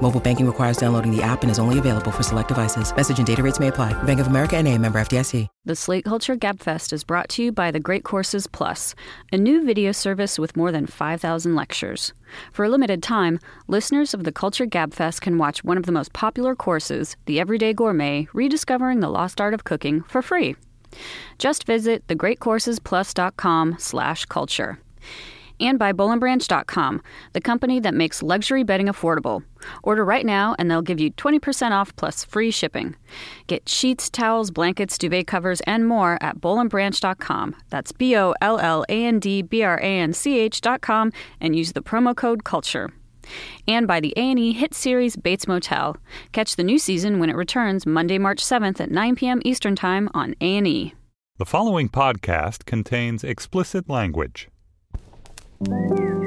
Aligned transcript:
Mobile 0.00 0.20
banking 0.20 0.46
requires 0.46 0.76
downloading 0.76 1.14
the 1.14 1.22
app 1.22 1.42
and 1.42 1.50
is 1.50 1.58
only 1.58 1.78
available 1.78 2.10
for 2.10 2.22
select 2.22 2.48
devices. 2.48 2.94
Message 2.94 3.18
and 3.18 3.26
data 3.26 3.42
rates 3.42 3.58
may 3.60 3.68
apply. 3.68 4.00
Bank 4.04 4.20
of 4.20 4.28
America 4.28 4.56
and 4.56 4.66
a 4.66 4.78
member 4.78 4.98
FDIC. 5.00 5.46
The 5.64 5.74
Slate 5.76 6.04
Culture 6.04 6.36
Gabfest 6.36 6.92
is 6.92 7.04
brought 7.04 7.28
to 7.30 7.42
you 7.42 7.52
by 7.52 7.70
the 7.70 7.80
Great 7.80 8.04
Courses 8.04 8.46
Plus, 8.46 8.94
a 9.32 9.36
new 9.36 9.66
video 9.66 9.92
service 9.92 10.38
with 10.38 10.56
more 10.56 10.72
than 10.72 10.86
5,000 10.86 11.54
lectures. 11.54 12.14
For 12.52 12.64
a 12.64 12.68
limited 12.68 13.02
time, 13.02 13.38
listeners 13.66 14.14
of 14.14 14.24
the 14.24 14.32
Culture 14.32 14.66
Gabfest 14.66 15.20
can 15.20 15.36
watch 15.36 15.64
one 15.64 15.76
of 15.76 15.84
the 15.84 15.92
most 15.92 16.12
popular 16.12 16.54
courses, 16.54 17.16
The 17.26 17.40
Everyday 17.40 17.74
Gourmet, 17.74 18.28
Rediscovering 18.32 19.00
the 19.00 19.10
Lost 19.10 19.40
Art 19.40 19.52
of 19.52 19.64
Cooking, 19.64 20.02
for 20.02 20.22
free. 20.22 20.56
Just 21.38 21.64
visit 21.64 22.06
thegreatcoursesplus.com 22.06 23.76
slash 23.78 24.24
culture 24.26 24.78
and 25.60 25.78
by 25.78 25.92
BollandBranch.com, 25.92 27.02
the 27.32 27.40
company 27.40 27.80
that 27.80 27.94
makes 27.94 28.22
luxury 28.22 28.62
bedding 28.62 28.86
affordable. 28.86 29.42
Order 29.82 30.04
right 30.04 30.24
now 30.24 30.54
and 30.58 30.70
they'll 30.70 30.82
give 30.82 31.00
you 31.00 31.10
20% 31.12 31.72
off 31.72 31.94
plus 31.96 32.24
free 32.24 32.50
shipping. 32.50 32.96
Get 33.46 33.68
sheets, 33.68 34.08
towels, 34.08 34.50
blankets, 34.50 34.98
duvet 34.98 35.26
covers, 35.26 35.60
and 35.62 35.86
more 35.86 36.18
at 36.20 36.40
BollandBranch.com. 36.40 37.56
That's 37.70 37.92
B 37.92 38.16
O 38.16 38.34
L 38.40 38.58
L 38.58 38.84
A 38.88 39.04
N 39.04 39.18
D 39.18 39.42
B 39.42 39.62
R 39.62 39.78
A 39.78 39.98
N 39.98 40.12
C 40.12 40.38
H.com 40.38 41.12
and 41.40 41.56
use 41.56 41.72
the 41.72 41.82
promo 41.82 42.14
code 42.14 42.44
CULTURE. 42.44 42.92
And 43.66 43.86
by 43.86 44.00
the 44.00 44.14
A&E 44.16 44.52
hit 44.52 44.74
series 44.74 45.16
Bates 45.16 45.46
Motel. 45.46 45.96
Catch 46.32 46.56
the 46.56 46.64
new 46.64 46.78
season 46.78 47.18
when 47.18 47.30
it 47.30 47.36
returns 47.36 47.86
Monday, 47.86 48.18
March 48.18 48.42
7th 48.42 48.80
at 48.80 48.90
9 48.90 49.16
p.m. 49.16 49.42
Eastern 49.44 49.76
Time 49.76 50.08
on 50.14 50.34
A&E. 50.40 50.94
The 51.38 51.46
following 51.46 51.88
podcast 51.88 52.64
contains 52.64 53.22
explicit 53.22 53.88
language. 53.88 54.48
Thank 55.64 55.98
you. 55.98 56.17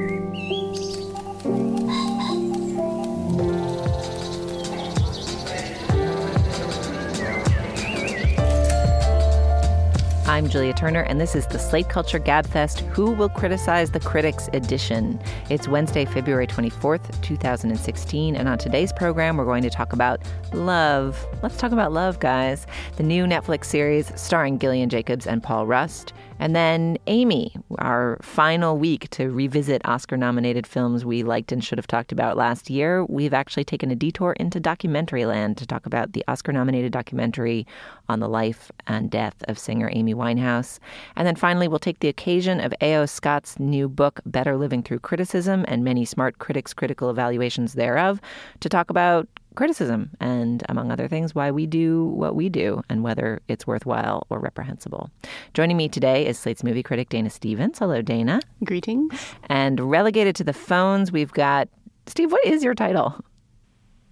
I'm 10.32 10.48
Julia 10.48 10.72
Turner, 10.72 11.02
and 11.02 11.20
this 11.20 11.36
is 11.36 11.46
the 11.48 11.60
Slate 11.60 11.90
Culture 11.90 12.18
Gabfest 12.18 12.80
Who 12.92 13.12
Will 13.12 13.28
Criticize 13.28 13.92
the 13.92 14.00
Critics 14.00 14.48
edition. 14.54 15.20
It's 15.50 15.68
Wednesday, 15.68 16.06
February 16.06 16.48
24th, 16.48 17.22
2016, 17.22 18.38
and 18.38 18.48
on 18.48 18.58
today's 18.58 18.94
program, 18.94 19.36
we're 19.36 19.44
going 19.44 19.62
to 19.64 19.70
talk 19.70 19.92
about 19.92 20.22
Love. 20.54 21.28
Let's 21.44 21.58
talk 21.58 21.74
about 21.74 21.92
Love, 21.92 22.22
guys. 22.22 22.66
The 22.96 23.04
new 23.04 23.26
Netflix 23.26 23.66
series 23.66 24.10
starring 24.16 24.58
Gillian 24.58 24.88
Jacobs 24.88 25.28
and 25.28 25.44
Paul 25.44 25.68
Rust. 25.68 26.14
And 26.40 26.56
then 26.56 26.98
Amy, 27.06 27.54
our 27.78 28.18
final 28.24 28.76
week 28.76 29.08
to 29.12 29.30
revisit 29.30 29.88
Oscar 29.88 30.18
nominated 30.18 30.66
films 30.66 31.06
we 31.06 31.22
liked 31.22 31.52
and 31.52 31.64
should 31.64 31.78
have 31.78 31.86
talked 31.86 32.12
about 32.12 32.36
last 32.36 32.68
year. 32.68 33.06
We've 33.06 33.34
actually 33.34 33.64
taken 33.64 33.92
a 33.92 33.96
detour 33.96 34.34
into 34.34 34.60
documentary 34.60 35.26
land 35.26 35.58
to 35.58 35.68
talk 35.68 35.86
about 35.86 36.14
the 36.14 36.24
Oscar 36.28 36.52
nominated 36.52 36.92
documentary 36.92 37.68
on 38.10 38.22
the 38.22 38.28
life 38.28 38.72
and 38.88 39.12
death 39.12 39.36
of 39.48 39.60
singer 39.60 39.92
Amy 39.94 40.16
Winehouse. 40.22 40.80
And 41.16 41.26
then 41.28 41.36
finally, 41.36 41.68
we'll 41.68 41.80
take 41.80 42.00
the 42.00 42.08
occasion 42.08 42.60
of 42.60 42.74
A.O. 42.82 43.06
Scott's 43.06 43.60
new 43.60 43.90
book, 43.90 44.20
Better 44.26 44.56
Living 44.58 44.84
Through 44.84 45.00
Criticism, 45.00 45.66
and 45.68 45.84
many 45.84 46.06
smart 46.06 46.40
critics' 46.40 46.74
critical 46.74 47.10
evaluations 47.10 47.74
thereof, 47.74 48.22
to 48.60 48.70
talk 48.70 48.90
about 48.90 49.28
criticism 49.56 50.10
and, 50.20 50.64
among 50.70 50.92
other 50.92 51.08
things, 51.08 51.36
why 51.36 51.52
we 51.52 51.66
do 51.66 52.06
what 52.06 52.36
we 52.36 52.48
do 52.48 52.82
and 52.90 53.04
whether 53.04 53.42
it's 53.48 53.68
worthwhile 53.68 54.26
or 54.30 54.40
reprehensible. 54.40 55.10
Joining 55.54 55.78
me 55.78 55.90
today 55.90 56.26
is 56.26 56.40
Slate's 56.40 56.64
movie 56.64 56.84
critic 56.84 57.10
Dana 57.10 57.30
Stevens. 57.30 57.80
Hello, 57.80 58.02
Dana. 58.02 58.40
Greetings. 58.64 59.14
And 59.50 59.80
relegated 59.80 60.36
to 60.38 60.44
the 60.44 60.54
phones, 60.54 61.12
we've 61.12 61.34
got 61.34 61.68
Steve. 62.08 62.32
What 62.32 62.46
is 62.46 62.64
your 62.64 62.76
title? 62.76 63.24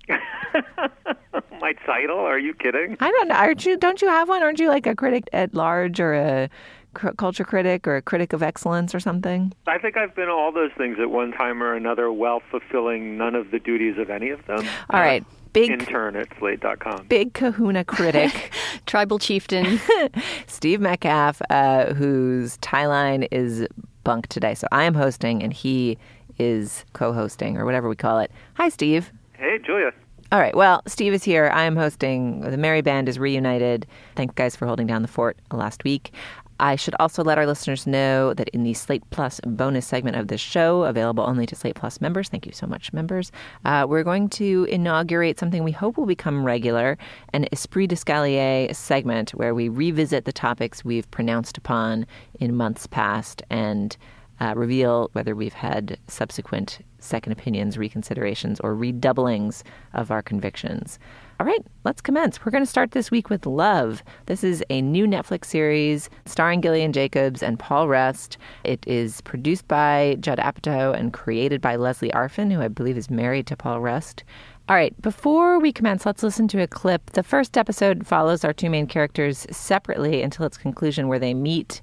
My 1.61 1.73
title? 1.85 2.17
Are 2.17 2.39
you 2.39 2.53
kidding? 2.53 2.97
I 2.99 3.11
don't 3.11 3.27
know. 3.27 3.35
Aren't 3.35 3.65
you? 3.65 3.77
Don't 3.77 4.01
you 4.01 4.07
have 4.07 4.29
one? 4.29 4.41
Aren't 4.41 4.59
you 4.59 4.69
like 4.69 4.87
a 4.87 4.95
critic 4.95 5.25
at 5.33 5.53
large 5.53 5.99
or 5.99 6.13
a 6.13 6.49
culture 7.17 7.43
critic 7.43 7.87
or 7.87 7.97
a 7.97 8.01
critic 8.01 8.33
of 8.33 8.41
excellence 8.41 8.95
or 8.95 8.99
something? 8.99 9.53
I 9.67 9.77
think 9.77 9.97
I've 9.97 10.15
been 10.15 10.29
all 10.29 10.51
those 10.51 10.71
things 10.77 10.97
at 10.99 11.09
one 11.09 11.31
time 11.31 11.61
or 11.61 11.75
another 11.75 12.11
while 12.11 12.41
fulfilling 12.49 13.17
none 13.17 13.35
of 13.35 13.51
the 13.51 13.59
duties 13.59 13.97
of 13.97 14.09
any 14.09 14.29
of 14.29 14.45
them. 14.47 14.67
All 14.89 14.99
right. 14.99 15.23
Big 15.51 15.71
intern 15.71 16.15
at 16.15 16.27
slate.com. 16.37 17.07
Big 17.07 17.33
kahuna 17.33 17.83
critic. 17.83 18.51
Tribal 18.85 19.17
chieftain. 19.17 19.79
Steve 20.47 20.79
Metcalf, 20.79 21.41
uh, 21.49 21.93
whose 21.93 22.57
tie 22.57 22.85
line 22.85 23.23
is 23.23 23.67
bunk 24.03 24.27
today. 24.27 24.53
So 24.53 24.67
I 24.71 24.83
am 24.83 24.93
hosting 24.93 25.41
and 25.41 25.51
he 25.51 25.97
is 26.37 26.85
co 26.93 27.13
hosting 27.13 27.57
or 27.57 27.65
whatever 27.65 27.89
we 27.89 27.95
call 27.95 28.19
it. 28.19 28.31
Hi, 28.55 28.69
Steve. 28.69 29.11
Hey, 29.39 29.57
Julia. 29.65 29.93
All 30.33 30.39
right. 30.39 30.53
Well, 30.53 30.83
Steve 30.85 31.13
is 31.13 31.23
here. 31.23 31.49
I 31.53 31.63
am 31.63 31.77
hosting. 31.77 32.41
The 32.41 32.57
Merry 32.57 32.81
Band 32.81 33.07
is 33.07 33.17
reunited. 33.17 33.87
Thank 34.17 34.31
you 34.31 34.35
guys 34.35 34.53
for 34.53 34.67
holding 34.67 34.85
down 34.85 35.01
the 35.01 35.07
fort 35.07 35.37
last 35.49 35.85
week. 35.85 36.11
I 36.59 36.75
should 36.75 36.93
also 36.99 37.23
let 37.23 37.37
our 37.37 37.45
listeners 37.45 37.87
know 37.87 38.33
that 38.33 38.49
in 38.49 38.63
the 38.63 38.73
Slate 38.73 39.09
Plus 39.11 39.39
bonus 39.45 39.87
segment 39.87 40.17
of 40.17 40.27
this 40.27 40.41
show, 40.41 40.83
available 40.83 41.23
only 41.23 41.45
to 41.45 41.55
Slate 41.55 41.75
Plus 41.75 42.01
members, 42.01 42.27
thank 42.27 42.45
you 42.45 42.51
so 42.51 42.67
much, 42.67 42.91
members, 42.91 43.31
uh, 43.63 43.85
we're 43.87 44.03
going 44.03 44.27
to 44.31 44.67
inaugurate 44.69 45.39
something 45.39 45.63
we 45.63 45.71
hope 45.71 45.97
will 45.97 46.05
become 46.05 46.43
regular 46.43 46.97
an 47.31 47.47
Esprit 47.53 47.87
d'Escalier 47.87 48.75
segment 48.75 49.31
where 49.31 49.55
we 49.55 49.69
revisit 49.69 50.25
the 50.25 50.33
topics 50.33 50.83
we've 50.83 51.09
pronounced 51.11 51.57
upon 51.57 52.05
in 52.41 52.53
months 52.53 52.87
past 52.87 53.41
and 53.49 53.95
uh, 54.39 54.53
reveal 54.55 55.09
whether 55.13 55.35
we've 55.35 55.53
had 55.53 55.97
subsequent 56.07 56.79
second 56.99 57.31
opinions, 57.31 57.77
reconsiderations, 57.77 58.59
or 58.63 58.75
redoublings 58.75 59.63
of 59.93 60.11
our 60.11 60.21
convictions. 60.21 60.99
All 61.39 61.45
right, 61.45 61.65
let's 61.85 62.01
commence. 62.01 62.43
We're 62.43 62.51
going 62.51 62.63
to 62.63 62.69
start 62.69 62.91
this 62.91 63.11
week 63.11 63.29
with 63.29 63.45
Love. 63.45 64.03
This 64.25 64.43
is 64.43 64.61
a 64.69 64.81
new 64.81 65.07
Netflix 65.07 65.45
series 65.45 66.09
starring 66.25 66.61
Gillian 66.61 66.91
Jacobs 66.91 67.41
and 67.41 67.57
Paul 67.57 67.87
Rust. 67.87 68.37
It 68.65 68.85
is 68.85 69.21
produced 69.21 69.67
by 69.67 70.17
Judd 70.19 70.39
Apatow 70.39 70.93
and 70.93 71.13
created 71.13 71.61
by 71.61 71.77
Lesley 71.77 72.09
Arfin, 72.09 72.51
who 72.51 72.61
I 72.61 72.67
believe 72.67 72.97
is 72.97 73.09
married 73.09 73.47
to 73.47 73.55
Paul 73.55 73.79
Rust. 73.79 74.25
All 74.67 74.75
right, 74.75 74.99
before 75.01 75.59
we 75.59 75.71
commence, 75.71 76.05
let's 76.05 76.21
listen 76.21 76.47
to 76.49 76.61
a 76.61 76.67
clip. 76.67 77.09
The 77.11 77.23
first 77.23 77.57
episode 77.57 78.05
follows 78.05 78.43
our 78.43 78.53
two 78.53 78.69
main 78.69 78.85
characters 78.85 79.47
separately 79.49 80.21
until 80.21 80.45
its 80.45 80.57
conclusion, 80.57 81.07
where 81.07 81.17
they 81.17 81.33
meet 81.33 81.81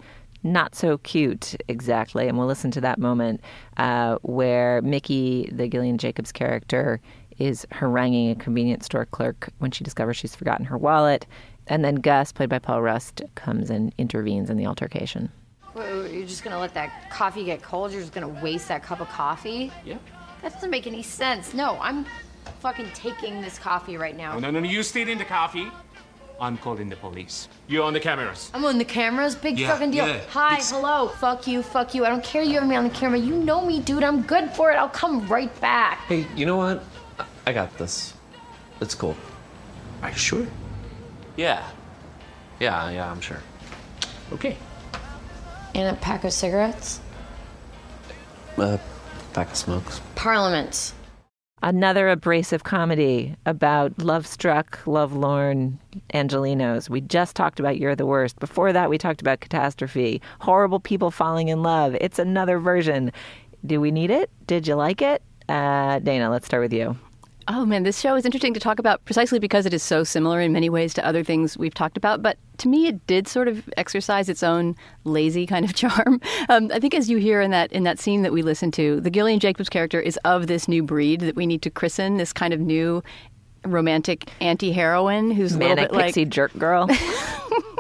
not 0.53 0.75
so 0.75 0.99
cute 0.99 1.57
exactly. 1.69 2.29
And 2.29 2.39
we'll 2.39 2.47
listen 2.47 2.71
to 2.73 2.81
that 2.83 2.99
moment 2.99 3.41
uh, 3.77 4.17
where 4.23 4.81
Mickey, 4.83 5.51
the 5.53 5.69
Gillian 5.69 5.99
Jacobs 5.99 6.33
character, 6.33 7.01
is 7.39 7.67
haranguing 7.73 8.31
a 8.31 8.35
convenience 8.35 8.87
store 8.87 9.07
clerk 9.07 9.51
when 9.59 9.71
she 9.71 9.85
discovers 9.85 10.17
she's 10.17 10.35
forgotten 10.35 10.65
her 10.67 10.79
wallet. 10.79 11.27
And 11.67 11.85
then 11.85 11.97
Gus, 11.97 12.33
played 12.33 12.49
by 12.49 12.59
Paul 12.59 12.83
Rust, 12.83 13.23
comes 13.35 13.71
and 13.71 13.93
intervenes 13.99 14.51
in 14.51 14.57
the 14.57 14.67
altercation. 14.67 15.31
Wait, 15.75 16.13
you're 16.13 16.27
just 16.27 16.43
gonna 16.43 16.59
let 16.59 16.73
that 16.75 17.11
coffee 17.11 17.45
get 17.45 17.63
cold? 17.63 17.93
You're 17.93 18.01
just 18.01 18.15
gonna 18.15 18.29
waste 18.29 18.69
that 18.69 18.83
cup 18.83 19.01
of 19.01 19.09
coffee? 19.09 19.71
Yeah. 19.85 19.99
That 20.43 20.55
doesn't 20.55 20.71
make 20.71 20.87
any 20.87 21.03
sense. 21.03 21.53
No, 21.53 21.77
I'm 21.81 22.07
fucking 22.61 22.91
taking 22.95 23.43
this 23.43 23.59
coffee 23.59 23.97
right 23.97 24.17
now. 24.17 24.37
Oh, 24.37 24.39
no, 24.39 24.51
no, 24.51 24.61
no, 24.61 24.69
you 24.69 24.83
stayed 24.83 25.09
in 25.09 25.19
the 25.19 25.25
coffee. 25.25 25.69
I'm 26.41 26.59
calling 26.59 26.89
the 26.91 26.97
police. 26.97 27.49
You're 27.67 27.85
on 27.85 27.93
the 27.95 28.01
cameras. 28.01 28.51
I'm 28.53 28.65
on 28.65 28.77
the 28.79 28.85
cameras. 28.85 29.35
Big 29.35 29.59
Yeah, 29.59 29.71
fucking 29.73 29.91
deal. 29.93 30.07
yeah. 30.07 30.21
Hi, 30.31 30.55
It's- 30.55 30.71
hello. 30.71 31.09
Fuck 31.09 31.47
you, 31.47 31.63
fuck 31.63 31.95
you. 31.95 32.05
I 32.05 32.11
don't 32.11 32.23
care 32.23 32.43
you 32.43 32.55
have 32.59 32.67
me 32.69 32.77
on 32.77 32.85
the 32.85 32.91
camera. 32.95 33.19
You 33.19 33.35
know 33.37 33.65
me, 33.65 33.81
dude. 33.81 34.05
I'm 34.05 34.23
good 34.23 34.51
for 34.51 34.71
it. 34.71 34.75
I'll 34.77 34.89
come 34.91 35.27
right 35.29 35.53
back. 35.61 36.01
Hey, 36.09 36.27
you 36.37 36.45
know 36.45 36.57
what? 36.57 36.85
I- 37.19 37.25
I 37.47 37.53
got 37.53 37.77
this. 37.79 38.13
It's 38.81 38.95
cool. 38.95 39.17
Are 40.03 40.11
you 40.11 40.17
sure? 40.17 40.47
Yeah. 41.37 41.63
Yeah, 42.61 42.91
yeah, 42.91 43.11
I'm 43.11 43.21
sure. 43.23 43.41
Okay. 44.33 44.57
And 45.75 45.97
a 45.97 45.99
pack 46.01 46.25
of 46.25 46.33
cigarettes? 46.35 47.01
Uh, 48.59 48.77
pack 49.33 49.51
of 49.51 49.57
smokes. 49.57 50.01
Parliament. 50.15 50.93
Another 51.63 52.11
abrasive 52.11 52.65
comedy 52.65 53.35
about 53.47 53.99
love 53.99 54.27
struck, 54.27 54.79
love 54.87 55.15
lorn 55.15 55.79
Angelenos. 56.13 56.91
We 56.91 57.01
just 57.01 57.35
talked 57.35 57.59
about 57.59 57.79
You're 57.79 57.97
the 57.97 58.05
Worst. 58.05 58.39
Before 58.39 58.75
that, 58.75 58.91
we 58.91 58.99
talked 58.99 59.23
about 59.23 59.41
Catastrophe, 59.41 60.21
horrible 60.41 60.81
people 60.81 61.11
falling 61.11 61.49
in 61.49 61.63
love. 61.63 61.97
It's 61.99 62.19
another 62.19 62.59
version. 62.59 63.11
Do 63.65 63.81
we 63.81 63.91
need 63.91 64.11
it? 64.11 64.31
Did 64.47 64.69
you 64.69 64.75
like 64.75 65.01
it? 65.01 65.23
Uh, 65.49 65.99
Dana, 66.01 66.31
let's 66.31 66.45
start 66.45 66.63
with 66.63 66.75
you. 66.75 66.97
Oh 67.49 67.65
man, 67.65 67.85
this 67.85 68.01
show 68.01 68.17
is 68.17 68.25
interesting 68.25 68.55
to 68.55 68.61
talk 68.61 68.81
about 68.81 69.05
precisely 69.05 69.39
because 69.39 69.67
it 69.67 69.75
is 69.75 69.83
so 69.83 70.03
similar 70.03 70.41
in 70.41 70.53
many 70.53 70.69
ways 70.69 70.93
to 70.95 71.07
other 71.07 71.23
things 71.23 71.57
we've 71.57 71.75
talked 71.75 71.97
about. 71.97 72.21
But 72.21 72.39
to 72.59 72.69
me, 72.69 72.89
it 72.89 73.07
did 73.07 73.29
sort 73.29 73.47
of 73.47 73.69
exercise 73.77 74.29
its 74.29 74.43
own 74.43 74.75
lazy 75.05 75.47
kind 75.47 75.65
of 75.65 75.73
charm. 75.75 76.21
Um, 76.49 76.71
I 76.75 76.81
think, 76.81 76.95
as 76.95 77.09
you 77.09 77.19
hear 77.19 77.41
in 77.41 77.53
that 77.53 77.73
in 77.73 77.85
that 77.85 78.01
scene 78.01 78.23
that 78.23 78.33
we 78.33 78.43
listened 78.43 78.75
to, 78.75 79.01
the 79.01 79.11
Gillian 79.11 79.39
Jacobs 79.39 79.69
character 79.69 80.01
is 80.01 80.19
of 80.25 80.49
this 80.49 80.67
new 80.67 80.83
breed 80.83 81.21
that 81.21 81.37
we 81.37 81.47
need 81.47 81.63
to 81.63 81.71
christen 81.71 82.17
this 82.17 82.33
kind 82.33 82.53
of 82.53 82.59
new 82.59 83.03
romantic 83.65 84.29
anti-heroine 84.41 85.31
who's 85.31 85.55
a 85.55 85.59
Manic 85.59 85.91
little 85.91 85.97
bit 85.99 86.07
pixie 86.07 86.25
like 86.25 86.33
jerk 86.33 86.59
girl. 86.59 86.89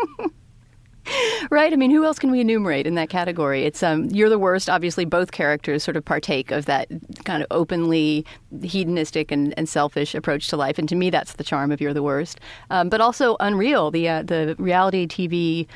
Right. 1.50 1.72
I 1.72 1.76
mean, 1.76 1.90
who 1.90 2.04
else 2.04 2.18
can 2.18 2.30
we 2.30 2.40
enumerate 2.40 2.86
in 2.86 2.94
that 2.96 3.08
category? 3.08 3.64
It's 3.64 3.82
um, 3.82 4.06
you're 4.06 4.28
the 4.28 4.38
worst. 4.38 4.68
Obviously, 4.68 5.04
both 5.04 5.32
characters 5.32 5.84
sort 5.84 5.96
of 5.96 6.04
partake 6.04 6.50
of 6.50 6.64
that 6.66 6.88
kind 7.24 7.42
of 7.42 7.46
openly 7.50 8.24
hedonistic 8.62 9.30
and, 9.30 9.54
and 9.56 9.68
selfish 9.68 10.14
approach 10.14 10.48
to 10.48 10.56
life, 10.56 10.78
and 10.78 10.88
to 10.88 10.96
me, 10.96 11.10
that's 11.10 11.34
the 11.34 11.44
charm 11.44 11.70
of 11.70 11.80
you're 11.80 11.94
the 11.94 12.02
worst. 12.02 12.40
Um, 12.70 12.88
but 12.88 13.00
also 13.00 13.36
Unreal, 13.40 13.90
the 13.90 14.08
uh, 14.08 14.22
the 14.22 14.56
reality 14.58 15.06
TV 15.06 15.66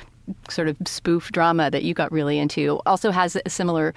sort 0.48 0.68
of 0.68 0.76
spoof 0.86 1.30
drama 1.32 1.70
that 1.70 1.82
you 1.82 1.94
got 1.94 2.10
really 2.12 2.38
into 2.38 2.80
also 2.86 3.10
has 3.10 3.36
a 3.44 3.50
similar 3.50 3.94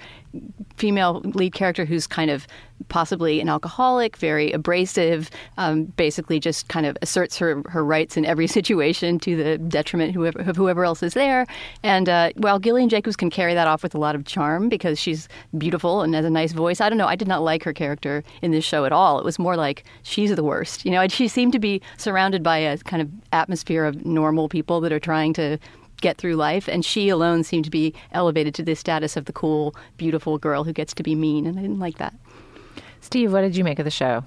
female 0.76 1.20
lead 1.20 1.54
character 1.54 1.84
who's 1.84 2.06
kind 2.06 2.30
of 2.30 2.46
possibly 2.88 3.40
an 3.40 3.48
alcoholic, 3.48 4.16
very 4.16 4.52
abrasive, 4.52 5.30
um, 5.58 5.84
basically 5.84 6.40
just 6.40 6.68
kind 6.68 6.86
of 6.86 6.98
asserts 7.02 7.38
her, 7.38 7.62
her 7.68 7.84
rights 7.84 8.16
in 8.16 8.24
every 8.24 8.46
situation 8.58 9.18
to 9.20 9.36
the 9.36 9.58
detriment 9.58 10.12
whoever, 10.12 10.40
of 10.40 10.56
whoever 10.56 10.84
else 10.84 11.02
is 11.02 11.14
there. 11.14 11.46
And 11.82 12.08
uh, 12.08 12.32
while 12.36 12.58
Gillian 12.58 12.88
Jacobs 12.88 13.16
can 13.16 13.30
carry 13.30 13.54
that 13.54 13.66
off 13.66 13.82
with 13.82 13.94
a 13.94 13.98
lot 13.98 14.14
of 14.14 14.24
charm 14.24 14.68
because 14.68 14.98
she's 14.98 15.28
beautiful 15.56 16.02
and 16.02 16.14
has 16.14 16.24
a 16.24 16.30
nice 16.30 16.52
voice, 16.52 16.80
I 16.80 16.88
don't 16.88 16.98
know. 16.98 17.06
I 17.06 17.16
did 17.16 17.28
not 17.28 17.42
like 17.42 17.62
her 17.64 17.72
character 17.72 18.24
in 18.42 18.50
this 18.50 18.64
show 18.64 18.84
at 18.84 18.92
all. 18.92 19.18
It 19.18 19.24
was 19.24 19.38
more 19.38 19.56
like 19.56 19.84
she's 20.02 20.34
the 20.34 20.44
worst. 20.44 20.84
You 20.84 20.90
know, 20.90 21.06
she 21.08 21.28
seemed 21.28 21.52
to 21.52 21.58
be 21.58 21.80
surrounded 21.96 22.42
by 22.42 22.58
a 22.58 22.76
kind 22.78 23.00
of 23.00 23.08
atmosphere 23.32 23.84
of 23.84 24.04
normal 24.04 24.48
people 24.48 24.80
that 24.80 24.92
are 24.92 25.00
trying 25.00 25.32
to 25.34 25.58
get 26.04 26.18
through 26.18 26.36
life, 26.36 26.68
and 26.68 26.84
she 26.84 27.08
alone 27.08 27.42
seemed 27.42 27.64
to 27.64 27.70
be 27.70 27.94
elevated 28.12 28.54
to 28.54 28.62
the 28.62 28.74
status 28.76 29.16
of 29.16 29.24
the 29.24 29.32
cool, 29.32 29.74
beautiful 29.96 30.36
girl 30.36 30.62
who 30.62 30.72
gets 30.72 30.92
to 30.92 31.02
be 31.02 31.14
mean, 31.14 31.46
and 31.46 31.58
I 31.58 31.62
didn't 31.62 31.80
like 31.80 31.96
that. 31.96 32.14
Steve, 33.00 33.32
what 33.32 33.40
did 33.40 33.56
you 33.56 33.64
make 33.64 33.78
of 33.78 33.86
the 33.86 33.90
show? 33.90 34.22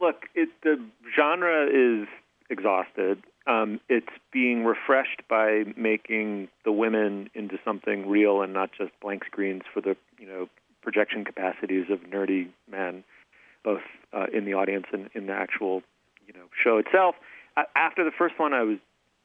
Look, 0.00 0.26
it, 0.36 0.48
the 0.62 0.80
genre 1.16 1.66
is 1.66 2.06
exhausted. 2.48 3.24
Um, 3.48 3.80
it's 3.88 4.14
being 4.32 4.64
refreshed 4.64 5.22
by 5.28 5.64
making 5.76 6.46
the 6.64 6.70
women 6.70 7.28
into 7.34 7.58
something 7.64 8.08
real 8.08 8.40
and 8.40 8.52
not 8.52 8.70
just 8.70 8.92
blank 9.00 9.24
screens 9.24 9.62
for 9.74 9.80
the 9.80 9.96
you 10.20 10.28
know 10.28 10.48
projection 10.80 11.24
capacities 11.24 11.86
of 11.90 11.98
nerdy 12.02 12.48
men, 12.70 13.02
both 13.64 13.82
uh, 14.12 14.26
in 14.32 14.44
the 14.44 14.54
audience 14.54 14.86
and 14.92 15.10
in 15.14 15.26
the 15.26 15.32
actual 15.32 15.82
you 16.26 16.32
know 16.34 16.46
show 16.62 16.78
itself. 16.78 17.16
After 17.74 18.04
the 18.04 18.12
first 18.16 18.38
one, 18.38 18.52
I 18.54 18.62
was 18.62 18.78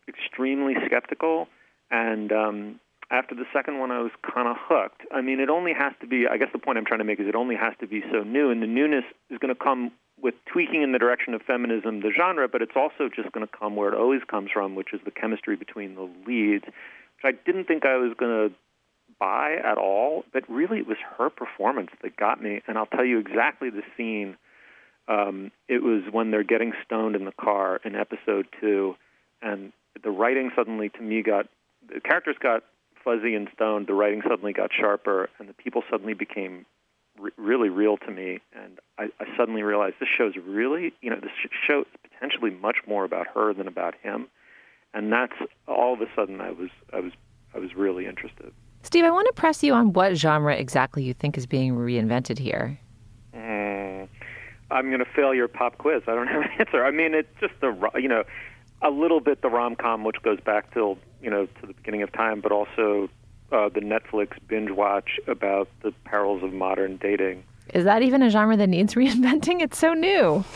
extremely 0.07 0.75
skeptical, 0.85 1.47
and 1.91 2.31
um, 2.31 2.79
after 3.09 3.35
the 3.35 3.45
second 3.53 3.79
one, 3.79 3.91
I 3.91 3.99
was 3.99 4.11
kind 4.21 4.47
of 4.47 4.57
hooked. 4.59 5.03
I 5.13 5.21
mean, 5.21 5.39
it 5.39 5.49
only 5.49 5.73
has 5.73 5.93
to 6.01 6.07
be. 6.07 6.27
I 6.27 6.37
guess 6.37 6.49
the 6.51 6.59
point 6.59 6.77
I'm 6.77 6.85
trying 6.85 6.99
to 6.99 7.05
make 7.05 7.19
is 7.19 7.27
it 7.27 7.35
only 7.35 7.55
has 7.55 7.73
to 7.79 7.87
be 7.87 8.03
so 8.11 8.23
new, 8.23 8.51
and 8.51 8.61
the 8.61 8.67
newness 8.67 9.05
is 9.29 9.37
going 9.39 9.53
to 9.53 9.59
come 9.61 9.91
with 10.21 10.33
tweaking 10.51 10.81
in 10.81 10.91
the 10.91 10.99
direction 10.99 11.33
of 11.33 11.41
feminism, 11.43 12.01
the 12.01 12.11
genre, 12.15 12.47
but 12.47 12.61
it's 12.61 12.75
also 12.75 13.07
just 13.13 13.31
going 13.31 13.45
to 13.45 13.57
come 13.57 13.75
where 13.75 13.93
it 13.93 13.95
always 13.95 14.21
comes 14.29 14.49
from, 14.51 14.75
which 14.75 14.93
is 14.93 14.99
the 15.05 15.11
chemistry 15.11 15.55
between 15.55 15.95
the 15.95 16.09
leads, 16.25 16.65
which 16.65 17.23
I 17.23 17.31
didn't 17.45 17.65
think 17.65 17.85
I 17.85 17.97
was 17.97 18.13
going 18.17 18.49
to 18.49 18.55
buy 19.19 19.55
at 19.63 19.77
all, 19.77 20.25
but 20.33 20.43
really 20.49 20.79
it 20.79 20.87
was 20.87 20.97
her 21.17 21.29
performance 21.29 21.91
that 22.01 22.17
got 22.17 22.41
me. 22.41 22.61
And 22.67 22.77
I'll 22.77 22.87
tell 22.87 23.05
you 23.05 23.19
exactly 23.19 23.69
the 23.69 23.83
scene. 23.95 24.37
Um, 25.07 25.51
it 25.67 25.83
was 25.83 26.03
when 26.11 26.31
they're 26.31 26.43
getting 26.43 26.73
stoned 26.83 27.15
in 27.15 27.25
the 27.25 27.31
car 27.31 27.79
in 27.85 27.95
episode 27.95 28.47
two, 28.59 28.95
and 29.41 29.71
the 30.03 30.11
writing 30.11 30.51
suddenly 30.55 30.89
to 30.89 31.01
me 31.01 31.21
got 31.21 31.47
the 31.93 31.99
characters 32.01 32.35
got 32.39 32.63
fuzzy 33.03 33.35
and 33.35 33.47
stoned. 33.53 33.87
The 33.87 33.93
writing 33.93 34.21
suddenly 34.27 34.53
got 34.53 34.71
sharper, 34.77 35.29
and 35.39 35.47
the 35.47 35.53
people 35.53 35.83
suddenly 35.89 36.13
became 36.13 36.65
re- 37.19 37.31
really 37.37 37.69
real 37.69 37.97
to 37.97 38.11
me. 38.11 38.39
And 38.53 38.79
I, 38.97 39.05
I 39.19 39.25
suddenly 39.37 39.63
realized 39.63 39.95
this 39.99 40.09
show's 40.15 40.35
really, 40.35 40.93
you 41.01 41.09
know, 41.09 41.19
this 41.19 41.31
show 41.65 41.81
is 41.81 41.87
potentially 42.11 42.51
much 42.51 42.77
more 42.87 43.05
about 43.05 43.27
her 43.33 43.53
than 43.53 43.67
about 43.67 43.95
him. 44.01 44.27
And 44.93 45.11
that's 45.11 45.33
all 45.67 45.93
of 45.93 46.01
a 46.01 46.07
sudden 46.15 46.41
I 46.41 46.51
was 46.51 46.69
I 46.93 46.99
was 46.99 47.11
I 47.53 47.59
was 47.59 47.75
really 47.75 48.07
interested. 48.07 48.51
Steve, 48.83 49.03
I 49.03 49.11
want 49.11 49.27
to 49.27 49.33
press 49.33 49.63
you 49.63 49.73
on 49.73 49.93
what 49.93 50.15
genre 50.15 50.55
exactly 50.55 51.03
you 51.03 51.13
think 51.13 51.37
is 51.37 51.45
being 51.45 51.73
reinvented 51.73 52.37
here. 52.37 52.79
Mm, 53.35 54.07
I'm 54.71 54.87
going 54.87 54.99
to 54.99 55.11
fail 55.15 55.33
your 55.33 55.47
pop 55.47 55.77
quiz. 55.77 56.03
I 56.07 56.15
don't 56.15 56.27
have 56.27 56.41
an 56.41 56.49
answer. 56.59 56.85
I 56.85 56.91
mean, 56.91 57.13
it's 57.13 57.29
just 57.39 57.53
the 57.61 57.75
you 57.95 58.07
know 58.07 58.23
a 58.81 58.89
little 58.89 59.19
bit 59.19 59.41
the 59.41 59.49
rom 59.49 59.75
com, 59.75 60.03
which 60.03 60.21
goes 60.23 60.39
back 60.39 60.73
till 60.73 60.97
you 61.21 61.29
know 61.29 61.45
to 61.45 61.67
the 61.67 61.73
beginning 61.73 62.03
of 62.03 62.11
time, 62.11 62.41
but 62.41 62.51
also 62.51 63.09
uh, 63.51 63.69
the 63.69 63.81
Netflix 63.81 64.37
binge 64.47 64.71
watch 64.71 65.19
about 65.27 65.69
the 65.81 65.91
perils 66.05 66.43
of 66.43 66.53
modern 66.53 66.97
dating. 66.97 67.43
Is 67.73 67.83
that 67.83 68.01
even 68.01 68.21
a 68.21 68.29
genre 68.29 68.55
that 68.55 68.69
needs 68.69 68.93
reinventing? 68.95 69.61
It's 69.61 69.77
so 69.77 69.93
new. 69.93 70.43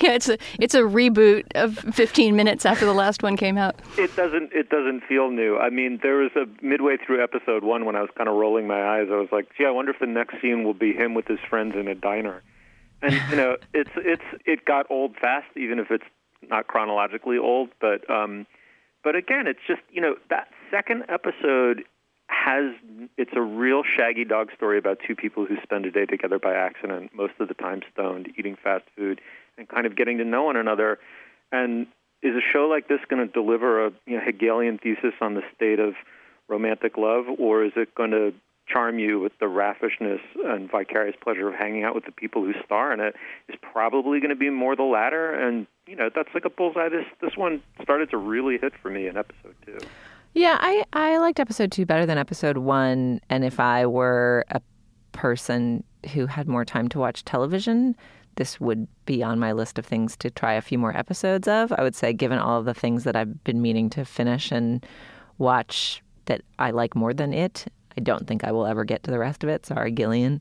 Yeah, 0.00 0.14
it's 0.14 0.28
a 0.28 0.36
it's 0.58 0.74
a 0.74 0.80
reboot 0.80 1.44
of 1.54 1.78
15 1.94 2.34
minutes 2.34 2.66
after 2.66 2.84
the 2.84 2.92
last 2.92 3.22
one 3.22 3.36
came 3.36 3.56
out. 3.56 3.76
It 3.96 4.14
doesn't 4.16 4.52
it 4.52 4.68
doesn't 4.68 5.04
feel 5.04 5.30
new. 5.30 5.58
I 5.58 5.70
mean, 5.70 6.00
there 6.02 6.16
was 6.16 6.32
a 6.34 6.46
midway 6.64 6.96
through 6.96 7.22
episode 7.22 7.62
one 7.62 7.84
when 7.84 7.94
I 7.94 8.00
was 8.00 8.10
kind 8.16 8.28
of 8.28 8.34
rolling 8.34 8.66
my 8.66 8.82
eyes. 8.82 9.08
I 9.12 9.16
was 9.16 9.28
like, 9.30 9.46
gee, 9.56 9.64
I 9.64 9.70
wonder 9.70 9.92
if 9.92 10.00
the 10.00 10.06
next 10.06 10.40
scene 10.42 10.64
will 10.64 10.74
be 10.74 10.92
him 10.92 11.14
with 11.14 11.28
his 11.28 11.38
friends 11.48 11.76
in 11.76 11.86
a 11.86 11.94
diner. 11.94 12.42
And 13.00 13.14
you 13.30 13.36
know, 13.36 13.56
it's 13.74 13.90
it's 13.96 14.24
it 14.44 14.64
got 14.64 14.90
old 14.90 15.14
fast, 15.16 15.46
even 15.56 15.78
if 15.78 15.92
it's 15.92 16.06
not 16.48 16.66
chronologically 16.66 17.38
old, 17.38 17.70
but 17.80 18.08
um, 18.10 18.46
but 19.04 19.16
again, 19.16 19.46
it's 19.46 19.60
just 19.66 19.82
you 19.90 20.00
know 20.00 20.16
that 20.30 20.48
second 20.70 21.04
episode 21.08 21.84
has 22.28 22.72
it's 23.16 23.32
a 23.34 23.40
real 23.40 23.82
shaggy 23.84 24.24
dog 24.24 24.50
story 24.56 24.78
about 24.78 24.98
two 25.06 25.14
people 25.14 25.44
who 25.44 25.56
spend 25.62 25.84
a 25.86 25.90
day 25.90 26.06
together 26.06 26.38
by 26.38 26.54
accident, 26.54 27.10
most 27.14 27.34
of 27.40 27.48
the 27.48 27.54
time 27.54 27.82
stoned, 27.92 28.32
eating 28.38 28.56
fast 28.62 28.84
food, 28.96 29.20
and 29.58 29.68
kind 29.68 29.86
of 29.86 29.96
getting 29.96 30.18
to 30.18 30.24
know 30.24 30.44
one 30.44 30.56
another. 30.56 30.98
And 31.50 31.86
is 32.22 32.34
a 32.36 32.40
show 32.40 32.68
like 32.68 32.88
this 32.88 33.00
going 33.08 33.26
to 33.26 33.32
deliver 33.32 33.86
a 33.86 33.92
you 34.06 34.16
know, 34.16 34.22
Hegelian 34.24 34.78
thesis 34.78 35.14
on 35.20 35.34
the 35.34 35.42
state 35.54 35.80
of 35.80 35.94
romantic 36.48 36.96
love, 36.96 37.26
or 37.38 37.64
is 37.64 37.72
it 37.76 37.94
going 37.94 38.12
to 38.12 38.32
charm 38.72 38.98
you 38.98 39.20
with 39.20 39.32
the 39.40 39.48
raffishness 39.48 40.20
and 40.44 40.70
vicarious 40.70 41.16
pleasure 41.22 41.48
of 41.48 41.54
hanging 41.54 41.84
out 41.84 41.94
with 41.94 42.04
the 42.04 42.12
people 42.12 42.44
who 42.44 42.52
star 42.64 42.92
in 42.92 43.00
it? 43.00 43.14
Is 43.48 43.56
probably 43.60 44.20
going 44.20 44.30
to 44.30 44.36
be 44.36 44.50
more 44.50 44.76
the 44.76 44.82
latter, 44.82 45.32
and 45.32 45.66
you 45.86 45.96
know 45.96 46.10
that's 46.14 46.30
like 46.34 46.44
a 46.44 46.50
bullseye. 46.50 46.88
This 46.88 47.06
this 47.20 47.36
one 47.36 47.62
started 47.82 48.10
to 48.10 48.16
really 48.16 48.58
hit 48.58 48.72
for 48.80 48.90
me 48.90 49.06
in 49.06 49.16
episode 49.16 49.54
two. 49.66 49.78
Yeah, 50.34 50.56
I, 50.60 50.84
I 50.94 51.18
liked 51.18 51.40
episode 51.40 51.70
two 51.70 51.84
better 51.84 52.06
than 52.06 52.16
episode 52.16 52.56
one. 52.56 53.20
And 53.28 53.44
if 53.44 53.60
I 53.60 53.84
were 53.84 54.46
a 54.48 54.62
person 55.12 55.84
who 56.14 56.26
had 56.26 56.48
more 56.48 56.64
time 56.64 56.88
to 56.88 56.98
watch 56.98 57.24
television, 57.24 57.94
this 58.36 58.58
would 58.58 58.88
be 59.04 59.22
on 59.22 59.38
my 59.38 59.52
list 59.52 59.78
of 59.78 59.84
things 59.84 60.16
to 60.16 60.30
try 60.30 60.54
a 60.54 60.62
few 60.62 60.78
more 60.78 60.96
episodes 60.96 61.46
of. 61.48 61.72
I 61.72 61.82
would 61.82 61.94
say, 61.94 62.12
given 62.12 62.38
all 62.38 62.58
of 62.58 62.64
the 62.64 62.74
things 62.74 63.04
that 63.04 63.14
I've 63.14 63.44
been 63.44 63.60
meaning 63.60 63.90
to 63.90 64.04
finish 64.04 64.50
and 64.50 64.84
watch 65.36 66.02
that 66.26 66.40
I 66.58 66.70
like 66.70 66.94
more 66.94 67.12
than 67.12 67.34
it, 67.34 67.66
I 67.96 68.00
don't 68.00 68.26
think 68.26 68.44
I 68.44 68.52
will 68.52 68.66
ever 68.66 68.84
get 68.84 69.02
to 69.04 69.10
the 69.10 69.18
rest 69.18 69.42
of 69.42 69.50
it. 69.50 69.66
Sorry, 69.66 69.92
Gillian. 69.92 70.40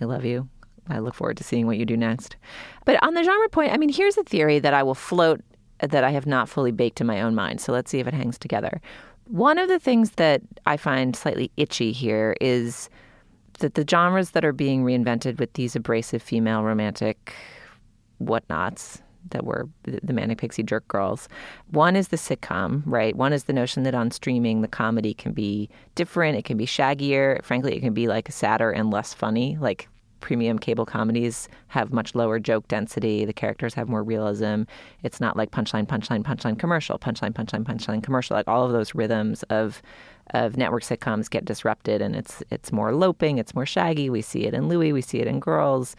I 0.00 0.04
love 0.04 0.24
you. 0.24 0.48
I 0.88 0.98
look 0.98 1.14
forward 1.14 1.36
to 1.38 1.44
seeing 1.44 1.66
what 1.66 1.76
you 1.76 1.86
do 1.86 1.96
next. 1.96 2.36
But 2.84 3.02
on 3.02 3.14
the 3.14 3.22
genre 3.22 3.48
point, 3.48 3.72
I 3.72 3.76
mean, 3.76 3.92
here's 3.92 4.16
a 4.18 4.24
theory 4.24 4.58
that 4.58 4.74
I 4.74 4.82
will 4.82 4.94
float 4.94 5.40
that 5.80 6.04
I 6.04 6.10
have 6.10 6.26
not 6.26 6.48
fully 6.48 6.72
baked 6.72 7.00
in 7.00 7.06
my 7.06 7.22
own 7.22 7.34
mind. 7.34 7.60
So 7.60 7.72
let's 7.72 7.90
see 7.90 8.00
if 8.00 8.06
it 8.06 8.14
hangs 8.14 8.38
together. 8.38 8.80
One 9.26 9.58
of 9.58 9.68
the 9.68 9.78
things 9.78 10.12
that 10.12 10.42
I 10.66 10.76
find 10.76 11.14
slightly 11.14 11.50
itchy 11.56 11.92
here 11.92 12.36
is 12.40 12.90
that 13.60 13.74
the 13.74 13.86
genres 13.88 14.30
that 14.30 14.44
are 14.44 14.52
being 14.52 14.84
reinvented 14.84 15.38
with 15.38 15.52
these 15.52 15.76
abrasive 15.76 16.22
female 16.22 16.62
romantic 16.62 17.34
whatnots 18.18 19.00
that 19.30 19.44
were 19.44 19.68
the 19.84 20.12
manic 20.12 20.38
pixie 20.38 20.62
jerk 20.62 20.86
girls. 20.88 21.28
One 21.70 21.96
is 21.96 22.08
the 22.08 22.16
sitcom, 22.16 22.82
right? 22.86 23.14
One 23.16 23.32
is 23.32 23.44
the 23.44 23.52
notion 23.52 23.82
that 23.84 23.94
on 23.94 24.10
streaming 24.10 24.62
the 24.62 24.68
comedy 24.68 25.14
can 25.14 25.32
be 25.32 25.68
different, 25.94 26.36
it 26.36 26.44
can 26.44 26.56
be 26.56 26.66
shaggier, 26.66 27.42
frankly 27.44 27.76
it 27.76 27.80
can 27.80 27.94
be 27.94 28.08
like 28.08 28.30
sadder 28.30 28.70
and 28.70 28.90
less 28.90 29.14
funny, 29.14 29.56
like 29.60 29.88
premium 30.20 30.58
cable 30.58 30.86
comedies 30.86 31.48
have 31.68 31.92
much 31.92 32.14
lower 32.14 32.38
joke 32.38 32.68
density. 32.68 33.24
The 33.24 33.32
characters 33.32 33.74
have 33.74 33.88
more 33.88 34.02
realism. 34.02 34.62
It's 35.02 35.20
not 35.20 35.36
like 35.36 35.50
punchline, 35.50 35.86
punchline, 35.86 36.22
punchline, 36.22 36.58
commercial, 36.58 36.98
punchline, 36.98 37.32
punchline, 37.32 37.64
punchline, 37.64 38.02
commercial. 38.02 38.36
Like 38.36 38.48
all 38.48 38.64
of 38.64 38.72
those 38.72 38.94
rhythms 38.94 39.42
of 39.44 39.82
of 40.32 40.56
network 40.56 40.84
sitcoms 40.84 41.28
get 41.28 41.44
disrupted, 41.44 42.00
and 42.00 42.14
it's 42.14 42.42
it's 42.50 42.70
more 42.70 42.94
loping. 42.94 43.38
It's 43.38 43.54
more 43.54 43.66
shaggy. 43.66 44.08
We 44.08 44.22
see 44.22 44.44
it 44.44 44.54
in 44.54 44.68
Louie. 44.68 44.92
We 44.92 45.02
see 45.02 45.18
it 45.18 45.26
in 45.26 45.40
Girls. 45.40 45.96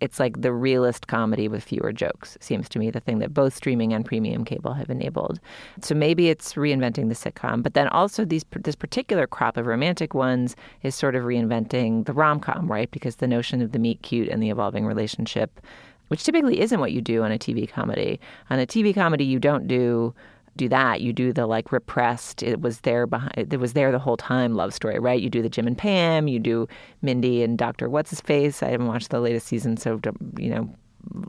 It's 0.00 0.20
like 0.20 0.40
the 0.40 0.52
realist 0.52 1.06
comedy 1.06 1.48
with 1.48 1.64
fewer 1.64 1.92
jokes. 1.92 2.38
Seems 2.40 2.68
to 2.70 2.78
me 2.78 2.90
the 2.90 3.00
thing 3.00 3.18
that 3.18 3.34
both 3.34 3.54
streaming 3.54 3.92
and 3.92 4.04
premium 4.04 4.44
cable 4.44 4.72
have 4.74 4.90
enabled. 4.90 5.40
So 5.82 5.94
maybe 5.94 6.28
it's 6.28 6.54
reinventing 6.54 7.08
the 7.08 7.14
sitcom, 7.14 7.62
but 7.62 7.74
then 7.74 7.88
also 7.88 8.24
these 8.24 8.44
this 8.52 8.76
particular 8.76 9.26
crop 9.26 9.56
of 9.56 9.66
romantic 9.66 10.14
ones 10.14 10.56
is 10.82 10.94
sort 10.94 11.14
of 11.14 11.24
reinventing 11.24 12.06
the 12.06 12.12
rom 12.12 12.40
com, 12.40 12.70
right? 12.70 12.90
Because 12.90 13.16
the 13.16 13.26
notion 13.26 13.60
of 13.60 13.72
the 13.72 13.78
meet 13.78 14.02
cute 14.02 14.28
and 14.28 14.42
the 14.42 14.50
evolving 14.50 14.86
relationship 14.86 15.60
which 16.08 16.24
typically 16.24 16.60
isn't 16.60 16.80
what 16.80 16.92
you 16.92 17.00
do 17.00 17.22
on 17.22 17.30
a 17.30 17.38
TV 17.38 17.70
comedy. 17.70 18.18
On 18.50 18.58
a 18.58 18.66
TV 18.66 18.94
comedy, 18.94 19.24
you 19.24 19.38
don't 19.38 19.68
do 19.68 20.14
do 20.58 20.68
that. 20.68 21.00
You 21.00 21.12
do 21.12 21.32
the 21.32 21.46
like 21.46 21.72
repressed. 21.72 22.42
It 22.42 22.60
was 22.60 22.80
there 22.80 23.06
behind. 23.06 23.32
It 23.36 23.58
was 23.58 23.72
there 23.72 23.90
the 23.90 23.98
whole 23.98 24.16
time. 24.16 24.54
Love 24.54 24.74
story, 24.74 24.98
right? 24.98 25.20
You 25.20 25.30
do 25.30 25.40
the 25.40 25.48
Jim 25.48 25.66
and 25.66 25.78
Pam. 25.78 26.28
You 26.28 26.38
do 26.38 26.68
Mindy 27.00 27.42
and 27.42 27.56
Doctor 27.56 27.88
What's 27.88 28.10
His 28.10 28.20
Face. 28.20 28.62
I 28.62 28.68
haven't 28.68 28.88
watched 28.88 29.10
the 29.10 29.20
latest 29.20 29.46
season, 29.46 29.76
so 29.76 30.00
you 30.38 30.50
know, 30.50 30.70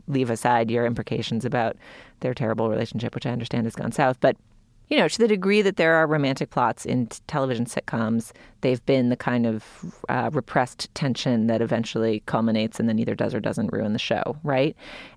leave 0.08 0.30
aside 0.30 0.70
your 0.70 0.84
imprecations 0.84 1.44
about 1.44 1.76
their 2.20 2.34
terrible 2.34 2.68
relationship, 2.68 3.14
which 3.14 3.26
I 3.26 3.30
understand 3.30 3.64
has 3.64 3.74
gone 3.74 3.92
south. 3.92 4.18
But 4.20 4.36
you 4.90 4.98
know, 4.98 5.06
to 5.06 5.18
the 5.18 5.28
degree 5.28 5.62
that 5.62 5.76
there 5.76 5.94
are 5.94 6.06
romantic 6.06 6.50
plots 6.50 6.84
in 6.84 7.06
t- 7.06 7.20
television 7.28 7.64
sitcoms, 7.64 8.32
they've 8.60 8.84
been 8.86 9.08
the 9.08 9.16
kind 9.16 9.46
of 9.46 9.64
uh, 10.08 10.30
repressed 10.32 10.92
tension 10.94 11.46
that 11.46 11.62
eventually 11.62 12.24
culminates 12.26 12.80
and 12.80 12.88
then 12.88 12.98
either 12.98 13.14
does 13.14 13.32
or 13.32 13.38
doesn't 13.38 13.72
ruin 13.72 13.92
the 13.92 14.00
show, 14.00 14.36
right? 14.42 14.76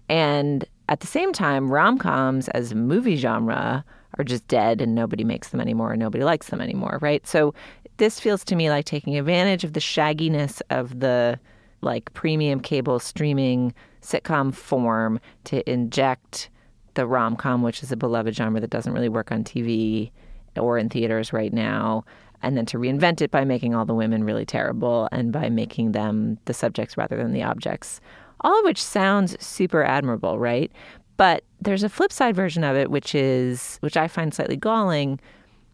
And 0.09 0.63
at 0.89 0.99
the 0.99 1.07
same 1.07 1.33
time, 1.33 1.71
rom 1.71 1.97
coms 1.97 2.49
as 2.49 2.71
a 2.71 2.75
movie 2.75 3.15
genre 3.15 3.83
are 4.17 4.23
just 4.23 4.47
dead 4.47 4.81
and 4.81 4.95
nobody 4.95 5.23
makes 5.23 5.49
them 5.49 5.61
anymore 5.61 5.91
and 5.91 5.99
nobody 5.99 6.23
likes 6.23 6.47
them 6.47 6.61
anymore, 6.61 6.99
right? 7.01 7.25
So 7.25 7.53
this 7.97 8.19
feels 8.19 8.43
to 8.45 8.55
me 8.55 8.69
like 8.69 8.85
taking 8.85 9.17
advantage 9.17 9.63
of 9.63 9.73
the 9.73 9.79
shagginess 9.79 10.61
of 10.69 10.99
the 10.99 11.39
like 11.81 12.13
premium 12.13 12.59
cable 12.59 12.99
streaming 12.99 13.73
sitcom 14.01 14.53
form 14.53 15.19
to 15.45 15.69
inject 15.69 16.49
the 16.93 17.05
rom 17.07 17.35
com, 17.35 17.61
which 17.61 17.83
is 17.83 17.91
a 17.91 17.97
beloved 17.97 18.35
genre 18.35 18.59
that 18.59 18.69
doesn't 18.69 18.93
really 18.93 19.09
work 19.09 19.31
on 19.31 19.43
TV 19.43 20.11
or 20.57 20.77
in 20.77 20.89
theaters 20.89 21.33
right 21.33 21.53
now, 21.53 22.05
and 22.41 22.55
then 22.55 22.65
to 22.67 22.77
reinvent 22.77 23.21
it 23.21 23.31
by 23.31 23.43
making 23.43 23.73
all 23.73 23.85
the 23.85 23.93
women 23.93 24.23
really 24.23 24.45
terrible 24.45 25.09
and 25.11 25.31
by 25.31 25.49
making 25.49 25.93
them 25.93 26.37
the 26.45 26.53
subjects 26.53 26.97
rather 26.97 27.17
than 27.17 27.33
the 27.33 27.43
objects. 27.43 27.99
All 28.41 28.59
of 28.59 28.65
which 28.65 28.83
sounds 28.83 29.41
super 29.43 29.83
admirable, 29.83 30.37
right? 30.37 30.71
But 31.17 31.43
there's 31.61 31.83
a 31.83 31.89
flip 31.89 32.11
side 32.11 32.35
version 32.35 32.63
of 32.63 32.75
it, 32.75 32.89
which 32.89 33.13
is, 33.13 33.77
which 33.81 33.97
I 33.97 34.07
find 34.07 34.33
slightly 34.33 34.57
galling, 34.57 35.19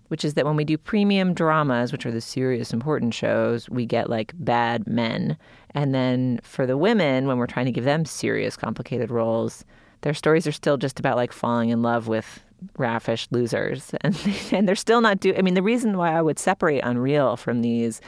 which 0.10 0.25
is 0.25 0.34
that 0.34 0.46
when 0.46 0.55
we 0.55 0.65
do 0.65 0.77
premium 0.77 1.34
dramas, 1.34 1.91
which 1.91 2.05
are 2.05 2.12
the 2.12 2.22
serious, 2.22 2.74
important 2.74 3.13
shows, 3.13 3.69
we 3.69 3.86
get 3.86 4.10
like 4.10 4.34
bad 4.36 4.88
men. 4.88 5.38
And 5.72 5.93
then 5.93 6.39
for 6.43 6.65
the 6.65 6.77
women, 6.77 7.27
when 7.27 7.38
we're 7.38 7.48
trying 7.48 7.67
to 7.67 7.72
give 7.72 7.86
them 7.86 8.05
serious, 8.05 8.58
complicated 8.58 9.12
roles, 9.12 9.63
their 10.01 10.13
stories 10.13 10.48
are 10.48 10.51
still 10.51 10.77
just 10.77 11.00
about 11.00 11.15
like 11.15 11.31
falling 11.31 11.69
in 11.69 11.81
love 11.81 12.08
with 12.08 12.43
raffish 12.77 13.27
losers, 13.31 13.91
and 14.01 14.17
and 14.51 14.67
they're 14.67 14.75
still 14.75 15.01
not 15.01 15.19
do. 15.19 15.34
I 15.38 15.41
mean, 15.41 15.53
the 15.53 15.63
reason 15.63 15.98
why 15.98 16.17
I 16.17 16.22
would 16.22 16.39
separate 16.39 16.81
Unreal 16.84 17.38
from 17.38 17.62
these 17.62 18.01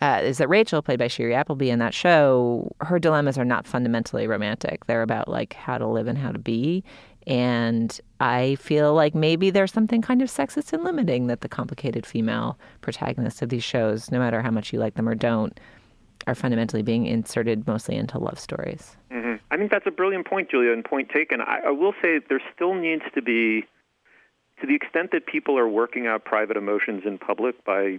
uh, 0.00 0.20
is 0.22 0.38
that 0.38 0.48
Rachel, 0.48 0.82
played 0.82 0.98
by 0.98 1.08
Shiri 1.08 1.34
Appleby 1.34 1.70
in 1.70 1.78
that 1.78 1.94
show, 1.94 2.70
her 2.80 2.98
dilemmas 2.98 3.38
are 3.38 3.44
not 3.44 3.66
fundamentally 3.66 4.26
romantic. 4.26 4.86
They're 4.86 5.02
about 5.02 5.28
like 5.28 5.54
how 5.54 5.78
to 5.78 5.86
live 5.86 6.06
and 6.06 6.18
how 6.18 6.32
to 6.32 6.38
be. 6.38 6.84
And 7.26 7.98
I 8.20 8.54
feel 8.56 8.94
like 8.94 9.14
maybe 9.14 9.50
there's 9.50 9.72
something 9.72 10.00
kind 10.00 10.22
of 10.22 10.28
sexist 10.28 10.72
and 10.72 10.84
limiting 10.84 11.26
that 11.26 11.40
the 11.40 11.48
complicated 11.48 12.06
female 12.06 12.58
protagonists 12.82 13.42
of 13.42 13.48
these 13.48 13.64
shows, 13.64 14.10
no 14.12 14.18
matter 14.18 14.42
how 14.42 14.50
much 14.50 14.72
you 14.72 14.78
like 14.78 14.94
them 14.94 15.08
or 15.08 15.14
don't, 15.14 15.58
are 16.26 16.34
fundamentally 16.34 16.82
being 16.82 17.06
inserted 17.06 17.66
mostly 17.66 17.96
into 17.96 18.18
love 18.18 18.38
stories. 18.38 18.96
Mm-hmm. 19.10 19.34
I 19.50 19.56
think 19.56 19.70
that's 19.70 19.86
a 19.86 19.90
brilliant 19.90 20.26
point, 20.26 20.50
Julia, 20.50 20.72
and 20.72 20.84
point 20.84 21.08
taken. 21.08 21.40
I, 21.40 21.60
I 21.66 21.70
will 21.70 21.94
say 22.02 22.20
there 22.28 22.42
still 22.54 22.74
needs 22.74 23.02
to 23.14 23.22
be, 23.22 23.62
to 24.60 24.66
the 24.66 24.74
extent 24.74 25.10
that 25.12 25.26
people 25.26 25.58
are 25.58 25.68
working 25.68 26.06
out 26.06 26.24
private 26.24 26.56
emotions 26.56 27.02
in 27.04 27.18
public 27.18 27.64
by 27.64 27.98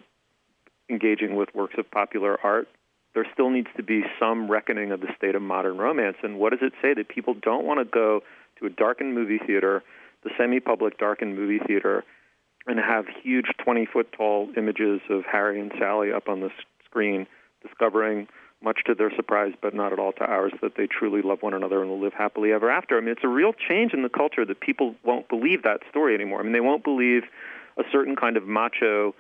engaging 0.90 1.36
with 1.36 1.54
works 1.54 1.76
of 1.78 1.90
popular 1.92 2.38
art, 2.44 2.68
there 3.14 3.26
still 3.34 3.50
needs 3.50 3.70
to 3.76 3.84
be 3.84 4.04
some 4.20 4.50
reckoning 4.50 4.92
of 4.92 5.02
the 5.02 5.08
state 5.18 5.36
of 5.36 5.42
modern 5.42 5.78
romance. 5.78 6.18
And 6.24 6.38
what 6.38 6.52
does 6.52 6.60
it 6.62 6.74
say 6.82 6.94
that 6.94 7.10
people 7.10 7.34
don't 7.34 7.66
want 7.66 7.80
to 7.80 7.86
go 7.86 8.22
to 8.60 8.66
a 8.66 8.70
darkened 8.70 9.16
movie 9.16 9.40
theater, 9.40 9.84
the 10.24 10.30
semi-public 10.38 10.98
darkened 10.98 11.36
movie 11.36 11.60
theater, 11.66 12.04
and 12.68 12.80
have 12.80 13.06
huge 13.24 13.48
20-foot 13.66 14.12
tall 14.12 14.50
images 14.58 15.02
of 15.10 15.24
Harry 15.26 15.60
and 15.60 15.72
Sally 15.80 16.12
up 16.12 16.28
on 16.28 16.42
the 16.42 16.50
screen, 16.86 17.26
discovering 17.64 18.28
much 18.62 18.80
to 18.86 18.96
their 18.96 19.12
surprise, 19.16 19.54
but 19.62 19.74
not 19.74 19.94
at 19.94 20.00
all 20.00 20.12
to 20.12 20.24
ours, 20.24 20.52
that 20.62 20.76
they 20.76 20.88
truly 20.88 21.22
love 21.22 21.42
one 21.42 21.54
another 21.54 21.82
and 21.82 21.90
will 21.90 22.02
live 22.02 22.14
happily 22.14 22.52
ever 22.52 22.70
after. 22.70 22.98
I 22.98 23.02
mean, 23.02 23.10
it's 23.10 23.24
a 23.24 23.28
real 23.28 23.54
change 23.54 23.94
in 23.94 24.02
the 24.02 24.10
culture 24.10 24.46
that 24.46 24.60
people 24.60 24.96
won't 25.04 25.30
believe 25.30 25.64
that 25.64 25.82
story 25.90 26.16
anymore. 26.16 26.40
I 26.40 26.44
mean, 26.44 26.54
they 26.54 26.60
won't 26.60 26.84
believe 26.84 27.24
a 27.78 27.84
certain 27.92 28.16
kind 28.16 28.36
of 28.36 28.48
macho 28.48 29.14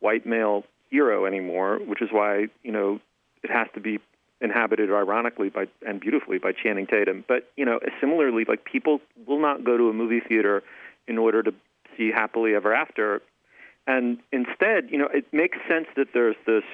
white 0.00 0.26
male 0.26 0.64
hero 0.90 1.26
anymore, 1.26 1.78
which 1.84 2.02
is 2.02 2.08
why 2.10 2.46
you 2.62 2.72
know 2.72 3.00
it 3.42 3.50
has 3.50 3.68
to 3.74 3.80
be 3.80 3.98
inhabited 4.40 4.90
ironically 4.90 5.48
by 5.48 5.66
and 5.86 6.00
beautifully 6.00 6.38
by 6.38 6.52
Channing 6.52 6.86
Tatum. 6.86 7.24
But 7.26 7.50
you 7.56 7.64
know, 7.64 7.80
similarly, 8.00 8.44
like 8.46 8.64
people 8.64 9.00
will 9.26 9.40
not 9.40 9.64
go 9.64 9.76
to 9.76 9.88
a 9.88 9.92
movie 9.92 10.20
theater 10.20 10.62
in 11.08 11.18
order 11.18 11.42
to 11.42 11.52
see 11.96 12.10
happily 12.10 12.54
ever 12.54 12.74
after, 12.74 13.22
and 13.86 14.18
instead, 14.32 14.90
you 14.90 14.98
know, 14.98 15.08
it 15.12 15.26
makes 15.32 15.58
sense 15.68 15.86
that 15.96 16.08
there's 16.12 16.36
this 16.46 16.64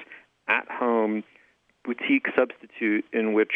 at-home 0.47 1.23
boutique 1.85 2.27
substitute 2.35 3.05
in 3.13 3.33
which 3.33 3.53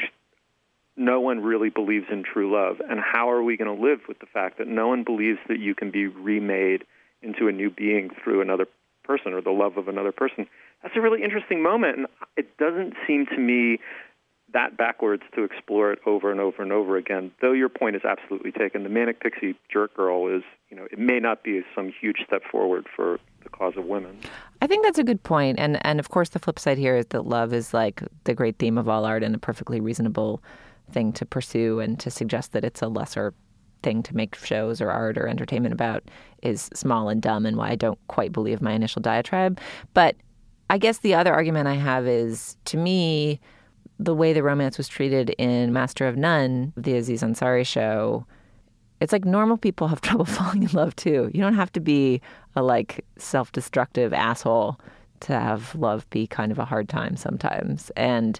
no 0.95 1.19
one 1.19 1.41
really 1.41 1.69
believes 1.69 2.07
in 2.11 2.23
true 2.23 2.51
love. 2.51 2.81
And 2.89 2.99
how 2.99 3.29
are 3.29 3.43
we 3.43 3.55
going 3.55 3.73
to 3.73 3.81
live 3.81 4.01
with 4.07 4.19
the 4.19 4.25
fact 4.25 4.57
that 4.57 4.67
no 4.67 4.87
one 4.87 5.03
believes 5.03 5.39
that 5.47 5.59
you 5.59 5.75
can 5.75 5.91
be 5.91 6.07
remade 6.07 6.83
into 7.21 7.47
a 7.47 7.51
new 7.51 7.69
being 7.69 8.09
through 8.23 8.41
another 8.41 8.67
person 9.07 9.33
or 9.33 9.41
the 9.41 9.51
love 9.51 9.77
of 9.77 9.87
another 9.87 10.11
person? 10.11 10.47
That's 10.83 10.95
a 10.95 11.01
really 11.01 11.23
interesting 11.23 11.63
moment. 11.63 11.97
And 11.97 12.07
it 12.35 12.57
doesn't 12.57 12.93
seem 13.07 13.25
to 13.27 13.37
me 13.37 13.79
that 14.53 14.77
backwards 14.77 15.23
to 15.35 15.43
explore 15.43 15.91
it 15.91 15.99
over 16.05 16.31
and 16.31 16.39
over 16.39 16.63
and 16.63 16.71
over 16.71 16.95
again. 16.95 17.31
Though 17.41 17.51
your 17.51 17.69
point 17.69 17.95
is 17.95 18.03
absolutely 18.05 18.51
taken, 18.51 18.83
the 18.83 18.89
manic 18.89 19.19
pixie 19.19 19.55
jerk 19.71 19.93
girl 19.95 20.27
is, 20.33 20.43
you 20.69 20.77
know, 20.77 20.87
it 20.91 20.99
may 20.99 21.19
not 21.19 21.43
be 21.43 21.61
some 21.75 21.91
huge 21.99 22.17
step 22.25 22.43
forward 22.49 22.85
for 22.95 23.19
the 23.43 23.49
cause 23.49 23.73
of 23.75 23.85
women. 23.85 24.17
I 24.61 24.67
think 24.67 24.85
that's 24.85 24.99
a 24.99 25.03
good. 25.03 25.19
And 25.29 25.85
and 25.85 25.99
of 25.99 26.09
course 26.09 26.29
the 26.29 26.39
flip 26.39 26.59
side 26.59 26.77
here 26.77 26.95
is 26.95 27.07
that 27.07 27.25
love 27.25 27.53
is 27.53 27.73
like 27.73 28.01
the 28.23 28.33
great 28.33 28.57
theme 28.57 28.77
of 28.77 28.87
all 28.87 29.05
art 29.05 29.23
and 29.23 29.35
a 29.35 29.37
perfectly 29.37 29.81
reasonable 29.81 30.41
thing 30.91 31.11
to 31.13 31.25
pursue 31.25 31.79
and 31.79 31.99
to 31.99 32.09
suggest 32.09 32.53
that 32.53 32.63
it's 32.63 32.81
a 32.81 32.87
lesser 32.87 33.33
thing 33.83 34.03
to 34.03 34.15
make 34.15 34.35
shows 34.35 34.81
or 34.81 34.89
art 34.89 35.17
or 35.17 35.27
entertainment 35.27 35.73
about 35.73 36.03
is 36.43 36.69
small 36.73 37.09
and 37.09 37.21
dumb 37.21 37.45
and 37.45 37.57
why 37.57 37.69
I 37.69 37.75
don't 37.75 37.99
quite 38.07 38.31
believe 38.31 38.61
my 38.61 38.73
initial 38.73 39.01
diatribe. 39.01 39.59
But 39.93 40.15
I 40.69 40.77
guess 40.77 40.99
the 40.99 41.15
other 41.15 41.33
argument 41.33 41.67
I 41.67 41.75
have 41.75 42.07
is 42.07 42.57
to 42.65 42.77
me 42.77 43.39
the 43.99 44.13
way 44.13 44.33
the 44.33 44.43
romance 44.43 44.77
was 44.77 44.87
treated 44.87 45.31
in 45.37 45.73
Master 45.73 46.07
of 46.07 46.17
None, 46.17 46.73
the 46.77 46.95
Aziz 46.95 47.23
Ansari 47.23 47.65
show, 47.65 48.25
it's 48.99 49.13
like 49.13 49.25
normal 49.25 49.57
people 49.57 49.87
have 49.87 50.01
trouble 50.01 50.25
falling 50.25 50.63
in 50.63 50.69
love 50.69 50.95
too. 50.95 51.31
You 51.33 51.41
don't 51.41 51.55
have 51.55 51.71
to 51.73 51.79
be 51.79 52.21
a 52.55 52.61
like 52.61 53.05
self-destructive 53.17 54.13
asshole 54.13 54.79
to 55.21 55.33
have 55.33 55.73
love 55.75 56.07
be 56.09 56.27
kind 56.27 56.51
of 56.51 56.59
a 56.59 56.65
hard 56.65 56.89
time 56.89 57.15
sometimes. 57.15 57.91
And 57.95 58.39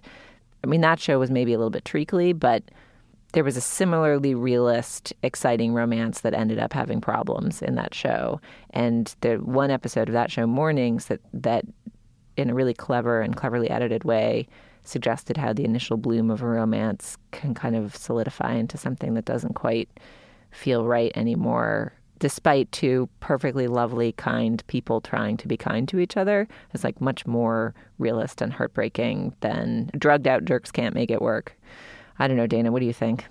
I 0.64 0.68
mean 0.68 0.82
that 0.82 1.00
show 1.00 1.20
was 1.20 1.32
maybe 1.32 1.54
a 1.54 1.58
little 1.58 1.72
bit 1.72 1.86
treacly, 1.86 2.34
but 2.34 2.64
there 3.38 3.44
was 3.44 3.56
a 3.56 3.62
similarly 3.62 4.34
realist, 4.34 5.14
exciting 5.22 5.72
romance 5.72 6.22
that 6.22 6.34
ended 6.34 6.58
up 6.58 6.74
having 6.74 7.00
problems 7.00 7.62
in 7.62 7.76
that 7.76 7.94
show. 7.94 8.42
And 8.72 9.16
the 9.22 9.36
one 9.36 9.70
episode 9.70 10.10
of 10.10 10.14
that 10.14 10.32
show, 10.32 10.48
Mornings, 10.48 11.06
that 11.06 11.20
that 11.34 11.64
in 12.36 12.50
a 12.50 12.56
really 12.56 12.74
clever 12.74 13.22
and 13.22 13.36
cleverly 13.36 13.70
edited 13.70 14.04
way 14.04 14.48
suggested 14.84 15.38
how 15.38 15.54
the 15.54 15.66
initial 15.66 15.98
bloom 15.98 16.32
of 16.32 16.42
a 16.42 16.48
romance 16.48 17.16
can 17.30 17.54
kind 17.54 17.76
of 17.76 17.96
solidify 17.96 18.56
into 18.56 18.76
something 18.76 19.14
that 19.14 19.26
doesn't 19.26 19.54
quite 19.54 19.88
feel 20.50 20.84
right 20.84 21.12
anymore 21.16 21.94
despite 22.18 22.72
two 22.72 23.08
perfectly 23.20 23.68
lovely 23.68 24.14
kind 24.14 24.66
people 24.66 25.00
trying 25.00 25.38
to 25.38 25.48
be 25.48 25.56
kind 25.56 25.88
to 25.88 26.00
each 26.00 26.18
other 26.18 26.48
is 26.74 26.84
like 26.84 27.00
much 27.00 27.28
more 27.28 27.76
realist 28.00 28.42
and 28.42 28.54
heartbreaking 28.54 29.36
than 29.42 29.92
drugged 29.96 30.28
out 30.28 30.44
jerks 30.44 30.72
can't 30.72 30.96
make 30.96 31.12
it 31.12 31.22
work 31.22 31.56
i 32.20 32.28
don't 32.28 32.38
know 32.38 32.48
dana 32.48 32.72
what 32.72 32.80
do 32.80 32.86
you 32.86 32.94
think 32.94 33.26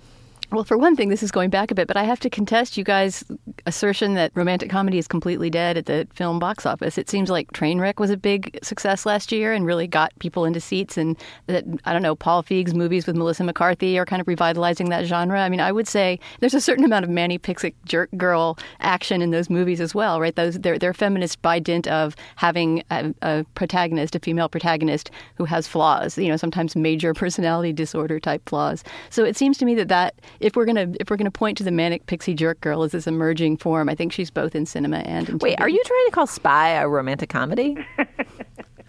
well, 0.51 0.63
for 0.63 0.77
one 0.77 0.95
thing, 0.95 1.09
this 1.09 1.23
is 1.23 1.31
going 1.31 1.49
back 1.49 1.71
a 1.71 1.75
bit, 1.75 1.87
but 1.87 1.97
I 1.97 2.03
have 2.03 2.21
to 2.21 2.29
contest 2.29 2.77
you 2.77 2.83
guys' 2.85 3.25
assertion 3.65 4.13
that 4.13 4.31
romantic 4.33 4.69
comedy 4.69 4.97
is 4.97 5.07
completely 5.07 5.49
dead 5.49 5.77
at 5.77 5.87
the 5.87 6.07
film 6.13 6.39
box 6.39 6.65
office. 6.65 6.97
It 6.97 7.09
seems 7.09 7.29
like 7.29 7.51
Trainwreck 7.51 7.99
was 7.99 8.09
a 8.09 8.17
big 8.17 8.57
success 8.63 9.05
last 9.05 9.33
year 9.33 9.51
and 9.51 9.65
really 9.65 9.87
got 9.87 10.17
people 10.19 10.45
into 10.45 10.61
seats, 10.61 10.97
and 10.97 11.17
that, 11.47 11.65
I 11.83 11.91
don't 11.91 12.01
know, 12.01 12.15
Paul 12.15 12.43
Feig's 12.43 12.73
movies 12.73 13.05
with 13.05 13.17
Melissa 13.17 13.43
McCarthy 13.43 13.99
are 13.99 14.05
kind 14.05 14.21
of 14.21 14.27
revitalizing 14.27 14.87
that 14.89 15.05
genre. 15.05 15.41
I 15.41 15.49
mean, 15.49 15.59
I 15.59 15.71
would 15.73 15.87
say 15.87 16.17
there's 16.39 16.53
a 16.53 16.61
certain 16.61 16.85
amount 16.85 17.03
of 17.03 17.11
manic 17.11 17.41
pixie 17.41 17.75
jerk 17.83 18.09
girl 18.15 18.57
action 18.79 19.21
in 19.21 19.31
those 19.31 19.49
movies 19.49 19.81
as 19.81 19.93
well, 19.93 20.21
right? 20.21 20.35
Those 20.35 20.59
They're, 20.59 20.79
they're 20.79 20.93
feminist 20.93 21.41
by 21.41 21.59
dint 21.59 21.87
of 21.89 22.15
having 22.37 22.83
a, 22.89 23.13
a 23.21 23.45
protagonist, 23.55 24.15
a 24.15 24.19
female 24.19 24.47
protagonist, 24.47 25.11
who 25.35 25.43
has 25.43 25.67
flaws, 25.67 26.17
you 26.17 26.29
know, 26.29 26.37
sometimes 26.37 26.73
major 26.73 27.13
personality 27.27 27.73
disorder 27.73 28.17
type 28.17 28.47
flaws. 28.47 28.85
So 29.09 29.25
it 29.25 29.35
seems 29.35 29.57
to 29.57 29.65
me 29.65 29.75
that 29.75 29.89
that 29.89 30.15
if 30.39 30.55
we're 30.55 30.65
gonna 30.65 30.91
if 30.99 31.09
we're 31.09 31.17
gonna 31.17 31.31
point 31.31 31.57
to 31.57 31.63
the 31.63 31.71
manic 31.71 32.05
pixie 32.05 32.33
jerk 32.33 32.61
girl 32.61 32.83
as 32.83 32.91
this 32.91 33.07
emerging 33.07 33.57
form, 33.57 33.89
I 33.89 33.95
think 33.95 34.11
she's 34.11 34.29
both 34.29 34.55
in 34.55 34.65
cinema 34.65 34.97
and 34.99 35.29
in 35.29 35.37
Wait, 35.39 35.57
TV. 35.57 35.61
are 35.61 35.69
you 35.69 35.81
trying 35.85 36.05
to 36.05 36.11
call 36.11 36.27
Spy 36.27 36.69
a 36.69 36.87
romantic 36.87 37.29
comedy? 37.29 37.77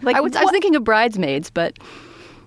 like 0.02 0.16
I 0.16 0.20
was, 0.20 0.34
I 0.36 0.42
was 0.42 0.50
thinking 0.50 0.76
of 0.76 0.84
Bridesmaids, 0.84 1.50
but 1.50 1.78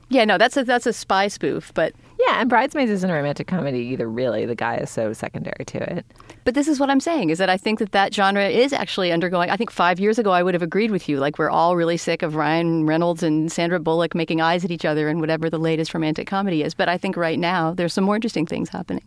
yeah, 0.10 0.26
no, 0.26 0.38
that's 0.38 0.58
a 0.58 0.64
that's 0.64 0.86
a 0.86 0.94
spy 0.94 1.28
spoof, 1.28 1.74
but 1.74 1.94
yeah, 2.32 2.42
and 2.42 2.50
Bridesmaids 2.50 2.92
isn't 2.92 3.10
a 3.10 3.14
romantic 3.14 3.48
comedy 3.48 3.80
either, 3.80 4.10
really. 4.10 4.46
The 4.46 4.56
guy 4.56 4.78
is 4.78 4.90
so 4.90 5.12
secondary 5.14 5.66
to 5.66 5.98
it. 5.98 6.06
But 6.44 6.56
this 6.56 6.68
is 6.68 6.80
what 6.80 6.90
I'm 6.90 7.00
saying 7.00 7.30
is 7.30 7.38
that 7.40 7.50
I 7.50 7.58
think 7.58 7.80
that 7.80 7.92
that 7.92 8.14
genre 8.14 8.48
is 8.48 8.74
actually 8.74 9.12
undergoing. 9.12 9.50
I 9.50 9.58
think 9.58 9.70
five 9.70 10.00
years 10.00 10.18
ago 10.18 10.32
I 10.32 10.42
would 10.42 10.54
have 10.54 10.64
agreed 10.64 10.92
with 10.92 11.10
you. 11.10 11.20
Like 11.20 11.38
we're 11.38 11.50
all 11.50 11.76
really 11.76 11.98
sick 11.98 12.22
of 12.22 12.36
Ryan 12.36 12.86
Reynolds 12.86 13.22
and 13.22 13.52
Sandra 13.52 13.80
Bullock 13.80 14.16
making 14.16 14.40
eyes 14.40 14.64
at 14.64 14.72
each 14.72 14.86
other 14.86 15.10
and 15.10 15.20
whatever 15.20 15.50
the 15.50 15.58
latest 15.58 15.94
romantic 15.94 16.28
comedy 16.28 16.64
is. 16.64 16.74
But 16.74 16.88
I 16.90 16.98
think 16.98 17.18
right 17.18 17.38
now 17.38 17.74
there's 17.74 17.94
some 17.94 18.06
more 18.06 18.16
interesting 18.16 18.46
things 18.46 18.70
happening. 18.70 19.04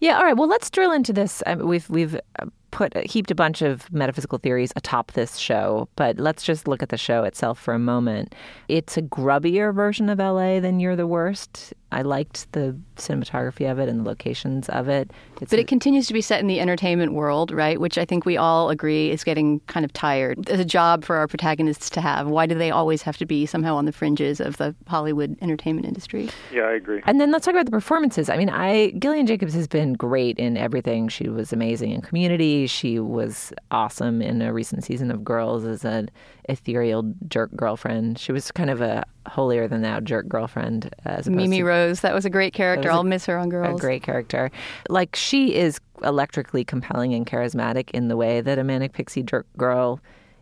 Yeah. 0.00 0.16
All 0.16 0.24
right. 0.24 0.36
Well, 0.36 0.48
let's 0.48 0.70
drill 0.70 0.92
into 0.92 1.12
this. 1.12 1.42
Mean, 1.46 1.66
we've 1.66 1.88
we've 1.90 2.14
uh, 2.38 2.46
put 2.70 2.96
heaped 3.06 3.30
a 3.30 3.34
bunch 3.34 3.60
of 3.60 3.92
metaphysical 3.92 4.38
theories 4.38 4.72
atop 4.76 5.12
this 5.12 5.36
show, 5.36 5.88
but 5.96 6.18
let's 6.18 6.42
just 6.42 6.66
look 6.66 6.82
at 6.82 6.88
the 6.88 6.96
show 6.96 7.24
itself 7.24 7.60
for 7.60 7.74
a 7.74 7.78
moment. 7.78 8.34
It's 8.68 8.96
a 8.96 9.02
grubbier 9.02 9.74
version 9.74 10.08
of 10.08 10.18
LA 10.18 10.60
than 10.60 10.80
You're 10.80 10.96
the 10.96 11.06
Worst. 11.06 11.74
I 11.92 12.02
liked 12.02 12.50
the 12.52 12.76
cinematography 12.96 13.70
of 13.70 13.78
it 13.78 13.88
and 13.88 14.00
the 14.00 14.04
locations 14.04 14.68
of 14.68 14.88
it. 14.88 15.10
It's 15.40 15.50
but 15.50 15.58
it 15.58 15.62
a, 15.62 15.66
continues 15.66 16.06
to 16.06 16.12
be 16.12 16.20
set 16.20 16.40
in 16.40 16.46
the 16.46 16.60
entertainment 16.60 17.12
world, 17.12 17.50
right? 17.50 17.80
Which 17.80 17.98
I 17.98 18.04
think 18.04 18.24
we 18.24 18.36
all 18.36 18.70
agree 18.70 19.10
is 19.10 19.24
getting 19.24 19.60
kind 19.60 19.84
of 19.84 19.92
tired. 19.92 20.48
As 20.48 20.60
a 20.60 20.64
job 20.64 21.04
for 21.04 21.16
our 21.16 21.26
protagonists 21.26 21.90
to 21.90 22.00
have. 22.00 22.28
Why 22.28 22.46
do 22.46 22.54
they 22.54 22.70
always 22.70 23.02
have 23.02 23.16
to 23.18 23.26
be 23.26 23.46
somehow 23.46 23.76
on 23.76 23.86
the 23.86 23.92
fringes 23.92 24.40
of 24.40 24.56
the 24.58 24.74
Hollywood 24.86 25.36
entertainment 25.40 25.86
industry? 25.86 26.30
Yeah, 26.52 26.62
I 26.62 26.72
agree. 26.72 27.02
And 27.06 27.20
then 27.20 27.30
let's 27.30 27.44
talk 27.44 27.54
about 27.54 27.66
the 27.66 27.72
performances. 27.72 28.28
I 28.28 28.36
mean, 28.36 28.50
I 28.50 28.90
Gillian 28.92 29.26
Jacobs 29.26 29.54
has 29.54 29.66
been 29.66 29.94
great 29.94 30.38
in 30.38 30.56
everything. 30.56 31.08
She 31.08 31.28
was 31.28 31.52
amazing 31.52 31.92
in 31.92 32.00
Community. 32.02 32.66
She 32.66 32.98
was 32.98 33.52
awesome 33.70 34.22
in 34.22 34.42
a 34.42 34.52
recent 34.52 34.84
season 34.84 35.10
of 35.10 35.24
Girls 35.24 35.64
as 35.64 35.84
an 35.84 36.10
ethereal 36.48 37.14
jerk 37.28 37.50
girlfriend. 37.54 38.18
She 38.18 38.32
was 38.32 38.50
kind 38.50 38.70
of 38.70 38.80
a 38.80 39.04
holier 39.26 39.68
than 39.68 39.82
thou 39.82 40.00
jerk 40.00 40.28
girlfriend. 40.28 40.94
As 41.04 41.28
Mimi 41.28 41.58
to, 41.58 41.64
Rose, 41.64 42.00
that 42.00 42.14
was 42.14 42.24
a 42.24 42.30
great 42.30 42.52
character. 42.52 42.90
I'll 42.90 43.00
a, 43.00 43.04
miss 43.04 43.26
her 43.26 43.38
on 43.38 43.48
Girls. 43.48 43.78
A 43.78 43.80
great 43.80 44.02
character. 44.02 44.50
Like 44.88 45.16
she 45.16 45.54
is 45.54 45.80
electrically 46.02 46.64
compelling 46.64 47.14
and 47.14 47.26
charismatic 47.26 47.90
in 47.90 48.08
the 48.08 48.16
way 48.16 48.40
that 48.40 48.58
a 48.58 48.64
manic 48.64 48.92
pixie 48.92 49.22
jerk 49.22 49.46
girl 49.56 50.00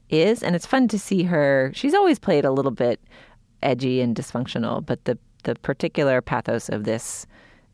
is, 0.08 0.42
and 0.42 0.56
it's 0.56 0.66
fun 0.66 0.88
to 0.88 0.98
see 0.98 1.24
her. 1.24 1.70
She's 1.74 1.94
always 1.94 2.18
played 2.18 2.44
a 2.44 2.52
little 2.52 2.70
bit 2.70 3.00
edgy 3.62 4.00
and 4.00 4.14
dysfunctional, 4.14 4.84
but 4.84 5.04
the 5.04 5.18
the 5.44 5.54
particular 5.56 6.20
pathos 6.20 6.68
of 6.68 6.84
this 6.84 7.26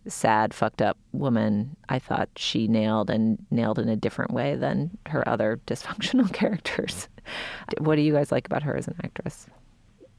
sad, 0.06 0.54
fucked 0.54 0.82
up 0.82 0.96
woman, 1.12 1.76
I 1.88 1.99
thought 1.99 2.28
she 2.37 2.68
nailed 2.68 3.11
and 3.11 3.44
nailed 3.50 3.78
in 3.78 3.88
a 3.88 3.96
different 3.96 4.32
way 4.32 4.56
than 4.56 4.96
her 5.06 5.26
other 5.28 5.61
dysfunctional 5.66 6.32
characters. 6.32 7.08
What 7.78 7.96
do 7.96 8.02
you 8.02 8.12
guys 8.12 8.30
like 8.30 8.46
about 8.46 8.62
her 8.62 8.76
as 8.76 8.88
an 8.88 8.96
actress? 9.02 9.46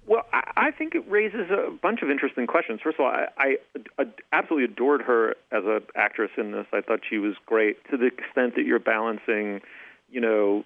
Well, 0.07 0.23
I, 0.33 0.51
I 0.57 0.71
think 0.71 0.95
it 0.95 1.03
raises 1.09 1.49
a 1.49 1.71
bunch 1.71 2.01
of 2.01 2.09
interesting 2.09 2.47
questions. 2.47 2.79
First 2.83 2.99
of 2.99 3.05
all, 3.05 3.11
I, 3.11 3.27
I, 3.37 3.57
I 3.99 4.05
absolutely 4.33 4.65
adored 4.65 5.01
her 5.01 5.31
as 5.51 5.63
an 5.65 5.81
actress 5.95 6.31
in 6.37 6.51
this. 6.51 6.65
I 6.73 6.81
thought 6.81 7.01
she 7.07 7.17
was 7.17 7.35
great 7.45 7.77
to 7.89 7.97
the 7.97 8.05
extent 8.05 8.55
that 8.55 8.65
you're 8.65 8.79
balancing, 8.79 9.61
you 10.09 10.21
know, 10.21 10.63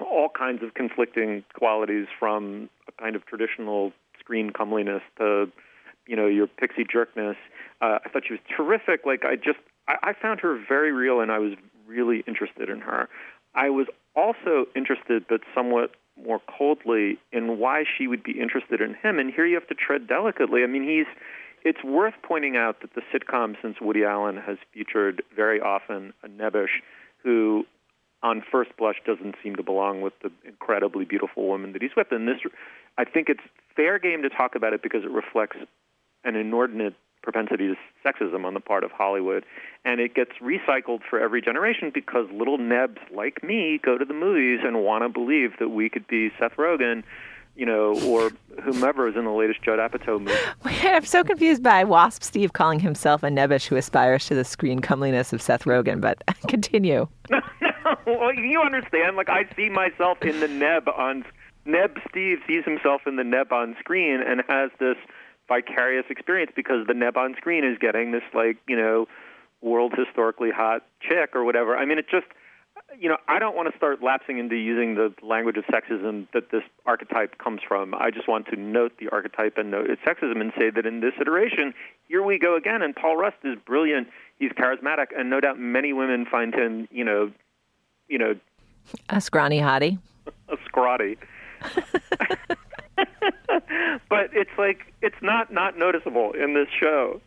all 0.00 0.28
kinds 0.36 0.62
of 0.62 0.74
conflicting 0.74 1.44
qualities 1.54 2.06
from 2.18 2.68
a 2.88 3.02
kind 3.02 3.14
of 3.14 3.24
traditional 3.26 3.92
screen 4.18 4.50
comeliness 4.50 5.02
to, 5.18 5.50
you 6.06 6.16
know, 6.16 6.26
your 6.26 6.46
pixie 6.48 6.84
jerkness. 6.90 7.36
Uh, 7.80 7.98
I 8.04 8.08
thought 8.08 8.22
she 8.26 8.34
was 8.34 8.40
terrific. 8.54 9.06
Like 9.06 9.24
I 9.24 9.36
just, 9.36 9.58
I, 9.88 9.96
I 10.02 10.12
found 10.12 10.40
her 10.40 10.58
very 10.68 10.92
real, 10.92 11.20
and 11.20 11.32
I 11.32 11.38
was 11.38 11.52
really 11.86 12.22
interested 12.26 12.68
in 12.68 12.80
her. 12.80 13.08
I 13.54 13.70
was 13.70 13.86
also 14.14 14.66
interested, 14.76 15.24
but 15.28 15.40
somewhat 15.54 15.92
more 16.22 16.40
coldly, 16.58 17.18
in 17.32 17.58
why 17.58 17.84
she 17.96 18.06
would 18.06 18.22
be 18.22 18.38
interested 18.38 18.80
in 18.80 18.94
him. 18.94 19.18
And 19.18 19.32
here 19.32 19.46
you 19.46 19.54
have 19.54 19.68
to 19.68 19.74
tread 19.74 20.06
delicately. 20.06 20.62
I 20.62 20.66
mean, 20.66 20.82
he's. 20.88 21.06
It's 21.62 21.84
worth 21.84 22.14
pointing 22.22 22.56
out 22.56 22.80
that 22.80 22.94
the 22.94 23.02
sitcom 23.12 23.54
since 23.60 23.76
Woody 23.82 24.02
Allen 24.02 24.38
has 24.38 24.56
featured 24.72 25.22
very 25.36 25.60
often 25.60 26.14
a 26.22 26.28
nebbish 26.28 26.80
who 27.22 27.66
on 28.22 28.42
first 28.50 28.70
blush 28.78 28.96
doesn't 29.06 29.34
seem 29.42 29.56
to 29.56 29.62
belong 29.62 30.00
with 30.00 30.12
the 30.22 30.30
incredibly 30.46 31.04
beautiful 31.04 31.46
woman 31.46 31.72
that 31.72 31.82
he's 31.82 31.90
with. 31.96 32.08
And 32.12 32.28
this, 32.28 32.38
I 32.98 33.04
think 33.04 33.28
it's 33.28 33.40
fair 33.76 33.98
game 33.98 34.22
to 34.22 34.28
talk 34.28 34.54
about 34.54 34.72
it 34.72 34.82
because 34.82 35.04
it 35.04 35.10
reflects 35.10 35.56
an 36.24 36.36
inordinate 36.36 36.94
propensity 37.22 37.68
to 37.68 37.76
sexism 38.04 38.44
on 38.44 38.54
the 38.54 38.60
part 38.60 38.84
of 38.84 38.90
Hollywood. 38.90 39.44
And 39.84 40.00
it 40.00 40.14
gets 40.14 40.32
recycled 40.42 41.00
for 41.08 41.20
every 41.20 41.42
generation 41.42 41.90
because 41.92 42.26
little 42.32 42.58
nebs 42.58 42.98
like 43.14 43.42
me 43.42 43.80
go 43.82 43.98
to 43.98 44.04
the 44.04 44.14
movies 44.14 44.60
and 44.64 44.82
want 44.82 45.04
to 45.04 45.08
believe 45.08 45.52
that 45.58 45.70
we 45.70 45.88
could 45.88 46.06
be 46.06 46.30
Seth 46.38 46.56
Rogen, 46.56 47.02
you 47.56 47.66
know, 47.66 47.98
or 48.04 48.30
whomever 48.62 49.08
is 49.08 49.16
in 49.16 49.24
the 49.24 49.30
latest 49.30 49.62
Judd 49.62 49.78
Apatow 49.78 50.20
movie. 50.20 50.34
I'm 50.88 51.04
so 51.04 51.24
confused 51.24 51.62
by 51.62 51.84
Wasp 51.84 52.22
Steve 52.22 52.52
calling 52.52 52.80
himself 52.80 53.22
a 53.22 53.28
nebbish 53.28 53.66
who 53.66 53.76
aspires 53.76 54.26
to 54.26 54.34
the 54.34 54.44
screen 54.44 54.80
comeliness 54.80 55.32
of 55.32 55.42
Seth 55.42 55.64
Rogen, 55.64 56.00
but 56.00 56.22
continue. 56.48 57.08
no, 57.30 57.40
well, 58.06 58.34
you 58.34 58.60
understand. 58.60 59.16
Like, 59.16 59.28
I 59.28 59.44
see 59.56 59.68
myself 59.68 60.18
in 60.22 60.40
the 60.40 60.48
neb 60.48 60.88
on. 60.88 61.24
Neb 61.66 61.98
Steve 62.08 62.38
sees 62.48 62.64
himself 62.64 63.02
in 63.06 63.16
the 63.16 63.24
neb 63.24 63.52
on 63.52 63.76
screen 63.78 64.22
and 64.26 64.42
has 64.48 64.70
this– 64.78 64.96
vicarious 65.50 66.06
experience 66.08 66.52
because 66.54 66.86
the 66.86 66.94
neb 66.94 67.16
on 67.16 67.34
screen 67.36 67.64
is 67.64 67.76
getting 67.78 68.12
this 68.12 68.22
like 68.32 68.56
you 68.68 68.76
know 68.76 69.06
world 69.60 69.92
historically 69.96 70.50
hot 70.50 70.86
chick 71.02 71.34
or 71.34 71.44
whatever. 71.44 71.76
I 71.76 71.84
mean, 71.84 71.98
it 71.98 72.06
just 72.08 72.26
you 72.98 73.08
know 73.08 73.16
I 73.28 73.38
don't 73.38 73.56
want 73.56 73.70
to 73.70 73.76
start 73.76 74.02
lapsing 74.02 74.38
into 74.38 74.54
using 74.54 74.94
the 74.94 75.12
language 75.22 75.56
of 75.56 75.64
sexism 75.64 76.28
that 76.32 76.50
this 76.50 76.62
archetype 76.86 77.36
comes 77.38 77.60
from. 77.66 77.94
I 77.94 78.10
just 78.10 78.28
want 78.28 78.46
to 78.46 78.56
note 78.56 78.92
the 78.98 79.08
archetype 79.08 79.58
and 79.58 79.70
note 79.70 79.90
its 79.90 80.00
sexism 80.02 80.40
and 80.40 80.52
say 80.56 80.70
that 80.70 80.86
in 80.86 81.00
this 81.00 81.14
iteration, 81.20 81.74
here 82.08 82.22
we 82.22 82.38
go 82.38 82.56
again. 82.56 82.80
And 82.80 82.94
Paul 82.94 83.16
Rust 83.16 83.38
is 83.44 83.56
brilliant. 83.66 84.08
He's 84.38 84.52
charismatic, 84.52 85.08
and 85.16 85.28
no 85.28 85.40
doubt 85.40 85.58
many 85.58 85.92
women 85.92 86.26
find 86.30 86.54
him 86.54 86.88
you 86.92 87.04
know 87.04 87.32
you 88.08 88.18
know 88.18 88.34
a 89.08 89.20
scrawny 89.20 89.60
hottie. 89.60 89.98
a 90.48 90.56
scrawny. 90.64 91.16
but 94.08 94.30
it's 94.32 94.50
like 94.58 94.92
it's 95.02 95.20
not 95.22 95.52
not 95.52 95.78
noticeable 95.78 96.32
in 96.32 96.54
this 96.54 96.68
show. 96.78 97.20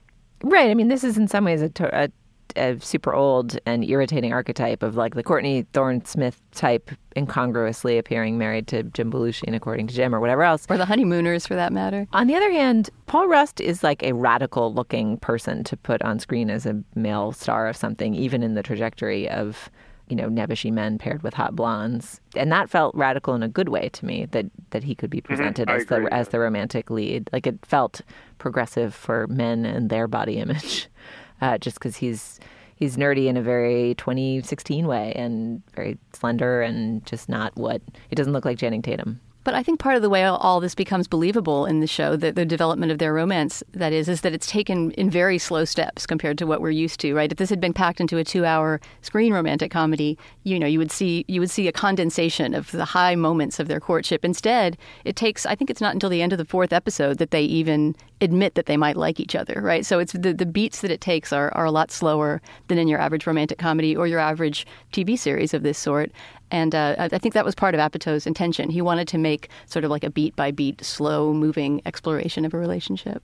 Right. 0.43 0.69
I 0.69 0.73
mean, 0.73 0.89
this 0.89 1.03
is 1.03 1.17
in 1.17 1.27
some 1.27 1.45
ways 1.45 1.61
a, 1.61 1.71
a, 1.79 2.09
a 2.55 2.79
super 2.81 3.13
old 3.13 3.57
and 3.65 3.83
irritating 3.85 4.33
archetype 4.33 4.83
of 4.83 4.97
like 4.97 5.15
the 5.15 5.23
Courtney 5.23 5.65
Thorne 5.73 6.03
Smith 6.03 6.41
type, 6.51 6.91
incongruously 7.15 7.97
appearing 7.97 8.37
married 8.37 8.67
to 8.67 8.83
Jim 8.83 9.09
Belushi, 9.09 9.43
and 9.47 9.55
according 9.55 9.87
to 9.87 9.93
Jim, 9.93 10.13
or 10.13 10.19
whatever 10.19 10.43
else, 10.43 10.65
or 10.69 10.77
the 10.77 10.85
honeymooners 10.85 11.47
for 11.47 11.55
that 11.55 11.71
matter. 11.71 12.07
On 12.11 12.27
the 12.27 12.35
other 12.35 12.51
hand, 12.51 12.89
Paul 13.05 13.27
Rust 13.27 13.61
is 13.61 13.83
like 13.83 14.03
a 14.03 14.13
radical 14.13 14.73
looking 14.73 15.17
person 15.17 15.63
to 15.63 15.77
put 15.77 16.01
on 16.01 16.19
screen 16.19 16.49
as 16.49 16.65
a 16.65 16.83
male 16.95 17.31
star 17.31 17.67
of 17.67 17.77
something, 17.77 18.13
even 18.15 18.43
in 18.43 18.53
the 18.53 18.63
trajectory 18.63 19.29
of 19.29 19.69
you 20.09 20.15
know, 20.15 20.29
nebbishy 20.29 20.71
men 20.71 20.97
paired 20.97 21.23
with 21.23 21.33
hot 21.33 21.55
blondes, 21.55 22.19
and 22.35 22.51
that 22.51 22.69
felt 22.69 22.93
radical 22.95 23.33
in 23.33 23.43
a 23.43 23.47
good 23.47 23.69
way 23.69 23.89
to 23.89 24.05
me. 24.05 24.25
That 24.25 24.45
that 24.71 24.83
he 24.83 24.95
could 24.95 25.09
be 25.09 25.19
mm-hmm. 25.19 25.27
presented 25.27 25.67
mm-hmm. 25.67 25.77
as 25.77 25.85
the 25.87 26.13
as 26.13 26.27
the 26.29 26.39
romantic 26.39 26.89
lead. 26.89 27.29
Like 27.31 27.47
it 27.47 27.65
felt 27.65 28.01
progressive 28.37 28.93
for 28.93 29.27
men 29.27 29.65
and 29.65 29.89
their 29.89 30.07
body 30.07 30.37
image, 30.37 30.89
uh, 31.41 31.57
just 31.57 31.77
because 31.77 31.97
he's 31.97 32.39
he's 32.75 32.97
nerdy 32.97 33.27
in 33.27 33.37
a 33.37 33.41
very 33.41 33.95
2016 33.95 34.87
way 34.87 35.13
and 35.15 35.61
very 35.73 35.97
slender 36.11 36.61
and 36.61 37.05
just 37.05 37.29
not 37.29 37.55
what 37.55 37.81
he 38.09 38.15
doesn't 38.15 38.33
look 38.33 38.45
like 38.45 38.57
Channing 38.59 38.81
Tatum. 38.81 39.19
But 39.43 39.53
I 39.53 39.63
think 39.63 39.79
part 39.79 39.95
of 39.95 40.01
the 40.01 40.09
way 40.09 40.23
all 40.23 40.59
this 40.59 40.75
becomes 40.75 41.07
believable 41.07 41.65
in 41.65 41.79
the 41.79 41.87
show, 41.87 42.15
the, 42.15 42.31
the 42.31 42.45
development 42.45 42.91
of 42.91 42.97
their 42.97 43.13
romance, 43.13 43.61
that 43.73 43.91
is, 43.91 44.07
is 44.07 44.21
that 44.21 44.33
it's 44.33 44.47
taken 44.47 44.91
in 44.91 45.09
very 45.09 45.37
slow 45.37 45.65
steps 45.65 46.05
compared 46.05 46.37
to 46.37 46.47
what 46.47 46.61
we're 46.61 46.69
used 46.69 46.99
to, 47.01 47.13
right? 47.13 47.31
If 47.31 47.37
this 47.37 47.49
had 47.49 47.59
been 47.59 47.73
packed 47.73 47.99
into 47.99 48.17
a 48.17 48.23
two-hour 48.23 48.79
screen 49.01 49.33
romantic 49.33 49.71
comedy, 49.71 50.17
you 50.43 50.57
know, 50.57 50.67
you 50.67 50.79
would 50.79 50.91
see 50.91 51.25
you 51.27 51.39
would 51.41 51.49
see 51.49 51.67
a 51.67 51.71
condensation 51.71 52.53
of 52.53 52.71
the 52.71 52.85
high 52.85 53.15
moments 53.15 53.59
of 53.59 53.67
their 53.67 53.79
courtship. 53.79 54.23
Instead, 54.23 54.77
it 55.03 55.15
takes, 55.15 55.45
I 55.45 55.55
think, 55.55 55.69
it's 55.69 55.81
not 55.81 55.93
until 55.93 56.09
the 56.09 56.21
end 56.21 56.31
of 56.31 56.37
the 56.37 56.45
fourth 56.45 56.71
episode 56.71 57.17
that 57.17 57.31
they 57.31 57.43
even 57.43 57.95
admit 58.21 58.55
that 58.55 58.67
they 58.67 58.77
might 58.77 58.95
like 58.95 59.19
each 59.19 59.35
other, 59.35 59.59
right? 59.61 59.85
So 59.85 59.99
it's 59.99 60.13
the 60.13 60.33
the 60.33 60.45
beats 60.45 60.81
that 60.81 60.91
it 60.91 61.01
takes 61.01 61.33
are 61.33 61.53
are 61.53 61.65
a 61.65 61.71
lot 61.71 61.91
slower 61.91 62.41
than 62.69 62.77
in 62.77 62.87
your 62.87 62.99
average 62.99 63.27
romantic 63.27 63.57
comedy 63.57 63.95
or 63.95 64.07
your 64.07 64.19
average 64.19 64.65
TV 64.93 65.17
series 65.17 65.53
of 65.53 65.63
this 65.63 65.77
sort. 65.77 66.11
And 66.53 66.75
uh, 66.75 66.95
I 66.99 67.17
think 67.17 67.33
that 67.33 67.43
was 67.43 67.55
part 67.55 67.73
of 67.73 67.79
Apatow's 67.79 68.27
intention. 68.27 68.69
He 68.69 68.79
wanted 68.79 69.07
to 69.07 69.17
make 69.17 69.49
sort 69.65 69.83
of 69.83 69.89
like 69.89 70.03
a 70.03 70.11
beat 70.11 70.35
by 70.35 70.51
beat, 70.51 70.85
slow 70.85 71.33
moving 71.33 71.81
exploration 71.87 72.45
of 72.45 72.53
a 72.53 72.59
relationship. 72.59 73.23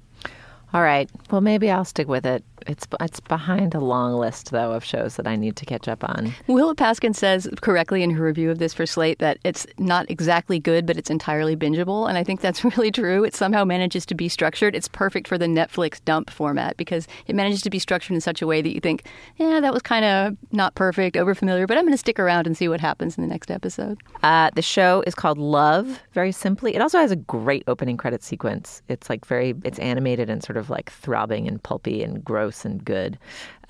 All 0.73 0.81
right. 0.81 1.09
Well, 1.31 1.41
maybe 1.41 1.71
I'll 1.71 1.85
stick 1.85 2.07
with 2.07 2.25
it. 2.25 2.43
It's 2.67 2.85
it's 2.99 3.19
behind 3.19 3.73
a 3.73 3.79
long 3.79 4.13
list 4.13 4.51
though 4.51 4.73
of 4.73 4.83
shows 4.83 5.15
that 5.15 5.27
I 5.27 5.35
need 5.35 5.55
to 5.55 5.65
catch 5.65 5.87
up 5.87 6.03
on. 6.03 6.33
Willa 6.47 6.75
Paskin 6.75 7.15
says 7.15 7.47
correctly 7.61 8.03
in 8.03 8.11
her 8.11 8.23
review 8.23 8.51
of 8.51 8.59
this 8.59 8.73
for 8.73 8.85
Slate 8.85 9.19
that 9.19 9.39
it's 9.43 9.65
not 9.77 10.09
exactly 10.11 10.59
good, 10.59 10.85
but 10.85 10.97
it's 10.97 11.09
entirely 11.09 11.55
bingeable, 11.55 12.07
and 12.07 12.17
I 12.17 12.23
think 12.23 12.41
that's 12.41 12.63
really 12.77 12.91
true. 12.91 13.23
It 13.23 13.33
somehow 13.33 13.63
manages 13.63 14.05
to 14.07 14.15
be 14.15 14.29
structured. 14.29 14.75
It's 14.75 14.87
perfect 14.87 15.27
for 15.27 15.37
the 15.37 15.45
Netflix 15.45 16.03
dump 16.03 16.29
format 16.29 16.77
because 16.77 17.07
it 17.27 17.35
manages 17.35 17.61
to 17.63 17.69
be 17.69 17.79
structured 17.79 18.13
in 18.13 18.21
such 18.21 18.41
a 18.41 18.47
way 18.47 18.61
that 18.61 18.73
you 18.73 18.81
think, 18.81 19.05
yeah, 19.37 19.59
that 19.61 19.73
was 19.73 19.81
kind 19.81 20.05
of 20.05 20.37
not 20.51 20.75
perfect, 20.75 21.15
overfamiliar, 21.15 21.65
but 21.65 21.77
I'm 21.77 21.83
going 21.83 21.93
to 21.93 21.97
stick 21.97 22.19
around 22.19 22.45
and 22.45 22.55
see 22.55 22.67
what 22.67 22.81
happens 22.81 23.17
in 23.17 23.23
the 23.23 23.29
next 23.29 23.49
episode. 23.49 23.97
Uh, 24.21 24.51
the 24.53 24.61
show 24.61 25.03
is 25.07 25.15
called 25.15 25.37
Love. 25.37 26.01
Very 26.13 26.31
simply, 26.31 26.75
it 26.75 26.81
also 26.81 26.99
has 26.99 27.11
a 27.11 27.15
great 27.15 27.63
opening 27.67 27.97
credit 27.97 28.21
sequence. 28.21 28.81
It's 28.89 29.09
like 29.09 29.25
very 29.25 29.55
it's 29.63 29.79
animated 29.79 30.29
and 30.29 30.43
sort 30.43 30.57
of 30.57 30.58
of 30.59 30.69
like 30.69 30.91
throbbing 30.91 31.47
and 31.47 31.61
pulpy 31.63 32.03
and 32.03 32.23
gross 32.23 32.65
and 32.65 32.85
good. 32.85 33.17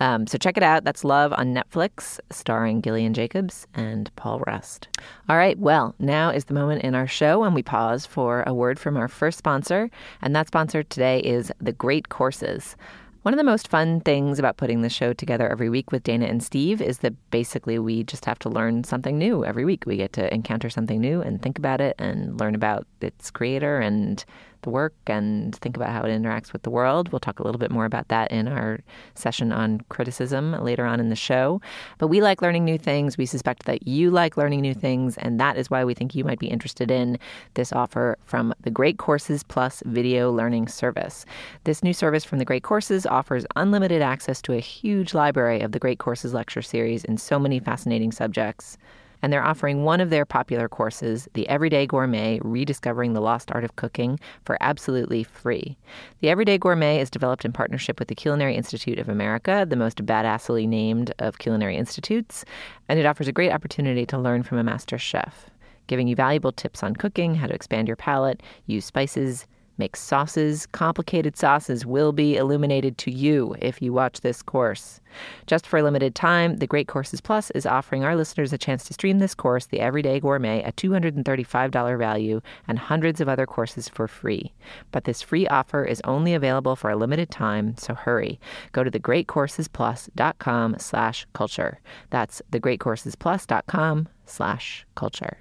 Um, 0.02 0.28
so 0.28 0.38
check 0.38 0.58
it 0.58 0.64
out. 0.64 0.84
That's 0.84 1.04
Love 1.04 1.34
on 1.34 1.54
Netflix, 1.54 2.20
starring 2.30 2.82
Gillian 2.82 3.14
Jacobs 3.14 3.68
and 3.74 4.14
Paul 4.16 4.42
Rust. 4.48 4.88
All 5.30 5.38
right, 5.38 5.58
well, 5.58 5.96
now 6.00 6.30
is 6.30 6.46
the 6.46 6.54
moment 6.54 6.84
in 6.84 6.96
our 6.96 7.08
show 7.08 7.40
when 7.40 7.54
we 7.54 7.64
pause 7.64 8.06
for 8.06 8.44
a 8.48 8.54
word 8.54 8.80
from 8.80 8.98
our 8.98 9.08
first 9.08 9.38
sponsor, 9.38 9.90
and 10.22 10.36
that 10.36 10.48
sponsor 10.48 10.84
today 10.84 11.20
is 11.20 11.52
The 11.62 11.74
Great 11.74 12.10
Courses. 12.10 12.76
One 13.24 13.34
of 13.34 13.38
the 13.38 13.44
most 13.44 13.68
fun 13.68 14.00
things 14.00 14.40
about 14.40 14.56
putting 14.56 14.82
the 14.82 14.90
show 14.90 15.12
together 15.12 15.50
every 15.50 15.70
week 15.70 15.92
with 15.92 16.04
Dana 16.04 16.26
and 16.26 16.42
Steve 16.42 16.82
is 16.82 17.00
that 17.00 17.14
basically 17.32 17.78
we 17.78 18.04
just 18.04 18.24
have 18.24 18.40
to 18.40 18.50
learn 18.50 18.86
something 18.86 19.18
new 19.18 19.44
every 19.44 19.66
week. 19.66 19.84
We 19.86 19.98
get 19.98 20.14
to 20.14 20.34
encounter 20.34 20.70
something 20.70 21.02
new 21.02 21.22
and 21.22 21.42
think 21.42 21.58
about 21.58 21.82
it 21.82 21.96
and 22.00 22.40
learn 22.40 22.56
about 22.56 22.88
its 23.02 23.30
creator 23.30 23.78
and 23.80 24.24
the 24.62 24.70
work 24.70 24.94
and 25.08 25.56
think 25.56 25.76
about 25.76 25.90
how 25.90 26.04
it 26.04 26.10
interacts 26.10 26.54
with 26.54 26.64
the 26.64 26.70
world. 26.70 27.12
We'll 27.12 27.20
talk 27.20 27.40
a 27.40 27.44
little 27.44 27.60
bit 27.60 27.72
more 27.72 27.86
about 27.86 28.08
that 28.10 28.32
in 28.32 28.48
our 28.48 28.80
session 29.16 29.52
on 29.52 29.82
criticism 29.90 30.54
later 30.64 30.86
on 30.86 31.00
in 31.00 31.10
the 31.10 31.16
show. 31.16 31.62
But 31.98 32.08
we 32.08 32.22
like 32.22 32.42
learning 32.42 32.66
new 32.66 32.78
things. 32.78 33.18
We 33.18 33.26
suspect 33.26 33.66
that 33.66 33.88
you 33.88 34.12
like 34.12 34.38
learning 34.38 34.62
new 34.62 34.74
things, 34.74 35.18
and 35.18 35.40
that 35.40 35.58
is 35.58 35.70
why 35.70 35.84
we 35.86 35.94
think 35.94 36.16
you 36.16 36.24
might 36.24 36.40
be 36.40 36.48
interested 36.48 36.92
in 36.92 37.18
this 37.54 37.72
offer 37.74 38.18
from 38.24 38.54
the 38.62 38.72
Great 38.72 38.98
Courses 38.98 39.44
Plus 39.44 39.82
video 39.86 40.32
learning 40.32 40.68
service. 40.68 41.26
This 41.64 41.84
new 41.84 41.94
service 41.94 42.24
from 42.24 42.40
the 42.40 42.46
Great 42.46 42.64
Courses 42.64 43.06
offers 43.06 43.46
unlimited 43.56 44.02
access 44.02 44.42
to 44.44 44.54
a 44.54 44.60
huge 44.60 45.14
library 45.14 45.62
of 45.62 45.72
the 45.72 45.80
Great 45.80 46.00
Courses 46.00 46.34
lecture 46.34 46.62
series 46.62 47.04
in 47.06 47.18
so 47.18 47.40
many 47.40 47.60
fascinating 47.60 48.12
subjects 48.12 48.78
and 49.22 49.32
they're 49.32 49.44
offering 49.44 49.84
one 49.84 50.02
of 50.02 50.10
their 50.10 50.26
popular 50.26 50.68
courses, 50.70 51.28
The 51.34 51.48
Everyday 51.50 51.86
Gourmet 51.86 52.40
Rediscovering 52.44 53.14
the 53.14 53.22
Lost 53.22 53.52
Art 53.52 53.64
of 53.64 53.76
Cooking, 53.76 54.20
for 54.46 54.58
absolutely 54.62 55.24
free. 55.24 55.78
The 56.22 56.30
Everyday 56.30 56.58
Gourmet 56.58 57.00
is 57.00 57.10
developed 57.10 57.46
in 57.46 57.52
partnership 57.52 58.00
with 58.00 58.08
the 58.08 58.16
Culinary 58.16 58.56
Institute 58.56 59.00
of 59.00 59.10
America, 59.10 59.66
the 59.68 59.76
most 59.76 60.06
badassly 60.06 60.68
named 60.68 61.14
of 61.20 61.40
culinary 61.40 61.76
institutes, 61.76 62.46
and 62.88 63.00
it 63.00 63.06
offers 63.06 63.28
a 63.28 63.34
great 63.34 63.52
opportunity 63.52 64.06
to 64.06 64.18
learn 64.18 64.44
from 64.44 64.58
a 64.58 64.64
master 64.64 64.98
chef, 64.98 65.50
giving 65.88 66.08
you 66.08 66.16
valuable 66.16 66.52
tips 66.52 66.84
on 66.84 66.96
cooking, 66.96 67.36
how 67.36 67.48
to 67.48 67.54
expand 67.54 67.88
your 67.88 67.98
palate, 67.98 68.42
use 68.68 68.86
spices, 68.86 69.48
Make 69.80 69.96
sauces. 69.96 70.66
Complicated 70.68 71.38
sauces 71.38 71.86
will 71.86 72.12
be 72.12 72.36
illuminated 72.36 72.98
to 73.00 73.12
you 73.12 73.56
if 73.60 73.82
you 73.82 73.94
watch 73.94 74.20
this 74.20 74.42
course. 74.42 75.00
Just 75.48 75.66
for 75.66 75.80
a 75.80 75.84
limited 75.84 76.16
time, 76.16 76.58
the 76.58 76.68
Great 76.68 76.90
Courses 76.90 77.22
Plus 77.22 77.50
is 77.52 77.66
offering 77.66 78.04
our 78.04 78.16
listeners 78.16 78.52
a 78.52 78.58
chance 78.58 78.84
to 78.84 78.94
stream 78.94 79.20
this 79.20 79.34
course, 79.34 79.68
The 79.68 79.80
Everyday 79.80 80.20
Gourmet, 80.20 80.62
at 80.64 80.76
$235 80.76 81.98
value 81.98 82.42
and 82.68 82.78
hundreds 82.78 83.22
of 83.22 83.30
other 83.30 83.46
courses 83.46 83.88
for 83.88 84.08
free. 84.08 84.54
But 84.92 85.06
this 85.06 85.22
free 85.22 85.48
offer 85.48 85.86
is 85.86 86.02
only 86.04 86.34
available 86.34 86.76
for 86.76 86.90
a 86.90 86.98
limited 86.98 87.32
time, 87.32 87.78
so 87.78 87.96
hurry. 87.96 88.38
Go 88.74 88.84
to 88.84 88.92
thegreatcoursesplus.com 88.92 90.76
slash 90.78 91.26
culture. 91.34 91.80
That's 92.10 92.42
thegreatcoursesplus.com 92.52 94.10
slash 94.26 94.86
culture. 94.96 95.38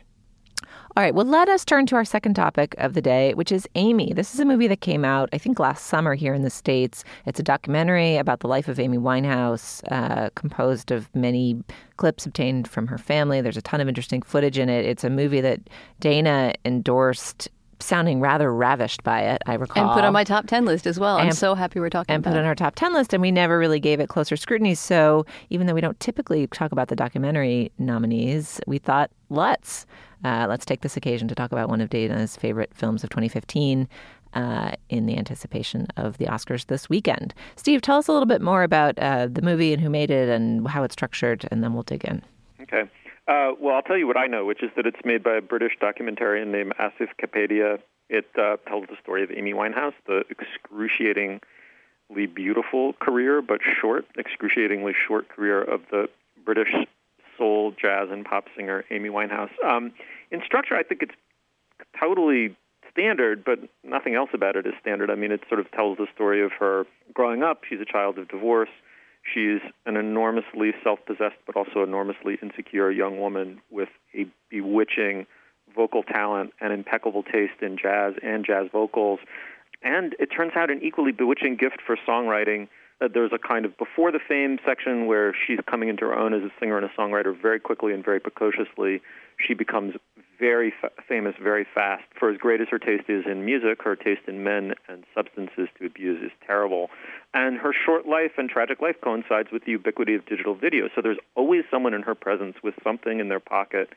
All 0.96 1.04
right, 1.04 1.14
well, 1.14 1.26
let 1.26 1.48
us 1.48 1.64
turn 1.64 1.86
to 1.86 1.96
our 1.96 2.04
second 2.04 2.34
topic 2.34 2.74
of 2.78 2.94
the 2.94 3.02
day, 3.02 3.32
which 3.34 3.52
is 3.52 3.68
Amy. 3.76 4.12
This 4.12 4.34
is 4.34 4.40
a 4.40 4.44
movie 4.44 4.66
that 4.66 4.80
came 4.80 5.04
out, 5.04 5.28
I 5.32 5.38
think, 5.38 5.60
last 5.60 5.86
summer 5.86 6.14
here 6.14 6.34
in 6.34 6.42
the 6.42 6.50
States. 6.50 7.04
It's 7.24 7.38
a 7.38 7.44
documentary 7.44 8.16
about 8.16 8.40
the 8.40 8.48
life 8.48 8.66
of 8.66 8.80
Amy 8.80 8.98
Winehouse, 8.98 9.82
uh, 9.92 10.30
composed 10.34 10.90
of 10.90 11.14
many 11.14 11.62
clips 11.98 12.26
obtained 12.26 12.68
from 12.68 12.88
her 12.88 12.98
family. 12.98 13.40
There's 13.40 13.56
a 13.56 13.62
ton 13.62 13.80
of 13.80 13.88
interesting 13.88 14.22
footage 14.22 14.58
in 14.58 14.68
it. 14.68 14.84
It's 14.84 15.04
a 15.04 15.10
movie 15.10 15.40
that 15.40 15.60
Dana 16.00 16.54
endorsed 16.64 17.48
sounding 17.80 18.20
rather 18.20 18.52
ravished 18.52 19.02
by 19.02 19.22
it, 19.22 19.42
I 19.46 19.54
recall. 19.54 19.84
And 19.84 19.92
put 19.94 20.04
on 20.04 20.12
my 20.12 20.24
top 20.24 20.46
10 20.46 20.64
list 20.64 20.86
as 20.86 20.98
well. 20.98 21.18
I'm 21.18 21.32
so 21.32 21.54
happy 21.54 21.80
we're 21.80 21.90
talking 21.90 22.14
about 22.14 22.26
and 22.26 22.34
put 22.34 22.38
on 22.38 22.44
our 22.46 22.54
top 22.54 22.74
10 22.74 22.92
list, 22.92 23.12
and 23.12 23.22
we 23.22 23.30
never 23.30 23.58
really 23.58 23.80
gave 23.80 24.00
it 24.00 24.08
closer 24.08 24.36
scrutiny. 24.36 24.74
So 24.74 25.26
even 25.50 25.66
though 25.66 25.74
we 25.74 25.80
don't 25.80 25.98
typically 26.00 26.46
talk 26.48 26.72
about 26.72 26.88
the 26.88 26.96
documentary 26.96 27.72
nominees, 27.78 28.60
we 28.66 28.78
thought, 28.78 29.10
let's. 29.30 29.86
Uh, 30.24 30.46
let's 30.48 30.66
take 30.66 30.80
this 30.80 30.96
occasion 30.96 31.28
to 31.28 31.34
talk 31.36 31.52
about 31.52 31.68
one 31.68 31.80
of 31.80 31.90
Dana's 31.90 32.34
favorite 32.34 32.72
films 32.74 33.04
of 33.04 33.10
2015 33.10 33.86
uh, 34.34 34.72
in 34.88 35.06
the 35.06 35.16
anticipation 35.16 35.86
of 35.96 36.18
the 36.18 36.26
Oscars 36.26 36.66
this 36.66 36.88
weekend. 36.88 37.34
Steve, 37.56 37.80
tell 37.82 37.98
us 37.98 38.08
a 38.08 38.12
little 38.12 38.26
bit 38.26 38.42
more 38.42 38.62
about 38.62 38.98
uh, 38.98 39.28
the 39.30 39.42
movie 39.42 39.72
and 39.72 39.80
who 39.80 39.88
made 39.88 40.10
it 40.10 40.28
and 40.28 40.66
how 40.68 40.82
it's 40.82 40.92
structured, 40.92 41.46
and 41.50 41.62
then 41.62 41.72
we'll 41.72 41.82
dig 41.84 42.04
in. 42.04 42.22
Okay. 42.62 42.82
Uh, 43.28 43.52
well, 43.60 43.74
I'll 43.76 43.82
tell 43.82 43.98
you 43.98 44.06
what 44.06 44.16
I 44.16 44.26
know, 44.26 44.46
which 44.46 44.62
is 44.62 44.70
that 44.76 44.86
it's 44.86 45.04
made 45.04 45.22
by 45.22 45.36
a 45.36 45.42
British 45.42 45.72
documentarian 45.80 46.46
named 46.46 46.72
Asif 46.80 47.08
Kapadia. 47.22 47.78
It 48.08 48.24
uh, 48.38 48.56
tells 48.66 48.86
the 48.88 48.96
story 49.02 49.22
of 49.22 49.30
Amy 49.30 49.52
Winehouse, 49.52 49.92
the 50.06 50.24
excruciatingly 50.30 51.40
beautiful 52.34 52.94
career, 52.94 53.42
but 53.42 53.60
short, 53.62 54.06
excruciatingly 54.16 54.94
short 55.06 55.28
career 55.28 55.62
of 55.62 55.82
the 55.90 56.08
British 56.42 56.72
soul, 57.36 57.74
jazz, 57.78 58.08
and 58.10 58.24
pop 58.24 58.46
singer 58.56 58.86
Amy 58.90 59.10
Winehouse. 59.10 59.50
Um, 59.62 59.92
in 60.30 60.40
structure, 60.42 60.74
I 60.74 60.82
think 60.82 61.02
it's 61.02 61.14
totally 62.00 62.56
standard, 62.90 63.44
but 63.44 63.58
nothing 63.84 64.14
else 64.14 64.30
about 64.32 64.56
it 64.56 64.66
is 64.66 64.72
standard. 64.80 65.10
I 65.10 65.16
mean, 65.16 65.32
it 65.32 65.42
sort 65.48 65.60
of 65.60 65.70
tells 65.72 65.98
the 65.98 66.06
story 66.14 66.42
of 66.42 66.52
her 66.52 66.86
growing 67.12 67.42
up. 67.42 67.64
She's 67.68 67.80
a 67.80 67.84
child 67.84 68.16
of 68.16 68.28
divorce. 68.28 68.70
She's 69.32 69.60
an 69.86 69.96
enormously 69.96 70.72
self 70.82 71.00
possessed, 71.06 71.36
but 71.46 71.56
also 71.56 71.82
enormously 71.82 72.38
insecure 72.42 72.90
young 72.90 73.18
woman 73.18 73.60
with 73.70 73.88
a 74.14 74.26
bewitching 74.50 75.26
vocal 75.74 76.02
talent 76.02 76.52
and 76.60 76.72
impeccable 76.72 77.22
taste 77.22 77.60
in 77.62 77.76
jazz 77.76 78.14
and 78.22 78.44
jazz 78.44 78.68
vocals. 78.72 79.20
And 79.82 80.14
it 80.18 80.26
turns 80.26 80.52
out 80.56 80.70
an 80.70 80.80
equally 80.82 81.12
bewitching 81.12 81.56
gift 81.56 81.80
for 81.86 81.96
songwriting. 82.08 82.68
Uh, 83.00 83.08
there's 83.12 83.30
a 83.32 83.38
kind 83.38 83.64
of 83.64 83.76
before 83.78 84.10
the 84.10 84.18
fame 84.18 84.58
section 84.66 85.06
where 85.06 85.34
she's 85.46 85.58
coming 85.70 85.88
into 85.88 86.04
her 86.04 86.18
own 86.18 86.34
as 86.34 86.42
a 86.42 86.50
singer 86.58 86.76
and 86.76 86.86
a 86.86 87.00
songwriter 87.00 87.32
very 87.40 87.60
quickly 87.60 87.92
and 87.92 88.04
very 88.04 88.18
precociously. 88.18 89.00
She 89.46 89.54
becomes 89.54 89.94
very 90.38 90.72
fa- 90.80 90.90
famous 91.08 91.34
very 91.42 91.66
fast. 91.74 92.04
For 92.18 92.30
as 92.30 92.38
great 92.38 92.60
as 92.60 92.68
her 92.70 92.78
taste 92.78 93.08
is 93.08 93.24
in 93.26 93.44
music, 93.44 93.82
her 93.82 93.96
taste 93.96 94.22
in 94.26 94.42
men 94.42 94.74
and 94.88 95.04
substances 95.14 95.68
to 95.78 95.86
abuse 95.86 96.22
is 96.22 96.32
terrible. 96.46 96.90
And 97.34 97.58
her 97.58 97.72
short 97.72 98.06
life 98.06 98.32
and 98.38 98.48
tragic 98.48 98.80
life 98.80 98.96
coincides 99.02 99.50
with 99.52 99.64
the 99.64 99.72
ubiquity 99.72 100.14
of 100.14 100.26
digital 100.26 100.54
video. 100.54 100.88
So 100.94 101.02
there's 101.02 101.18
always 101.34 101.64
someone 101.70 101.94
in 101.94 102.02
her 102.02 102.14
presence 102.14 102.56
with 102.62 102.74
something 102.82 103.20
in 103.20 103.28
their 103.28 103.40
pocket 103.40 103.90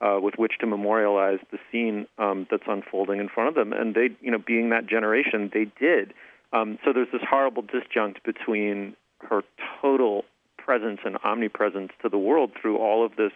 uh, 0.00 0.18
with 0.22 0.34
which 0.36 0.58
to 0.60 0.66
memorialize 0.66 1.40
the 1.50 1.58
scene 1.70 2.06
um, 2.18 2.46
that's 2.50 2.64
unfolding 2.66 3.20
in 3.20 3.28
front 3.28 3.48
of 3.48 3.54
them. 3.54 3.72
And 3.72 3.94
they, 3.94 4.10
you 4.20 4.30
know, 4.30 4.38
being 4.38 4.70
that 4.70 4.86
generation, 4.86 5.50
they 5.52 5.66
did. 5.78 6.14
Um, 6.52 6.78
so 6.84 6.92
there's 6.92 7.12
this 7.12 7.22
horrible 7.28 7.62
disjunct 7.62 8.22
between 8.24 8.94
her 9.28 9.42
total 9.82 10.24
presence 10.56 11.00
and 11.04 11.16
omnipresence 11.24 11.92
to 12.02 12.08
the 12.08 12.18
world 12.18 12.52
through 12.60 12.78
all 12.78 13.04
of 13.04 13.16
this 13.16 13.32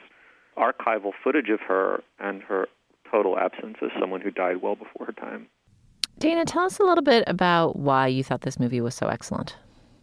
archival 0.56 1.12
footage 1.22 1.48
of 1.48 1.60
her 1.60 2.02
and 2.18 2.42
her 2.42 2.68
total 3.10 3.38
absence 3.38 3.76
as 3.82 3.90
someone 4.00 4.20
who 4.20 4.30
died 4.30 4.62
well 4.62 4.74
before 4.74 5.06
her 5.06 5.12
time. 5.12 5.46
Dana, 6.18 6.44
tell 6.44 6.64
us 6.64 6.78
a 6.78 6.84
little 6.84 7.02
bit 7.02 7.24
about 7.26 7.76
why 7.76 8.06
you 8.06 8.22
thought 8.22 8.42
this 8.42 8.60
movie 8.60 8.80
was 8.80 8.94
so 8.94 9.08
excellent. 9.08 9.56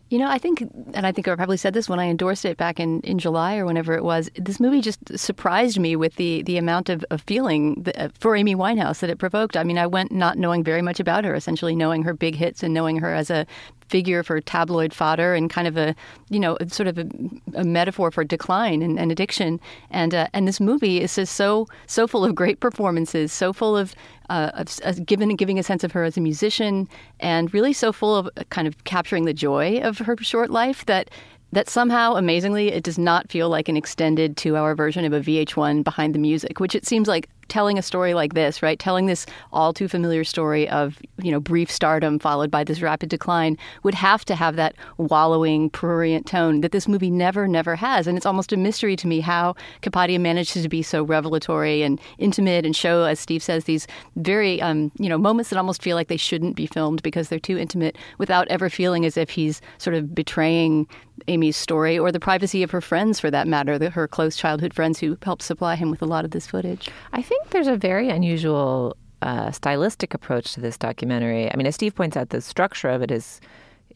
You 0.10 0.18
know, 0.18 0.28
I 0.28 0.40
think, 0.40 0.62
and 0.96 1.06
I 1.06 1.12
think 1.12 1.28
I 1.28 1.36
probably 1.36 1.58
said 1.58 1.76
this 1.76 1.88
when 1.88 2.00
I 2.00 2.08
endorsed 2.08 2.44
it 2.44 2.58
back 2.58 2.80
in, 2.80 3.00
in 3.02 3.20
July 3.20 3.58
or 3.58 3.66
whenever 3.68 3.94
it 3.94 4.04
was. 4.04 4.28
This 4.36 4.60
movie 4.60 4.82
just 4.82 5.00
surprised 5.16 5.80
me 5.80 5.96
with 5.96 6.16
the 6.16 6.42
the 6.42 6.58
amount 6.58 6.90
of, 6.90 7.06
of 7.12 7.22
feeling 7.22 7.84
that, 7.84 7.96
uh, 7.98 8.10
for 8.20 8.36
Amy 8.36 8.56
Winehouse 8.56 9.02
that 9.02 9.12
it 9.12 9.20
provoked. 9.20 9.56
I 9.56 9.64
mean, 9.64 9.78
I 9.78 9.86
went 9.86 10.12
not 10.12 10.40
knowing 10.40 10.64
very 10.64 10.82
much 10.82 11.00
about 11.00 11.26
her, 11.26 11.36
essentially 11.36 11.76
knowing 11.76 12.02
her 12.04 12.16
big 12.16 12.36
hits 12.36 12.64
and 12.64 12.74
knowing 12.74 12.98
her 12.98 13.14
as 13.14 13.30
a 13.30 13.46
figure 13.90 14.24
for 14.24 14.40
tabloid 14.40 14.94
fodder 14.94 15.34
and 15.34 15.50
kind 15.50 15.68
of 15.68 15.76
a 15.78 15.96
you 16.30 16.40
know 16.40 16.58
sort 16.68 16.88
of 16.88 16.98
a, 16.98 17.08
a 17.56 17.64
metaphor 17.64 18.12
for 18.12 18.24
decline 18.24 18.82
and, 18.82 19.00
and 19.00 19.12
addiction. 19.12 19.60
And 19.92 20.14
uh, 20.14 20.28
and 20.34 20.48
this 20.48 20.60
movie 20.60 21.02
is 21.02 21.16
just 21.16 21.36
so 21.36 21.68
so 21.88 22.08
full 22.08 22.24
of 22.24 22.36
great 22.36 22.60
performances, 22.60 23.32
so 23.32 23.52
full 23.54 23.76
of 23.76 23.96
uh, 24.30 24.52
of, 24.54 24.80
of 24.84 25.06
giving 25.06 25.36
giving 25.36 25.60
a 25.60 25.64
sense 25.64 25.84
of 25.84 25.92
her 25.92 26.04
as 26.04 26.18
a 26.18 26.22
musician, 26.22 26.88
and 27.20 27.54
really 27.54 27.74
so 27.74 27.92
full 27.92 28.16
of 28.16 28.30
kind 28.50 28.68
of 28.68 28.84
capturing 28.84 29.26
the 29.26 29.34
joy 29.34 29.80
of 29.82 29.98
her 30.00 30.16
short 30.18 30.50
life 30.50 30.86
that 30.86 31.10
that 31.52 31.68
somehow, 31.68 32.14
amazingly, 32.14 32.72
it 32.72 32.84
does 32.84 33.00
not 33.00 33.30
feel 33.32 33.50
like 33.50 33.68
an 33.68 33.76
extended 33.76 34.38
two 34.38 34.56
hour 34.56 34.76
version 34.76 35.04
of 35.06 35.14
a 35.14 35.22
VH1 35.22 35.84
behind 35.84 36.14
the 36.14 36.20
music, 36.20 36.60
which 36.60 36.76
it 36.76 36.86
seems 36.86 37.08
like 37.08 37.28
telling 37.50 37.78
a 37.78 37.82
story 37.82 38.14
like 38.14 38.34
this, 38.34 38.62
right? 38.62 38.80
Telling 38.80 39.06
this 39.06 39.26
all 39.52 39.74
too 39.74 39.88
familiar 39.88 40.24
story 40.24 40.70
of, 40.70 41.00
you 41.22 41.32
know, 41.32 41.40
brief 41.40 41.72
stardom 41.72 42.20
followed 42.20 42.52
by 42.52 42.64
this 42.64 42.82
rapid 42.82 43.10
decline 43.10 43.58
would 43.84 43.94
have 43.94 44.24
to 44.26 44.36
have 44.36 44.56
that 44.56 44.76
wallowing, 44.98 45.70
prurient 45.70 46.26
tone 46.26 46.62
that 46.62 46.72
this 46.72 46.88
movie 46.88 47.12
never, 47.12 47.48
never 47.48 47.76
has. 47.76 48.08
And 48.08 48.18
it's 48.18 48.26
almost 48.26 48.54
a 48.54 48.58
mystery 48.58 48.96
to 48.96 49.08
me 49.08 49.20
how 49.20 49.56
Kapadia 49.82 50.20
manages 50.20 50.64
to 50.64 50.70
be 50.70 50.82
so 50.82 51.04
revelatory 51.04 51.82
and 51.82 52.00
intimate 52.18 52.66
and 52.66 52.76
show, 52.76 53.04
as 53.04 53.20
Steve 53.20 53.44
says, 53.44 53.66
these 53.66 53.88
very, 54.16 54.62
um, 54.62 54.92
you 55.00 55.10
know, 55.10 55.18
moments 55.18 55.50
that 55.50 55.58
almost 55.58 55.82
feel 55.82 55.96
like 55.96 56.08
they 56.08 56.18
shouldn't 56.18 56.56
be 56.56 56.68
filmed 56.68 57.02
because 57.02 57.30
they're 57.30 57.40
too 57.40 57.58
intimate 57.58 57.98
without 58.18 58.48
ever 58.50 58.70
feeling 58.70 59.06
as 59.06 59.18
if 59.18 59.30
he's 59.30 59.62
sort 59.78 59.96
of 59.96 60.14
betraying 60.14 60.88
Amy's 61.30 61.56
story 61.58 61.98
or 62.00 62.12
the 62.12 62.20
privacy 62.20 62.64
of 62.64 62.72
her 62.72 62.82
friends, 62.82 63.20
for 63.20 63.30
that 63.32 63.48
matter, 63.48 63.78
the, 63.78 63.90
her 63.92 64.08
close 64.08 64.36
childhood 64.36 64.74
friends 64.74 65.00
who 65.00 65.18
helped 65.24 65.44
supply 65.44 65.76
him 65.76 65.90
with 65.92 66.02
a 66.02 66.06
lot 66.06 66.26
of 66.26 66.32
this 66.32 66.48
footage. 66.48 66.90
I 67.14 67.22
think 67.22 67.50
there's 67.52 67.68
a 67.68 67.76
very 67.78 68.10
unusual 68.10 68.98
uh, 69.22 69.52
stylistic 69.52 70.14
approach 70.14 70.54
to 70.54 70.60
this 70.62 70.78
documentary. 70.78 71.52
I 71.52 71.56
mean, 71.56 71.68
as 71.68 71.76
Steve 71.76 71.94
points 71.96 72.18
out, 72.18 72.30
the 72.30 72.42
structure 72.42 72.90
of 72.90 73.02
it 73.02 73.12
is 73.12 73.40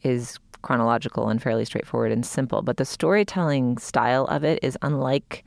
is 0.02 0.38
chronological 0.62 1.28
and 1.28 1.42
fairly 1.42 1.64
straightforward 1.64 2.12
and 2.12 2.24
simple, 2.24 2.62
but 2.62 2.76
the 2.78 2.84
storytelling 2.84 3.76
style 3.78 4.24
of 4.26 4.44
it 4.44 4.58
is 4.62 4.78
unlike 4.82 5.44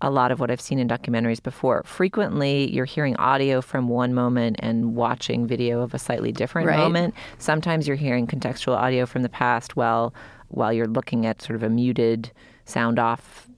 a 0.00 0.10
lot 0.10 0.30
of 0.30 0.38
what 0.38 0.48
I've 0.48 0.60
seen 0.60 0.78
in 0.78 0.86
documentaries 0.88 1.42
before. 1.42 1.82
Frequently, 1.84 2.70
you're 2.72 2.84
hearing 2.84 3.16
audio 3.16 3.60
from 3.60 3.88
one 3.88 4.14
moment 4.14 4.54
and 4.60 4.94
watching 4.94 5.46
video 5.46 5.80
of 5.80 5.92
a 5.92 5.98
slightly 5.98 6.30
different 6.30 6.68
Right. 6.68 6.78
moment. 6.78 7.14
Sometimes 7.38 7.88
you're 7.88 7.96
hearing 7.96 8.26
contextual 8.28 8.76
audio 8.76 9.06
from 9.06 9.22
the 9.22 9.28
past 9.28 9.74
while 9.74 10.14
while 10.48 10.72
you're 10.72 10.86
looking 10.86 11.26
at 11.26 11.42
sort 11.42 11.56
of 11.56 11.62
a 11.62 11.68
muted 11.70 12.32
sound 12.64 12.98
off 12.98 13.48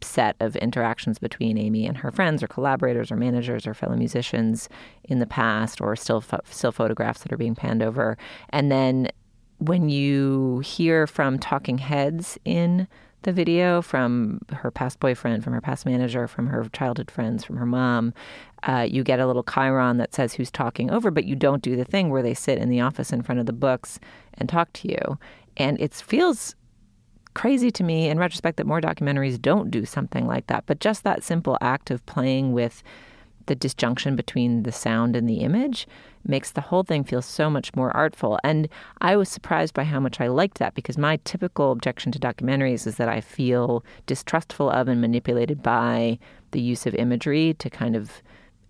set 0.00 0.36
of 0.40 0.56
interactions 0.56 1.18
between 1.18 1.58
Amy 1.58 1.86
and 1.86 1.98
her 1.98 2.10
friends 2.10 2.42
or 2.42 2.48
collaborators 2.48 3.10
or 3.10 3.16
managers 3.16 3.66
or 3.66 3.74
fellow 3.74 3.96
musicians 3.96 4.68
in 5.04 5.18
the 5.18 5.26
past 5.26 5.80
or 5.80 5.96
still 5.96 6.20
pho- 6.20 6.40
still 6.44 6.72
photographs 6.72 7.22
that 7.22 7.32
are 7.32 7.36
being 7.36 7.54
panned 7.54 7.82
over. 7.82 8.16
And 8.50 8.70
then 8.70 9.08
when 9.58 9.88
you 9.88 10.60
hear 10.60 11.06
from 11.06 11.38
talking 11.38 11.78
heads 11.78 12.38
in 12.44 12.88
the 13.22 13.32
video 13.32 13.82
from 13.82 14.40
her 14.50 14.70
past 14.70 14.98
boyfriend, 14.98 15.44
from 15.44 15.52
her 15.52 15.60
past 15.60 15.84
manager, 15.84 16.26
from 16.26 16.46
her 16.46 16.66
childhood 16.72 17.10
friends, 17.10 17.44
from 17.44 17.56
her 17.56 17.66
mom, 17.66 18.14
uh, 18.62 18.86
you 18.88 19.04
get 19.04 19.20
a 19.20 19.26
little 19.26 19.44
chyron 19.44 19.98
that 19.98 20.14
says 20.14 20.34
who's 20.34 20.50
talking 20.50 20.90
over, 20.90 21.10
but 21.10 21.24
you 21.24 21.36
don't 21.36 21.62
do 21.62 21.76
the 21.76 21.84
thing 21.84 22.08
where 22.08 22.22
they 22.22 22.32
sit 22.32 22.58
in 22.58 22.70
the 22.70 22.80
office 22.80 23.12
in 23.12 23.22
front 23.22 23.38
of 23.38 23.46
the 23.46 23.52
books 23.52 24.00
and 24.34 24.48
talk 24.48 24.72
to 24.72 24.88
you. 24.88 25.18
And 25.60 25.78
it 25.78 25.92
feels 25.94 26.54
crazy 27.34 27.70
to 27.70 27.84
me 27.84 28.08
in 28.08 28.18
retrospect 28.18 28.56
that 28.56 28.66
more 28.66 28.80
documentaries 28.80 29.40
don't 29.40 29.70
do 29.70 29.84
something 29.84 30.26
like 30.26 30.46
that. 30.46 30.64
But 30.66 30.80
just 30.80 31.04
that 31.04 31.22
simple 31.22 31.58
act 31.60 31.90
of 31.90 32.04
playing 32.06 32.52
with 32.52 32.82
the 33.44 33.54
disjunction 33.54 34.16
between 34.16 34.62
the 34.62 34.72
sound 34.72 35.14
and 35.14 35.28
the 35.28 35.40
image 35.40 35.86
makes 36.26 36.52
the 36.52 36.60
whole 36.62 36.82
thing 36.82 37.04
feel 37.04 37.20
so 37.20 37.50
much 37.50 37.74
more 37.74 37.94
artful. 37.94 38.38
And 38.42 38.68
I 39.02 39.16
was 39.16 39.28
surprised 39.28 39.74
by 39.74 39.84
how 39.84 40.00
much 40.00 40.18
I 40.20 40.28
liked 40.28 40.58
that 40.58 40.74
because 40.74 40.96
my 40.96 41.18
typical 41.24 41.72
objection 41.72 42.10
to 42.12 42.18
documentaries 42.18 42.86
is 42.86 42.96
that 42.96 43.08
I 43.08 43.20
feel 43.20 43.84
distrustful 44.06 44.70
of 44.70 44.88
and 44.88 45.00
manipulated 45.00 45.62
by 45.62 46.18
the 46.52 46.60
use 46.60 46.86
of 46.86 46.94
imagery 46.94 47.54
to 47.58 47.68
kind 47.68 47.96
of 47.96 48.22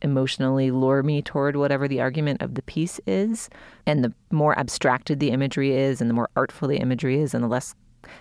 emotionally 0.02 0.70
lure 0.70 1.02
me 1.02 1.22
toward 1.22 1.56
whatever 1.56 1.88
the 1.88 2.00
argument 2.00 2.42
of 2.42 2.54
the 2.54 2.62
piece 2.62 3.00
is. 3.06 3.50
And 3.86 4.04
the 4.04 4.12
more 4.30 4.58
abstracted 4.58 5.20
the 5.20 5.30
imagery 5.30 5.72
is 5.72 6.00
and 6.00 6.08
the 6.08 6.14
more 6.14 6.28
artful 6.36 6.68
the 6.68 6.78
imagery 6.78 7.20
is 7.20 7.34
and 7.34 7.44
the 7.44 7.48
less 7.48 7.74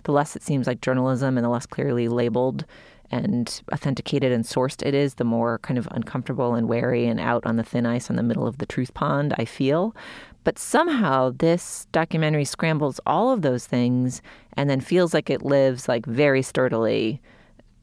the 0.04 0.12
less 0.12 0.36
it 0.36 0.44
seems 0.44 0.68
like 0.68 0.82
journalism 0.82 1.38
and 1.38 1.46
the 1.46 1.50
less 1.50 1.66
clearly 1.66 2.10
labeled 2.10 2.66
and 3.12 3.62
authenticated 3.74 4.32
and 4.32 4.44
sourced 4.44 4.86
it 4.86 4.94
is, 4.94 5.16
the 5.16 5.24
more 5.24 5.58
kind 5.60 5.78
of 5.78 5.88
uncomfortable 5.92 6.54
and 6.54 6.70
wary 6.70 7.08
and 7.08 7.20
out 7.20 7.44
on 7.46 7.56
the 7.56 7.64
thin 7.64 7.86
ice 7.86 8.10
in 8.10 8.16
the 8.16 8.24
middle 8.24 8.46
of 8.46 8.60
the 8.60 8.66
truth 8.66 8.94
pond 8.94 9.34
I 9.38 9.46
feel. 9.46 9.96
But 10.44 10.60
somehow 10.60 11.34
this 11.38 11.88
documentary 11.92 12.46
scrambles 12.46 13.00
all 13.06 13.32
of 13.32 13.42
those 13.42 13.66
things 13.66 14.22
and 14.54 14.70
then 14.70 14.80
feels 14.80 15.14
like 15.14 15.30
it 15.30 15.42
lives 15.42 15.88
like 15.88 16.06
very 16.06 16.42
sturdily 16.42 17.22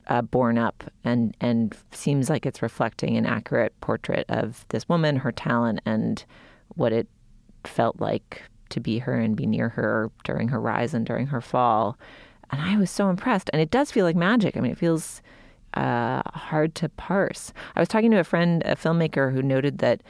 uh, 0.09 0.23
borne 0.23 0.59
up 0.59 0.85
and 1.05 1.37
and 1.41 1.77
seems 1.93 2.31
like 2.31 2.47
it's 2.47 2.63
reflecting 2.63 3.17
an 3.17 3.27
accurate 3.27 3.79
portrait 3.81 4.27
of 4.29 4.65
this 4.69 4.89
woman, 4.89 5.17
her 5.17 5.33
talent, 5.33 5.81
and 5.85 6.25
what 6.75 6.93
it 6.93 7.09
felt 7.65 8.01
like 8.01 8.43
to 8.71 8.81
be 8.81 8.99
her 8.99 9.15
and 9.15 9.37
be 9.37 9.47
near 9.47 9.69
her 9.71 10.11
during 10.25 10.49
her 10.49 10.61
rise 10.61 10.95
and 10.95 11.07
during 11.07 11.27
her 11.27 11.41
fall. 11.41 11.99
And 12.51 12.61
I 12.61 12.77
was 12.77 12.91
so 12.91 13.11
impressed. 13.11 13.51
And 13.53 13.61
it 13.61 13.71
does 13.71 13.91
feel 13.91 14.05
like 14.05 14.17
magic. 14.17 14.57
I 14.57 14.61
mean, 14.61 14.73
it 14.73 14.79
feels 14.79 15.23
uh, 15.75 16.23
hard 16.35 16.75
to 16.77 16.89
parse. 16.91 17.53
I 17.75 17.81
was 17.81 17.89
talking 17.89 18.11
to 18.13 18.19
a 18.19 18.25
friend, 18.25 18.63
a 18.65 18.77
filmmaker, 18.77 19.33
who 19.33 19.43
noted 19.43 19.79
that 19.79 20.03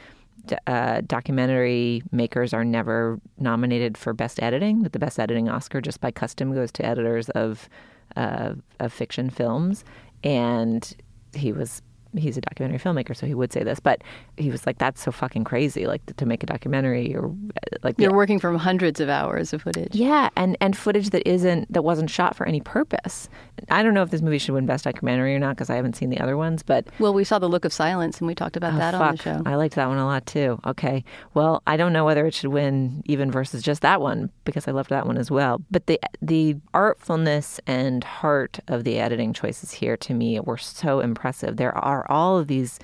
uh, 0.66 1.00
documentary 1.06 2.02
makers 2.12 2.54
are 2.54 2.64
never 2.64 3.20
nominated 3.38 3.98
for 3.98 4.12
best 4.12 4.42
editing. 4.42 4.82
That 4.82 4.92
the 4.92 4.98
best 4.98 5.18
editing 5.18 5.48
Oscar, 5.48 5.80
just 5.80 6.00
by 6.00 6.10
custom, 6.10 6.54
goes 6.54 6.70
to 6.72 6.86
editors 6.86 7.28
of 7.30 7.68
of 8.16 8.92
fiction 8.92 9.30
films. 9.30 9.84
And 10.24 10.96
he 11.34 11.52
was 11.52 11.82
he's 12.16 12.36
a 12.36 12.40
documentary 12.40 12.78
filmmaker, 12.78 13.14
so 13.16 13.26
he 13.26 13.34
would 13.34 13.52
say 13.52 13.62
this, 13.62 13.80
but 13.80 14.02
he 14.36 14.50
was 14.50 14.66
like, 14.66 14.78
"That's 14.78 15.02
so 15.02 15.10
fucking 15.12 15.44
crazy! 15.44 15.86
Like 15.86 16.04
to 16.16 16.26
make 16.26 16.42
a 16.42 16.46
documentary 16.46 17.14
or 17.14 17.26
uh, 17.28 17.76
like 17.82 17.96
You're 17.98 18.12
working 18.14 18.38
from 18.38 18.56
hundreds 18.56 19.00
of 19.00 19.08
hours 19.08 19.52
of 19.52 19.62
footage. 19.62 19.94
yeah, 19.94 20.28
and 20.36 20.56
and 20.60 20.76
footage 20.76 21.10
that 21.10 21.28
isn't 21.28 21.72
that 21.72 21.82
wasn't 21.82 22.10
shot 22.10 22.36
for 22.36 22.46
any 22.46 22.60
purpose. 22.60 23.28
I 23.70 23.82
don't 23.82 23.94
know 23.94 24.02
if 24.02 24.10
this 24.10 24.20
movie 24.22 24.38
should 24.38 24.54
win 24.54 24.66
best 24.66 24.84
documentary 24.84 25.34
or 25.34 25.38
not 25.38 25.56
because 25.56 25.70
I 25.70 25.76
haven't 25.76 25.96
seen 25.96 26.10
the 26.10 26.20
other 26.20 26.36
ones, 26.36 26.62
but 26.62 26.86
Well, 26.98 27.14
we 27.14 27.24
saw 27.24 27.38
The 27.38 27.48
Look 27.48 27.64
of 27.64 27.72
Silence 27.72 28.18
and 28.18 28.26
we 28.28 28.34
talked 28.34 28.56
about 28.56 28.74
Oh, 28.74 28.78
that 28.78 28.92
fuck. 28.92 29.00
on 29.02 29.16
the 29.16 29.22
show. 29.22 29.42
I 29.46 29.54
liked 29.54 29.74
that 29.76 29.88
one 29.88 29.96
a 29.98 30.04
lot 30.04 30.26
too. 30.26 30.60
Okay. 30.66 31.04
Well, 31.34 31.62
I 31.66 31.76
don't 31.78 31.92
know 31.94 32.04
whether 32.04 32.26
it 32.26 32.34
should 32.34 32.50
win 32.50 33.02
even 33.06 33.30
versus 33.30 33.62
just 33.62 33.80
that 33.82 34.00
one 34.00 34.30
because 34.44 34.68
I 34.68 34.72
loved 34.72 34.90
that 34.90 35.06
one 35.06 35.16
as 35.16 35.30
well. 35.30 35.62
But 35.70 35.86
the 35.86 35.98
the 36.20 36.56
artfulness 36.74 37.58
and 37.66 38.04
heart 38.04 38.60
of 38.68 38.84
the 38.84 38.98
editing 38.98 39.32
choices 39.32 39.72
here 39.72 39.96
to 39.98 40.14
me 40.14 40.38
were 40.40 40.56
so 40.58 41.00
impressive. 41.00 41.56
There 41.56 41.76
are 41.76 42.05
all 42.10 42.38
of 42.38 42.48
these 42.48 42.78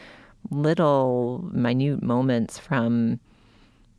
little 0.51 1.49
minute 1.53 2.03
moments 2.03 2.59
from 2.59 3.21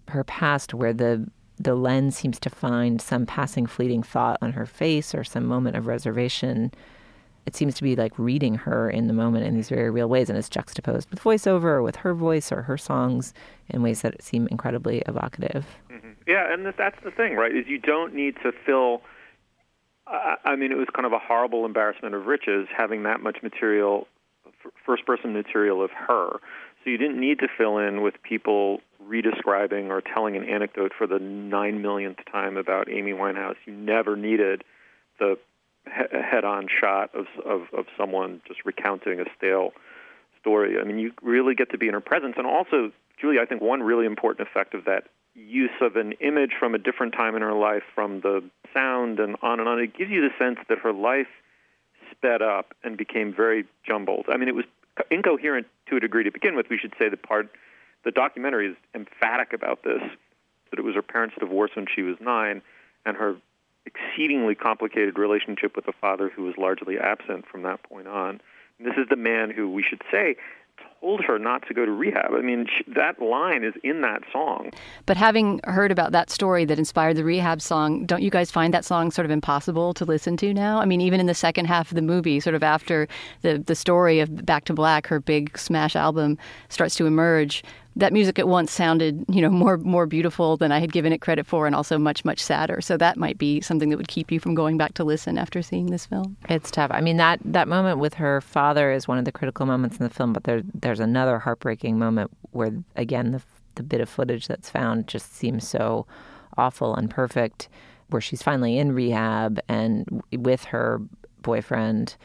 her 0.10 0.24
past 0.24 0.74
where 0.74 0.94
the 0.94 1.30
the 1.60 1.76
lens 1.76 2.18
seems 2.18 2.40
to 2.40 2.50
find 2.50 3.02
some 3.02 3.26
passing 3.26 3.66
fleeting 3.66 4.04
thought 4.04 4.38
on 4.42 4.52
her 4.52 4.66
face 4.66 5.16
or 5.16 5.24
some 5.24 5.46
moment 5.46 5.78
of 5.78 5.88
reservation 5.88 6.72
it 7.46 7.56
seems 7.56 7.76
to 7.76 7.84
be 7.84 7.96
like 7.96 8.18
reading 8.18 8.56
her 8.56 8.90
in 8.90 9.08
the 9.08 9.14
moment 9.14 9.46
in 9.46 9.56
these 9.56 9.70
very 9.70 9.90
real 9.90 10.10
ways 10.10 10.30
and 10.30 10.38
it's 10.38 10.50
juxtaposed 10.50 11.10
with 11.10 11.22
voiceover 11.22 11.66
or 11.66 11.82
with 11.82 11.98
her 11.98 12.14
voice 12.14 12.52
or 12.52 12.64
her 12.64 12.78
songs 12.78 13.34
in 13.70 13.82
ways 13.82 14.02
that 14.02 14.22
seem 14.22 14.48
incredibly 14.52 15.02
evocative 15.08 15.66
mm-hmm. 15.90 16.04
Yeah, 16.28 16.54
and 16.54 16.66
that's 16.66 17.04
the 17.04 17.12
thing, 17.12 17.36
right? 17.36 17.56
Is 17.56 17.66
you 17.68 17.80
don't 17.80 18.14
need 18.14 18.36
to 18.44 18.52
fill. 18.66 19.02
I 20.06 20.56
mean, 20.56 20.72
it 20.72 20.78
was 20.78 20.88
kind 20.94 21.06
of 21.06 21.14
a 21.14 21.20
horrible 21.20 21.66
embarrassment 21.66 22.14
of 22.14 22.26
riches 22.26 22.68
having 22.76 23.04
that 23.04 23.22
much 23.22 23.38
material, 23.42 24.08
first-person 24.86 25.34
material 25.34 25.84
of 25.84 25.92
her. 25.92 26.40
So 26.84 26.90
you 26.90 26.98
didn't 26.98 27.20
need 27.20 27.40
to 27.40 27.48
fill 27.58 27.78
in 27.78 28.02
with 28.02 28.16
people 28.24 28.82
redescribing 29.08 29.90
or 29.90 30.02
telling 30.02 30.36
an 30.36 30.44
anecdote 30.44 30.92
for 30.98 31.08
the 31.08 31.20
nine 31.20 31.82
millionth 31.82 32.20
time 32.32 32.58
about 32.58 32.90
Amy 32.90 33.12
Winehouse. 33.12 33.56
You 33.66 33.74
never 33.74 34.16
needed 34.16 34.64
the 35.20 35.38
he- 35.86 36.18
head-on 36.18 36.68
shot 36.68 37.14
of, 37.14 37.26
of 37.46 37.62
of 37.78 37.86
someone 37.98 38.42
just 38.48 38.66
recounting 38.66 39.20
a 39.20 39.26
stale 39.38 39.74
story. 40.40 40.80
I 40.80 40.84
mean, 40.84 41.00
you 41.00 41.12
really 41.22 41.56
get 41.56 41.72
to 41.72 41.78
be 41.78 41.88
in 41.88 41.94
her 41.94 42.02
presence, 42.02 42.36
and 42.38 42.46
also, 42.46 42.92
Julie, 43.20 43.40
I 43.40 43.46
think 43.46 43.62
one 43.62 43.82
really 43.82 44.06
important 44.06 44.48
effect 44.48 44.74
of 44.74 44.86
that 44.86 45.08
use 45.36 45.72
of 45.82 45.96
an 45.96 46.14
image 46.14 46.52
from 46.60 46.76
a 46.76 46.78
different 46.78 47.14
time 47.14 47.36
in 47.36 47.42
her 47.42 47.54
life, 47.54 47.84
from 47.96 48.22
the 48.22 48.44
sound 48.74 49.20
and 49.20 49.36
on 49.42 49.60
and 49.60 49.68
on, 49.68 49.80
it 49.80 49.98
gives 49.98 50.12
you 50.12 50.22
the 50.22 50.34
sense 50.38 50.60
that 50.70 50.80
her 50.80 50.94
life 50.94 51.28
sped 52.24 52.42
up 52.42 52.74
and 52.84 52.98
became 52.98 53.34
very 53.34 53.66
jumbled. 53.86 54.26
I 54.30 54.38
mean, 54.38 54.48
it 54.48 54.56
was 54.56 54.66
incoherent 55.12 55.68
to 55.90 55.98
a 55.98 56.00
degree 56.00 56.24
to 56.24 56.32
begin 56.32 56.56
with. 56.56 56.70
We 56.70 56.78
should 56.78 56.94
say 56.98 57.10
the 57.10 57.18
part, 57.18 57.50
the 58.06 58.12
documentary 58.12 58.70
is 58.70 58.76
emphatic 58.96 59.54
about 59.54 59.84
this, 59.84 60.02
that 60.70 60.80
it 60.80 60.84
was 60.84 60.96
her 60.96 61.02
parents' 61.02 61.36
divorce 61.40 61.72
when 61.76 61.86
she 61.94 62.02
was 62.02 62.16
nine, 62.22 62.62
and 63.06 63.18
her 63.18 63.36
exceedingly 63.86 64.56
complicated 64.56 65.18
relationship 65.18 65.76
with 65.76 65.88
a 65.88 65.92
father 65.92 66.30
who 66.30 66.44
was 66.44 66.56
largely 66.58 66.98
absent 66.98 67.46
from 67.46 67.64
that 67.64 67.84
point 67.84 68.08
on. 68.08 68.40
And 68.80 68.88
this 68.88 68.96
is 68.98 69.08
the 69.10 69.18
man 69.18 69.50
who 69.50 69.70
we 69.70 69.84
should 69.84 70.02
say 70.10 70.38
told 71.00 71.22
her 71.26 71.38
not 71.38 71.68
to 71.68 71.74
go 71.74 71.86
to 71.86 71.92
rehab. 71.92 72.32
I 72.34 72.42
mean, 72.42 72.66
sh- 72.66 72.84
that 72.96 73.22
line 73.22 73.64
is 73.64 73.74
in 73.84 74.02
that 74.02 74.22
song. 74.32 74.72
But 75.06 75.18
having 75.18 75.60
heard 75.66 75.92
about 75.92 76.14
that 76.14 76.30
story 76.30 76.66
that 76.66 76.80
inspired 76.80 77.18
the 77.18 77.24
rehab 77.24 77.62
song, 77.62 78.06
don't 78.06 78.22
you 78.22 78.30
guys 78.30 78.50
find 78.50 78.74
that 78.74 78.86
song 78.86 79.12
sort 79.12 79.26
of 79.26 79.32
impossible 79.32 79.94
to 79.96 80.06
listen 80.06 80.38
to 80.38 80.54
now? 80.54 80.80
I 80.80 80.86
mean, 80.86 81.02
even 81.02 81.20
in 81.20 81.26
the 81.26 81.34
second 81.34 81.66
half 81.66 81.92
of 81.92 81.96
the 81.96 82.02
movie, 82.02 82.40
sort 82.40 82.56
of 82.56 82.64
after 82.64 83.08
the 83.42 83.58
the 83.58 83.76
story 83.76 84.20
of 84.20 84.46
Back 84.46 84.66
to 84.66 84.74
Black, 84.74 85.08
her 85.08 85.20
big 85.20 85.58
smash 85.58 85.96
album 85.96 86.38
starts 86.70 86.96
to 86.96 87.06
emerge, 87.06 87.64
that 87.96 88.14
music 88.14 88.40
at 88.40 88.48
once 88.48 88.72
sounded, 88.72 89.24
you 89.30 89.42
know, 89.42 89.50
more 89.50 89.78
more 89.78 90.06
beautiful 90.06 90.58
than 90.58 90.72
I 90.72 90.80
had 90.80 90.92
given 90.92 91.14
it 91.14 91.22
credit 91.22 91.46
for 91.46 91.66
and 91.68 91.76
also 91.76 91.98
much 91.98 92.26
much 92.26 92.40
sadder. 92.40 92.82
So 92.82 92.98
that 92.98 93.18
might 93.18 93.38
be 93.38 93.62
something 93.62 93.90
that 93.90 93.98
would 93.98 94.08
keep 94.08 94.32
you 94.32 94.40
from 94.40 94.56
going 94.56 94.78
back 94.78 94.94
to 94.96 95.04
listen 95.04 95.38
after 95.38 95.62
seeing 95.62 95.88
this 95.88 96.06
film. 96.06 96.38
It's 96.50 96.72
tough. 96.72 96.92
I 96.94 97.02
mean 97.02 97.18
that 97.18 97.40
that 97.46 97.68
moment 97.68 98.00
with 98.00 98.16
her 98.16 98.42
father 98.42 98.92
is 98.92 99.08
one 99.08 99.18
of 99.18 99.26
the 99.26 99.32
critical 99.32 99.66
moments 99.66 99.98
in 99.98 100.04
the 100.04 100.10
film, 100.14 100.34
but 100.34 100.44
there 100.44 100.64
there's 100.74 101.00
another 101.00 101.40
heartbreaking 101.40 102.00
moment 102.00 102.32
where 102.52 102.72
again 102.96 103.32
the 103.32 103.42
the 103.76 103.84
bit 103.84 104.02
of 104.02 104.10
footage 104.10 104.48
that's 104.48 104.70
found 104.70 105.08
just 105.08 105.34
seems 105.36 105.68
so 105.68 106.06
awful 106.58 106.96
and 106.96 107.10
perfect 107.10 107.70
where 108.10 108.22
she's 108.22 108.42
finally 108.44 108.78
in 108.78 108.92
rehab 108.92 109.60
and 109.68 110.22
with 110.32 110.66
her 110.66 111.02
boyfriend 111.42 112.16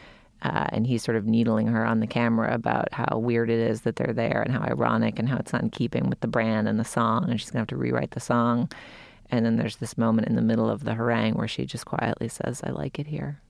uh, 0.43 0.67
and 0.71 0.87
he's 0.87 1.03
sort 1.03 1.17
of 1.17 1.27
needling 1.27 1.67
her 1.67 1.85
on 1.85 2.01
the 2.01 2.07
camera 2.07 2.55
about 2.55 2.93
how 2.93 3.19
weird 3.19 3.51
it 3.51 3.59
is 3.59 3.83
that 3.83 3.97
they're 3.97 4.13
there 4.13 4.43
and 4.43 4.53
how 4.53 4.61
ironic 4.63 5.19
and 5.19 5.29
how 5.29 5.37
it's 5.37 5.53
not 5.53 5.63
in 5.63 5.71
keeping 5.71 6.09
with 6.09 6.21
the 6.21 6.29
brand 6.29 6.69
and 6.69 6.79
the 6.79 6.85
song 6.85 7.29
and 7.29 7.41
she's 7.41 7.51
going 7.51 7.59
to 7.59 7.61
have 7.61 7.69
to 7.69 7.77
rewrite 7.77 8.13
the 8.13 8.21
song. 8.21 8.71
And 9.31 9.45
then 9.45 9.57
there's 9.57 9.77
this 9.77 9.99
moment 9.99 10.29
in 10.29 10.37
the 10.37 10.43
middle 10.43 10.71
of 10.71 10.85
the 10.85 10.95
harangue 10.95 11.35
where 11.35 11.49
she 11.49 11.67
just 11.67 11.85
quietly 11.85 12.29
says 12.29 12.63
i 12.65 12.71
like 12.71 12.99
it 12.99 13.07
here 13.07 13.41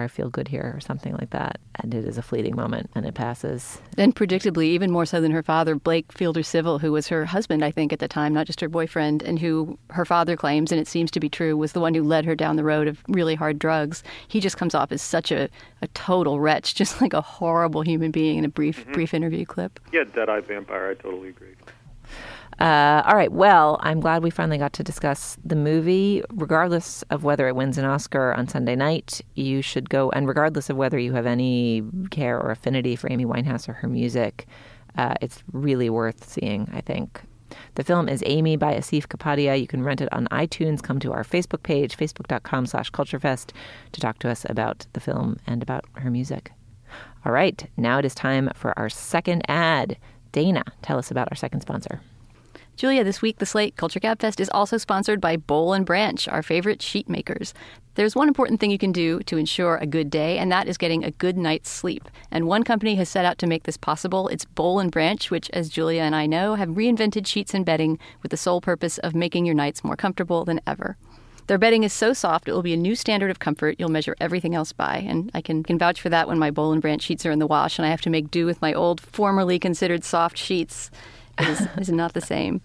or 0.00 0.04
I 0.04 0.08
feel 0.08 0.28
good 0.30 0.48
here 0.48 0.72
or 0.76 0.80
something 0.80 1.14
like 1.14 1.30
that. 1.30 1.58
And 1.76 1.94
it 1.94 2.04
is 2.06 2.16
a 2.18 2.22
fleeting 2.22 2.56
moment 2.56 2.90
and 2.94 3.04
it 3.06 3.14
passes. 3.14 3.80
And 3.98 4.14
predictably, 4.14 4.64
even 4.66 4.90
more 4.90 5.06
so 5.06 5.20
than 5.20 5.30
her 5.32 5.42
father, 5.42 5.74
Blake 5.74 6.10
Fielder 6.12 6.42
Civil, 6.42 6.78
who 6.78 6.92
was 6.92 7.08
her 7.08 7.24
husband, 7.24 7.64
I 7.64 7.70
think, 7.70 7.92
at 7.92 7.98
the 7.98 8.08
time, 8.08 8.32
not 8.32 8.46
just 8.46 8.60
her 8.60 8.68
boyfriend, 8.68 9.22
and 9.22 9.38
who 9.38 9.78
her 9.90 10.04
father 10.04 10.36
claims, 10.36 10.72
and 10.72 10.80
it 10.80 10.88
seems 10.88 11.10
to 11.12 11.20
be 11.20 11.28
true, 11.28 11.56
was 11.56 11.72
the 11.72 11.80
one 11.80 11.94
who 11.94 12.02
led 12.02 12.24
her 12.24 12.34
down 12.34 12.56
the 12.56 12.64
road 12.64 12.88
of 12.88 13.02
really 13.08 13.34
hard 13.34 13.58
drugs. 13.58 14.02
He 14.28 14.40
just 14.40 14.56
comes 14.56 14.74
off 14.74 14.92
as 14.92 15.02
such 15.02 15.30
a, 15.32 15.48
a 15.82 15.88
total 15.88 16.40
wretch, 16.40 16.74
just 16.76 17.00
like 17.00 17.12
a 17.12 17.20
horrible 17.20 17.82
human 17.82 18.10
being 18.10 18.38
in 18.38 18.44
a 18.44 18.48
brief 18.48 18.66
Mm-hmm. 18.76 18.92
brief 18.92 19.14
interview 19.14 19.44
clip. 19.44 19.78
Yeah, 19.92 20.04
Dead 20.04 20.28
Eye 20.28 20.40
Vampire. 20.40 20.90
I 20.90 20.94
totally 21.02 21.28
agree. 21.30 21.54
Uh, 22.58 23.02
all 23.04 23.16
right. 23.16 23.32
Well, 23.32 23.78
I'm 23.82 24.00
glad 24.00 24.22
we 24.22 24.30
finally 24.30 24.56
got 24.56 24.72
to 24.74 24.82
discuss 24.82 25.36
the 25.44 25.56
movie. 25.56 26.22
Regardless 26.32 27.02
of 27.10 27.22
whether 27.22 27.48
it 27.48 27.54
wins 27.54 27.76
an 27.76 27.84
Oscar 27.84 28.32
on 28.32 28.48
Sunday 28.48 28.76
night, 28.76 29.20
you 29.34 29.60
should 29.60 29.90
go, 29.90 30.10
and 30.10 30.26
regardless 30.26 30.70
of 30.70 30.76
whether 30.76 30.98
you 30.98 31.12
have 31.12 31.26
any 31.26 31.82
care 32.10 32.40
or 32.40 32.50
affinity 32.50 32.96
for 32.96 33.12
Amy 33.12 33.26
Winehouse 33.26 33.68
or 33.68 33.74
her 33.74 33.88
music, 33.88 34.46
uh, 34.96 35.14
it's 35.20 35.44
really 35.52 35.90
worth 35.90 36.26
seeing, 36.26 36.70
I 36.72 36.80
think. 36.80 37.20
The 37.74 37.84
film 37.84 38.08
is 38.08 38.22
Amy 38.26 38.56
by 38.56 38.74
Asif 38.74 39.06
Kapadia. 39.06 39.60
You 39.60 39.66
can 39.66 39.82
rent 39.82 40.00
it 40.00 40.12
on 40.12 40.26
iTunes. 40.28 40.82
Come 40.82 40.98
to 41.00 41.12
our 41.12 41.24
Facebook 41.24 41.62
page, 41.62 41.96
facebook.com 41.96 42.66
slash 42.66 42.90
culturefest, 42.90 43.52
to 43.92 44.00
talk 44.00 44.18
to 44.20 44.30
us 44.30 44.46
about 44.48 44.86
the 44.94 45.00
film 45.00 45.38
and 45.46 45.62
about 45.62 45.84
her 45.96 46.10
music. 46.10 46.52
All 47.24 47.32
right, 47.32 47.68
now 47.76 47.98
it 47.98 48.04
is 48.04 48.14
time 48.14 48.50
for 48.54 48.76
our 48.78 48.88
second 48.88 49.42
ad. 49.46 49.98
Dana, 50.32 50.64
tell 50.80 50.98
us 50.98 51.10
about 51.10 51.28
our 51.30 51.36
second 51.36 51.60
sponsor. 51.60 52.00
Julia, 52.76 53.04
this 53.04 53.22
week 53.22 53.38
the 53.38 53.46
Slate 53.46 53.74
Culture 53.76 53.98
Gab 53.98 54.20
Fest 54.20 54.38
is 54.38 54.50
also 54.50 54.76
sponsored 54.76 55.18
by 55.18 55.38
Boll 55.38 55.72
and 55.72 55.86
Branch, 55.86 56.28
our 56.28 56.42
favorite 56.42 56.82
sheet 56.82 57.08
makers. 57.08 57.54
There's 57.94 58.14
one 58.14 58.28
important 58.28 58.60
thing 58.60 58.70
you 58.70 58.76
can 58.76 58.92
do 58.92 59.20
to 59.20 59.38
ensure 59.38 59.78
a 59.78 59.86
good 59.86 60.10
day, 60.10 60.36
and 60.36 60.52
that 60.52 60.68
is 60.68 60.76
getting 60.76 61.02
a 61.02 61.10
good 61.10 61.38
night's 61.38 61.70
sleep. 61.70 62.06
And 62.30 62.46
one 62.46 62.64
company 62.64 62.96
has 62.96 63.08
set 63.08 63.24
out 63.24 63.38
to 63.38 63.46
make 63.46 63.62
this 63.62 63.78
possible. 63.78 64.28
It's 64.28 64.44
Boll 64.44 64.78
and 64.78 64.92
Branch, 64.92 65.30
which, 65.30 65.48
as 65.54 65.70
Julia 65.70 66.02
and 66.02 66.14
I 66.14 66.26
know, 66.26 66.56
have 66.56 66.68
reinvented 66.68 67.26
sheets 67.26 67.54
and 67.54 67.64
bedding 67.64 67.98
with 68.22 68.30
the 68.30 68.36
sole 68.36 68.60
purpose 68.60 68.98
of 68.98 69.14
making 69.14 69.46
your 69.46 69.54
nights 69.54 69.82
more 69.82 69.96
comfortable 69.96 70.44
than 70.44 70.60
ever. 70.66 70.98
Their 71.46 71.56
bedding 71.56 71.82
is 71.82 71.94
so 71.94 72.12
soft, 72.12 72.46
it 72.46 72.52
will 72.52 72.60
be 72.60 72.74
a 72.74 72.76
new 72.76 72.94
standard 72.94 73.30
of 73.30 73.38
comfort 73.38 73.76
you'll 73.78 73.88
measure 73.88 74.16
everything 74.20 74.54
else 74.54 74.72
by. 74.72 74.98
And 74.98 75.30
I 75.32 75.40
can, 75.40 75.62
can 75.62 75.78
vouch 75.78 76.02
for 76.02 76.10
that 76.10 76.28
when 76.28 76.38
my 76.38 76.50
Boll 76.50 76.72
and 76.72 76.82
Branch 76.82 77.00
sheets 77.00 77.24
are 77.24 77.30
in 77.30 77.38
the 77.38 77.46
wash 77.46 77.78
and 77.78 77.86
I 77.86 77.90
have 77.90 78.02
to 78.02 78.10
make 78.10 78.30
do 78.30 78.44
with 78.44 78.60
my 78.60 78.74
old, 78.74 79.00
formerly 79.00 79.58
considered 79.58 80.04
soft 80.04 80.36
sheets. 80.36 80.90
Is, 81.38 81.68
is 81.78 81.90
not 81.90 82.14
the 82.14 82.20
same. 82.20 82.62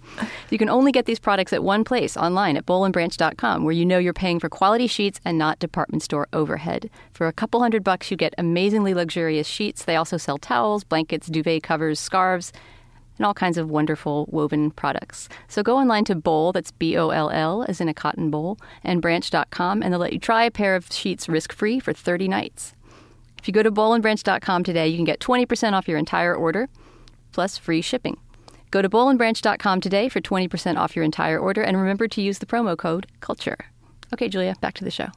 You 0.50 0.58
can 0.58 0.70
only 0.70 0.94
get 0.94 1.06
these 1.06 1.20
products 1.20 1.52
at 1.52 1.64
one 1.64 1.84
place 1.84 2.16
online 2.16 2.56
at 2.56 2.66
bollandbranch.com, 2.66 3.66
where 3.66 3.74
you 3.74 3.86
know 3.86 3.98
you're 3.98 4.14
paying 4.14 4.40
for 4.40 4.48
quality 4.48 4.88
sheets 4.88 5.20
and 5.26 5.38
not 5.38 5.60
department 5.60 6.04
store 6.04 6.28
overhead. 6.32 6.90
For 7.14 7.28
a 7.28 7.34
couple 7.34 7.60
hundred 7.60 7.84
bucks, 7.84 8.10
you 8.10 8.18
get 8.18 8.34
amazingly 8.38 8.94
luxurious 8.94 9.48
sheets. 9.48 9.84
They 9.84 9.98
also 9.98 10.16
sell 10.18 10.38
towels, 10.38 10.86
blankets, 10.86 11.28
duvet 11.28 11.64
covers, 11.64 12.00
scarves, 12.00 12.54
and 13.18 13.26
all 13.26 13.34
kinds 13.34 13.58
of 13.58 13.70
wonderful 13.70 14.28
woven 14.32 14.72
products. 14.72 15.30
So 15.48 15.62
go 15.62 15.78
online 15.78 16.06
to 16.06 16.16
Boll, 16.16 16.52
that's 16.52 16.72
B 16.72 16.98
O 16.98 17.10
L 17.10 17.30
L, 17.30 17.66
as 17.68 17.80
in 17.82 17.88
a 17.88 17.94
cotton 17.94 18.32
boll, 18.32 18.58
and 18.84 19.02
branch.com, 19.02 19.84
and 19.84 19.94
they'll 19.94 20.00
let 20.00 20.14
you 20.14 20.20
try 20.20 20.44
a 20.44 20.50
pair 20.50 20.76
of 20.76 20.92
sheets 20.92 21.30
risk 21.30 21.54
free 21.54 21.80
for 21.80 21.94
30 21.94 22.28
nights. 22.28 22.74
If 23.38 23.48
you 23.48 23.54
go 23.54 23.64
to 23.64 23.72
bollandbranch.com 23.72 24.64
today, 24.64 24.88
you 24.88 24.96
can 24.96 25.06
get 25.06 25.20
20% 25.20 25.74
off 25.74 25.88
your 25.88 25.98
entire 25.98 26.34
order, 26.34 26.70
plus 27.32 27.58
free 27.58 27.82
shipping. 27.82 28.18
Go 28.72 28.82
to 28.82 28.90
bollandbranch.com 28.90 29.82
today 29.82 30.08
for 30.08 30.22
20% 30.22 30.78
off 30.78 30.96
your 30.96 31.04
entire 31.04 31.38
order, 31.38 31.62
and 31.62 31.78
remember 31.78 32.08
to 32.08 32.22
use 32.22 32.40
the 32.40 32.46
promo 32.46 32.78
code 32.78 33.06
CULTURE. 33.20 33.58
Okay, 34.14 34.30
Julia, 34.30 34.56
back 34.62 34.76
to 34.76 34.86
the 34.86 34.92
show. 34.92 35.10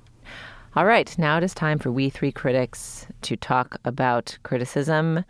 All 0.74 0.84
right, 0.84 1.16
now 1.18 1.38
it 1.38 1.44
is 1.44 1.54
time 1.54 1.78
for 1.78 1.92
we 1.92 2.10
three 2.10 2.32
critics 2.32 3.06
to 3.22 3.36
talk 3.36 3.78
about 3.84 4.36
criticism 4.42 5.24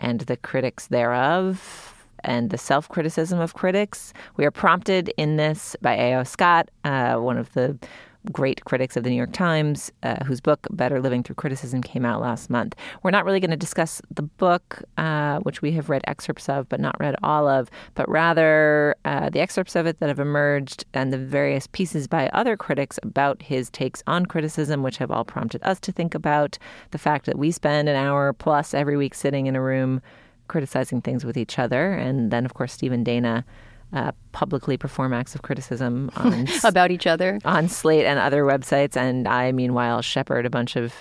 and 0.00 0.22
the 0.22 0.36
critics 0.36 0.88
thereof 0.88 1.94
and 2.24 2.50
the 2.50 2.58
self 2.58 2.88
criticism 2.88 3.38
of 3.38 3.54
critics. 3.54 4.12
We 4.36 4.44
are 4.44 4.50
prompted 4.50 5.12
in 5.16 5.36
this 5.36 5.76
by 5.80 5.94
A.O. 5.94 6.24
Scott, 6.24 6.68
uh, 6.82 7.14
one 7.16 7.38
of 7.38 7.52
the 7.52 7.78
great 8.32 8.64
critics 8.64 8.96
of 8.96 9.04
the 9.04 9.10
New 9.10 9.16
York 9.16 9.32
Times, 9.32 9.90
uh, 10.02 10.24
whose 10.24 10.40
book 10.40 10.66
Better 10.70 11.00
Living 11.00 11.22
Through 11.22 11.36
Criticism 11.36 11.82
came 11.82 12.04
out 12.04 12.20
last 12.20 12.50
month. 12.50 12.74
We're 13.02 13.10
not 13.10 13.24
really 13.24 13.40
going 13.40 13.50
to 13.50 13.56
discuss 13.56 14.02
the 14.14 14.22
book, 14.22 14.82
uh, 14.96 15.38
which 15.40 15.62
we 15.62 15.72
have 15.72 15.88
read 15.88 16.02
excerpts 16.06 16.48
of, 16.48 16.68
but 16.68 16.80
not 16.80 16.96
read 17.00 17.16
all 17.22 17.48
of, 17.48 17.70
but 17.94 18.08
rather 18.08 18.96
uh, 19.04 19.30
the 19.30 19.40
excerpts 19.40 19.76
of 19.76 19.86
it 19.86 20.00
that 20.00 20.08
have 20.08 20.18
emerged 20.18 20.84
and 20.94 21.12
the 21.12 21.18
various 21.18 21.66
pieces 21.66 22.06
by 22.06 22.28
other 22.30 22.56
critics 22.56 22.98
about 23.02 23.42
his 23.42 23.70
takes 23.70 24.02
on 24.06 24.26
criticism, 24.26 24.82
which 24.82 24.98
have 24.98 25.10
all 25.10 25.24
prompted 25.24 25.62
us 25.62 25.80
to 25.80 25.92
think 25.92 26.14
about 26.14 26.58
the 26.90 26.98
fact 26.98 27.26
that 27.26 27.38
we 27.38 27.50
spend 27.50 27.88
an 27.88 27.96
hour 27.96 28.32
plus 28.32 28.74
every 28.74 28.96
week 28.96 29.14
sitting 29.14 29.46
in 29.46 29.56
a 29.56 29.62
room 29.62 30.02
criticizing 30.48 31.00
things 31.00 31.24
with 31.24 31.36
each 31.36 31.58
other. 31.58 31.92
And 31.92 32.30
then, 32.30 32.44
of 32.44 32.54
course, 32.54 32.72
Stephen 32.72 33.04
Dana 33.04 33.44
uh, 33.92 34.12
publicly 34.32 34.76
perform 34.76 35.12
acts 35.12 35.34
of 35.34 35.42
criticism 35.42 36.10
on 36.16 36.46
about 36.64 36.90
each 36.90 37.06
other 37.06 37.38
on 37.44 37.68
Slate 37.68 38.04
and 38.04 38.18
other 38.18 38.44
websites, 38.44 38.96
and 38.96 39.26
I, 39.26 39.52
meanwhile, 39.52 40.02
shepherd 40.02 40.46
a 40.46 40.50
bunch 40.50 40.76
of 40.76 40.92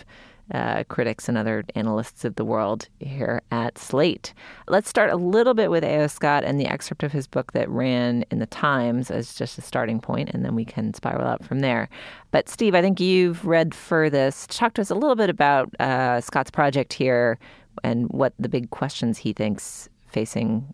uh, 0.53 0.83
critics 0.85 1.27
and 1.27 1.37
other 1.37 1.63
analysts 1.75 2.23
of 2.23 2.35
the 2.35 2.45
world 2.45 2.87
here 2.99 3.41
at 3.51 3.77
Slate. 3.77 4.33
Let's 4.67 4.87
start 4.87 5.11
a 5.11 5.17
little 5.17 5.53
bit 5.53 5.69
with 5.69 5.83
A.O. 5.83 6.07
Scott 6.07 6.43
and 6.43 6.59
the 6.59 6.67
excerpt 6.67 7.03
of 7.03 7.11
his 7.11 7.27
book 7.27 7.51
that 7.51 7.69
ran 7.69 8.23
in 8.31 8.39
the 8.39 8.45
Times 8.45 9.11
as 9.11 9.35
just 9.35 9.57
a 9.57 9.61
starting 9.61 9.99
point, 9.99 10.29
and 10.29 10.45
then 10.45 10.55
we 10.55 10.63
can 10.63 10.93
spiral 10.93 11.27
out 11.27 11.43
from 11.43 11.59
there. 11.59 11.89
But 12.31 12.47
Steve, 12.47 12.75
I 12.75 12.81
think 12.81 12.99
you've 12.99 13.45
read 13.45 13.75
furthest. 13.75 14.51
Talk 14.51 14.73
to 14.75 14.81
us 14.81 14.89
a 14.89 14.95
little 14.95 15.15
bit 15.15 15.29
about 15.29 15.69
uh, 15.81 16.21
Scott's 16.21 16.51
project 16.51 16.93
here 16.93 17.37
and 17.83 18.07
what 18.09 18.33
the 18.39 18.49
big 18.49 18.69
questions 18.69 19.17
he 19.17 19.33
thinks 19.33 19.89
facing 20.07 20.73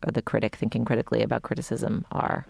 the 0.00 0.22
critic 0.22 0.56
thinking 0.56 0.84
critically 0.84 1.22
about 1.22 1.42
criticism 1.42 2.04
are? 2.12 2.46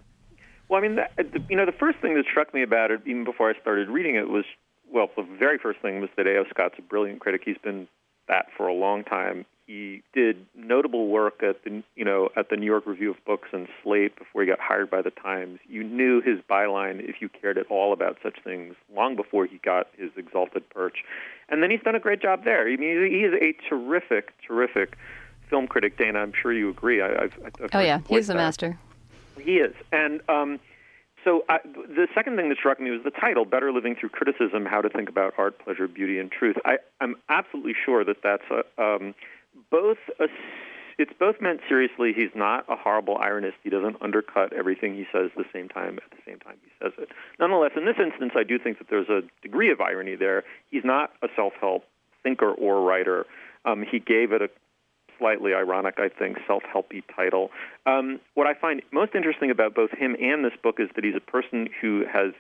Well, 0.69 0.79
I 0.79 0.83
mean, 0.83 0.97
that, 0.97 1.13
you 1.49 1.57
know, 1.57 1.67
the 1.67 1.73
first 1.73 1.99
thing 2.01 2.15
that 2.15 2.25
struck 2.31 2.53
me 2.53 2.63
about 2.63 2.91
it, 2.91 3.01
even 3.07 3.25
before 3.25 3.51
I 3.51 3.61
started 3.61 3.89
reading 3.89 4.17
it, 4.17 4.29
was 4.29 4.45
well, 4.91 5.09
the 5.17 5.27
very 5.39 5.59
first 5.59 5.81
thing 5.81 6.01
was 6.01 6.11
that 6.17 6.27
A.O. 6.27 6.45
Scott's 6.51 6.77
a 6.79 6.83
brilliant 6.83 7.21
critic. 7.21 7.43
He's 7.45 7.59
been 7.59 7.89
that 8.29 8.47
for 8.57 8.67
a 8.67 8.75
long 8.75 9.05
time. 9.05 9.45
He 9.67 10.03
did 10.13 10.47
notable 10.55 11.09
work 11.09 11.43
at 11.43 11.65
the, 11.65 11.83
you 11.97 12.05
know, 12.05 12.29
at 12.37 12.51
the 12.51 12.57
New 12.57 12.67
York 12.67 12.87
Review 12.87 13.11
of 13.11 13.17
Books 13.25 13.49
and 13.53 13.67
Slate 13.83 14.17
before 14.17 14.43
he 14.43 14.49
got 14.49 14.61
hired 14.61 14.91
by 14.91 15.03
the 15.03 15.11
Times. 15.11 15.59
You 15.69 15.83
knew 15.83 16.21
his 16.21 16.39
byline 16.49 17.01
if 17.01 17.17
you 17.21 17.29
cared 17.29 17.59
at 17.59 17.67
all 17.69 17.93
about 17.93 18.19
such 18.23 18.39
things 18.45 18.77
long 18.95 19.17
before 19.17 19.45
he 19.47 19.59
got 19.65 19.89
his 19.97 20.11
exalted 20.17 20.71
perch. 20.71 20.99
And 21.49 21.65
then 21.65 21.71
he's 21.73 21.83
done 21.83 21.97
a 21.97 22.01
great 22.01 22.23
job 22.23 22.45
there. 22.45 22.69
I 22.69 22.77
mean, 22.77 23.11
he 23.11 23.25
is 23.25 23.35
a 23.35 23.57
terrific, 23.69 24.33
terrific 24.47 24.97
film 25.49 25.67
critic, 25.67 25.99
Dana. 25.99 26.21
I'm 26.21 26.33
sure 26.41 26.53
you 26.53 26.69
agree. 26.71 27.01
I, 27.01 27.25
I've, 27.25 27.33
I've 27.45 27.71
oh 27.73 27.81
yeah, 27.81 28.01
he's 28.09 28.29
a 28.29 28.35
master. 28.35 28.79
He 29.41 29.57
is, 29.57 29.75
and 29.93 30.21
um, 30.29 30.59
so 31.25 31.45
I, 31.49 31.59
the 31.65 32.07
second 32.15 32.37
thing 32.37 32.49
that 32.49 32.59
struck 32.59 32.81
me 32.81 32.91
was 32.91 33.03
the 33.05 33.11
title: 33.11 33.45
"Better 33.45 33.73
Living 33.73 33.97
Through 33.99 34.11
Criticism: 34.11 34.65
How 34.65 34.81
to 34.81 34.89
Think 34.89 35.09
About 35.09 35.35
Art, 35.39 35.59
Pleasure, 35.59 35.89
Beauty, 35.89 36.19
and 36.19 36.31
Truth." 36.31 36.57
I, 36.65 36.79
I'm 37.01 37.17
absolutely 37.29 37.75
sure 37.85 38.05
that 38.05 38.19
that's 38.23 38.45
a, 38.51 38.83
um, 38.83 39.15
both 39.71 39.99
a 40.21 40.27
it's 40.99 41.13
both 41.19 41.41
meant 41.41 41.61
seriously. 41.69 42.13
He's 42.17 42.35
not 42.35 42.65
a 42.69 42.77
horrible 42.77 43.17
ironist. 43.19 43.55
He 43.63 43.71
doesn't 43.71 43.97
undercut 44.01 44.53
everything 44.53 44.95
he 44.95 45.05
says 45.13 45.31
the 45.37 45.45
same 45.53 45.69
time 45.69 45.99
at 45.99 46.11
the 46.11 46.23
same 46.25 46.39
time 46.39 46.57
he 46.63 46.71
says 46.83 46.93
it. 46.99 47.11
Nonetheless, 47.39 47.73
in 47.77 47.85
this 47.85 47.97
instance, 48.03 48.33
I 48.35 48.45
do 48.45 48.59
think 48.59 48.79
that 48.79 48.89
there's 48.89 49.09
a 49.09 49.21
degree 49.43 49.71
of 49.71 49.81
irony 49.81 50.17
there. 50.17 50.45
He's 50.71 50.85
not 50.85 51.13
a 51.23 51.29
self-help 51.37 51.85
thinker 52.23 52.51
or 52.51 52.83
writer. 52.83 53.27
Um, 53.67 53.85
he 53.89 53.99
gave 53.99 54.33
it 54.33 54.41
a 54.41 54.49
slightly 55.19 55.55
ironic, 55.55 55.95
I 55.99 56.09
think, 56.09 56.39
self-helpy 56.47 57.03
title. 57.15 57.51
Um, 57.87 58.21
what 58.35 58.47
I 58.47 58.55
find 58.55 58.83
most 58.93 59.15
interesting 59.15 59.51
about 59.51 59.75
both 59.75 59.91
him 59.91 60.17
and 60.21 60.45
this 60.45 60.53
book 60.63 60.77
is 60.79 60.89
that 60.95 61.05
he's 61.05 61.17
a 61.17 61.21
person 61.21 61.69
who 61.81 62.05
has 62.11 62.33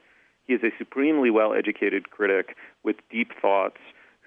he 0.46 0.54
is 0.54 0.62
a 0.62 0.70
supremely 0.78 1.30
well-educated 1.30 2.10
critic 2.10 2.56
with 2.84 2.96
deep 3.10 3.32
thoughts 3.42 3.78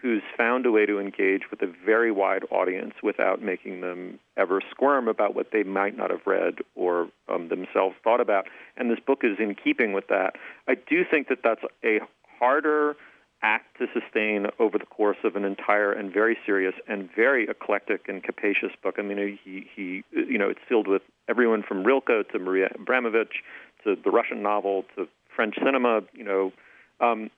who's 0.02 0.22
found 0.38 0.66
a 0.66 0.72
way 0.72 0.86
to 0.86 1.00
engage 1.00 1.44
with 1.52 1.62
a 1.62 1.72
very 1.86 2.12
wide 2.12 2.44
audience 2.52 2.94
without 3.04 3.42
making 3.42 3.82
them 3.82 4.20
ever 4.38 4.62
squirm 4.72 5.08
about 5.08 5.36
what 5.36 5.48
they 5.52 5.64
might 5.64 5.98
not 5.98 6.10
have 6.10 6.26
read 6.26 6.56
or 6.76 7.10
um, 7.28 7.50
themselves 7.50 7.96
thought 8.04 8.22
about. 8.22 8.46
And 8.78 8.90
this 8.90 9.00
book 9.06 9.20
is 9.24 9.38
in 9.40 9.56
keeping 9.56 9.92
with 9.92 10.08
that. 10.08 10.36
I 10.68 10.76
do 10.76 11.04
think 11.10 11.28
that 11.28 11.40
that's 11.44 11.64
a 11.84 12.00
harder 12.40 12.96
act 13.42 13.78
to 13.78 13.88
sustain 13.94 14.48
over 14.60 14.78
the 14.78 14.86
course 14.86 15.18
of 15.24 15.36
an 15.36 15.46
entire 15.46 15.92
and 15.92 16.12
very 16.14 16.38
serious 16.46 16.74
and 16.88 17.10
very 17.16 17.48
eclectic 17.50 18.08
and 18.08 18.22
capacious 18.24 18.72
book. 18.84 18.96
I 18.98 19.02
mean, 19.02 19.40
he, 19.44 19.68
he 19.76 20.04
you 20.12 20.38
know, 20.38 20.50
it's 20.50 20.60
filled 20.68 20.88
with 20.88 21.02
everyone 21.30 21.64
from 21.64 21.84
Rilke 21.84 22.30
to 22.32 22.40
Maria 22.40 22.70
Abramovich 22.76 23.44
to 23.84 23.96
the 23.96 24.12
Russian 24.12 24.44
novel 24.44 24.84
to 24.96 25.08
French 25.36 25.56
cinema, 25.64 26.02
you 26.14 26.24
know, 26.24 26.52
um, 27.00 27.30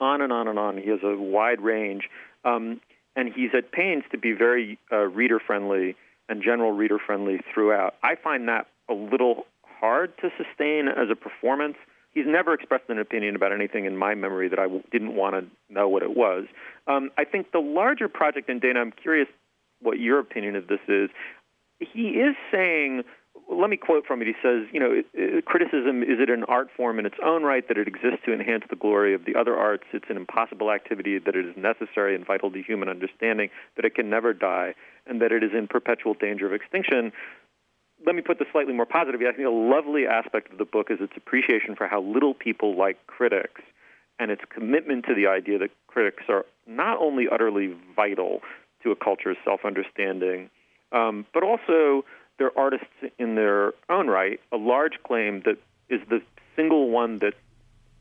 on 0.00 0.22
and 0.22 0.32
on 0.32 0.48
and 0.48 0.58
on. 0.58 0.78
He 0.78 0.88
has 0.88 1.00
a 1.02 1.16
wide 1.16 1.60
range, 1.60 2.08
um, 2.44 2.80
and 3.14 3.30
he's 3.34 3.50
at 3.56 3.72
pains 3.72 4.04
to 4.12 4.18
be 4.18 4.32
very 4.32 4.78
uh, 4.90 5.04
reader 5.04 5.38
friendly 5.38 5.96
and 6.28 6.42
general 6.42 6.72
reader 6.72 6.98
friendly 7.04 7.40
throughout. 7.52 7.94
I 8.02 8.14
find 8.14 8.48
that 8.48 8.68
a 8.88 8.94
little 8.94 9.44
hard 9.64 10.16
to 10.18 10.30
sustain 10.36 10.88
as 10.88 11.08
a 11.10 11.16
performance. 11.16 11.76
He's 12.12 12.26
never 12.26 12.54
expressed 12.54 12.84
an 12.88 12.98
opinion 12.98 13.36
about 13.36 13.52
anything 13.52 13.84
in 13.84 13.96
my 13.96 14.14
memory 14.14 14.48
that 14.48 14.58
I 14.58 14.64
w- 14.64 14.82
didn't 14.90 15.14
want 15.14 15.34
to 15.34 15.72
know 15.72 15.88
what 15.88 16.02
it 16.02 16.16
was. 16.16 16.44
Um, 16.86 17.10
I 17.16 17.24
think 17.24 17.52
the 17.52 17.60
larger 17.60 18.08
project, 18.08 18.48
and 18.48 18.60
Dana, 18.60 18.80
I'm 18.80 18.92
curious 18.92 19.28
what 19.80 19.98
your 19.98 20.18
opinion 20.18 20.56
of 20.56 20.66
this 20.66 20.80
is. 20.88 21.10
He 21.78 22.08
is 22.08 22.36
saying 22.52 23.04
let 23.50 23.68
me 23.68 23.76
quote 23.76 24.06
from 24.06 24.22
it. 24.22 24.28
He 24.28 24.34
says, 24.42 24.66
you 24.72 24.78
know, 24.78 25.02
criticism 25.44 26.02
is 26.02 26.20
it 26.20 26.30
an 26.30 26.44
art 26.44 26.68
form 26.76 26.98
in 26.98 27.06
its 27.06 27.16
own 27.24 27.42
right 27.42 27.66
that 27.68 27.76
it 27.76 27.88
exists 27.88 28.20
to 28.26 28.32
enhance 28.32 28.64
the 28.70 28.76
glory 28.76 29.14
of 29.14 29.24
the 29.24 29.34
other 29.34 29.56
arts? 29.56 29.84
It's 29.92 30.08
an 30.08 30.16
impossible 30.16 30.70
activity 30.70 31.18
that 31.18 31.34
it 31.34 31.46
is 31.46 31.56
necessary 31.56 32.14
and 32.14 32.24
vital 32.24 32.50
to 32.52 32.62
human 32.62 32.88
understanding, 32.88 33.50
that 33.76 33.84
it 33.84 33.94
can 33.94 34.08
never 34.08 34.32
die, 34.32 34.74
and 35.06 35.20
that 35.20 35.32
it 35.32 35.42
is 35.42 35.50
in 35.52 35.66
perpetual 35.66 36.14
danger 36.14 36.46
of 36.46 36.52
extinction. 36.52 37.12
Let 38.04 38.14
me 38.14 38.22
put 38.22 38.38
this 38.38 38.48
slightly 38.52 38.72
more 38.72 38.86
positively. 38.86 39.26
I 39.26 39.32
think 39.32 39.46
a 39.46 39.50
lovely 39.50 40.06
aspect 40.06 40.52
of 40.52 40.58
the 40.58 40.64
book 40.64 40.90
is 40.90 40.98
its 41.00 41.12
appreciation 41.16 41.76
for 41.76 41.86
how 41.86 42.00
little 42.00 42.34
people 42.34 42.76
like 42.76 43.06
critics 43.06 43.60
and 44.18 44.30
its 44.30 44.42
commitment 44.48 45.04
to 45.06 45.14
the 45.14 45.26
idea 45.26 45.58
that 45.58 45.70
critics 45.86 46.24
are 46.28 46.44
not 46.66 46.98
only 46.98 47.26
utterly 47.30 47.74
vital 47.94 48.40
to 48.82 48.90
a 48.90 48.96
culture's 48.96 49.36
self 49.44 49.60
understanding, 49.64 50.50
um, 50.92 51.26
but 51.34 51.42
also 51.42 52.04
they're 52.38 52.56
artists 52.58 52.86
in 53.18 53.34
their 53.34 53.72
own 53.88 54.08
right, 54.08 54.40
a 54.50 54.56
large 54.56 54.94
claim 55.06 55.42
that 55.44 55.56
is 55.88 56.00
the 56.08 56.22
single 56.56 56.90
one 56.90 57.18
that 57.18 57.34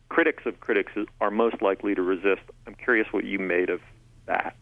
critics 0.07 0.43
of 0.45 0.59
critics 0.59 0.93
are 1.21 1.31
most 1.31 1.61
likely 1.61 1.93
to 1.95 2.01
resist. 2.01 2.41
I'm 2.65 2.75
curious 2.75 3.07
what 3.11 3.25
you 3.25 3.39
made 3.39 3.69
of 3.69 3.81
that. 4.25 4.55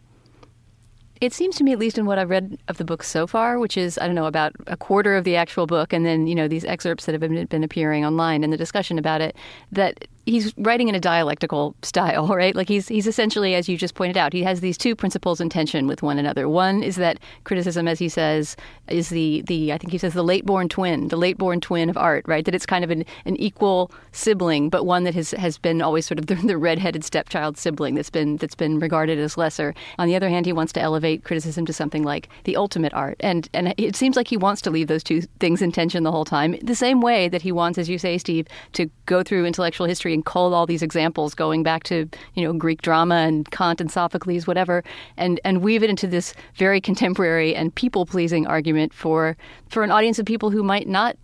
It 1.20 1.32
seems 1.32 1.56
to 1.56 1.64
me, 1.64 1.72
at 1.72 1.78
least 1.78 1.98
in 1.98 2.06
what 2.06 2.18
I've 2.18 2.30
read 2.30 2.58
of 2.68 2.76
the 2.76 2.84
book 2.84 3.02
so 3.02 3.26
far, 3.26 3.58
which 3.58 3.76
is, 3.76 3.98
I 3.98 4.06
don't 4.06 4.14
know, 4.14 4.26
about 4.26 4.52
a 4.66 4.76
quarter 4.76 5.16
of 5.16 5.24
the 5.24 5.36
actual 5.36 5.66
book, 5.66 5.92
and 5.92 6.06
then, 6.06 6.26
you 6.26 6.34
know, 6.34 6.46
these 6.46 6.64
excerpts 6.64 7.06
that 7.06 7.12
have 7.12 7.20
been, 7.20 7.44
been 7.46 7.64
appearing 7.64 8.04
online 8.04 8.44
and 8.44 8.52
the 8.52 8.56
discussion 8.56 8.98
about 8.98 9.20
it, 9.20 9.34
that 9.72 10.06
he's 10.28 10.52
writing 10.58 10.88
in 10.88 10.94
a 10.94 11.00
dialectical 11.00 11.74
style, 11.82 12.26
right? 12.42 12.54
Like 12.54 12.68
he's 12.68 12.88
he's 12.88 13.06
essentially, 13.06 13.54
as 13.54 13.68
you 13.68 13.76
just 13.76 13.94
pointed 13.94 14.16
out, 14.16 14.32
he 14.32 14.42
has 14.42 14.60
these 14.60 14.78
two 14.78 14.94
principles 14.94 15.40
in 15.40 15.48
tension 15.48 15.86
with 15.86 16.02
one 16.02 16.18
another. 16.18 16.48
One 16.48 16.82
is 16.82 16.96
that 16.96 17.18
criticism, 17.44 17.88
as 17.88 17.98
he 17.98 18.08
says, 18.08 18.56
is 18.88 19.08
the 19.08 19.42
the 19.42 19.72
I 19.72 19.78
think 19.78 19.92
he 19.92 19.98
says 19.98 20.14
the 20.14 20.22
late 20.22 20.44
born 20.44 20.68
twin, 20.68 21.08
the 21.08 21.16
late 21.16 21.38
born 21.38 21.60
twin 21.60 21.90
of 21.90 21.96
art, 21.96 22.24
right? 22.28 22.44
That 22.44 22.54
it's 22.54 22.66
kind 22.66 22.84
of 22.84 22.90
an, 22.90 23.04
an 23.24 23.36
equal 23.36 23.90
sibling, 24.12 24.68
but 24.68 24.84
one 24.84 25.04
that 25.04 25.14
has 25.14 25.32
has 25.32 25.58
been 25.58 25.82
always 25.82 26.06
sort 26.06 26.18
of 26.18 26.26
the, 26.26 26.34
the 26.46 26.58
redheaded 26.58 27.04
stepchild 27.04 27.56
sibling 27.56 27.94
that's 27.94 28.10
been 28.10 28.36
that's 28.36 28.54
been 28.54 28.78
regarded 28.78 29.18
as 29.18 29.36
lesser. 29.36 29.74
On 29.98 30.06
the 30.06 30.16
other 30.16 30.28
hand, 30.28 30.46
he 30.46 30.52
wants 30.52 30.72
to 30.74 30.80
elevate 30.80 31.24
criticism 31.24 31.66
to 31.66 31.72
something 31.72 32.02
like 32.02 32.28
the 32.44 32.56
ultimate 32.56 32.92
art, 32.94 33.16
and 33.20 33.48
and 33.54 33.74
it 33.78 33.96
seems 33.96 34.16
like 34.16 34.28
he 34.28 34.36
wants 34.36 34.60
to 34.62 34.70
leave 34.70 34.88
those 34.88 35.04
two 35.04 35.22
things 35.40 35.62
in 35.62 35.72
tension 35.72 36.02
the 36.02 36.12
whole 36.12 36.24
time. 36.24 36.56
The 36.62 36.74
same 36.74 37.00
way 37.00 37.28
that 37.28 37.42
he 37.42 37.52
wants, 37.52 37.78
as 37.78 37.88
you 37.88 37.98
say, 37.98 38.18
Steve, 38.18 38.46
to 38.72 38.90
go 39.06 39.22
through 39.22 39.46
intellectual 39.46 39.86
history 39.86 40.17
and 40.18 40.24
cull 40.24 40.52
all 40.52 40.66
these 40.66 40.82
examples 40.82 41.34
going 41.34 41.62
back 41.62 41.84
to 41.84 42.08
you 42.34 42.42
know 42.42 42.52
Greek 42.52 42.82
drama 42.82 43.14
and 43.14 43.48
Kant 43.50 43.80
and 43.80 43.90
Sophocles, 43.90 44.46
whatever, 44.46 44.82
and 45.16 45.40
and 45.44 45.62
weave 45.62 45.82
it 45.82 45.90
into 45.90 46.06
this 46.06 46.34
very 46.54 46.80
contemporary 46.80 47.54
and 47.54 47.74
people 47.74 48.04
pleasing 48.04 48.46
argument 48.46 48.92
for 48.92 49.36
for 49.68 49.84
an 49.84 49.90
audience 49.90 50.18
of 50.18 50.26
people 50.26 50.50
who 50.50 50.62
might 50.62 50.88
not 50.88 51.16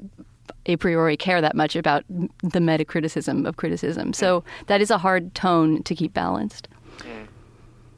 a 0.66 0.76
priori 0.76 1.16
care 1.16 1.40
that 1.40 1.54
much 1.54 1.76
about 1.76 2.04
the 2.42 2.60
meta 2.60 2.84
criticism 2.84 3.46
of 3.46 3.56
criticism. 3.56 4.12
So 4.12 4.44
that 4.66 4.80
is 4.80 4.90
a 4.90 4.98
hard 4.98 5.34
tone 5.34 5.82
to 5.82 5.94
keep 5.94 6.14
balanced. 6.14 6.68
Mm. 6.98 7.26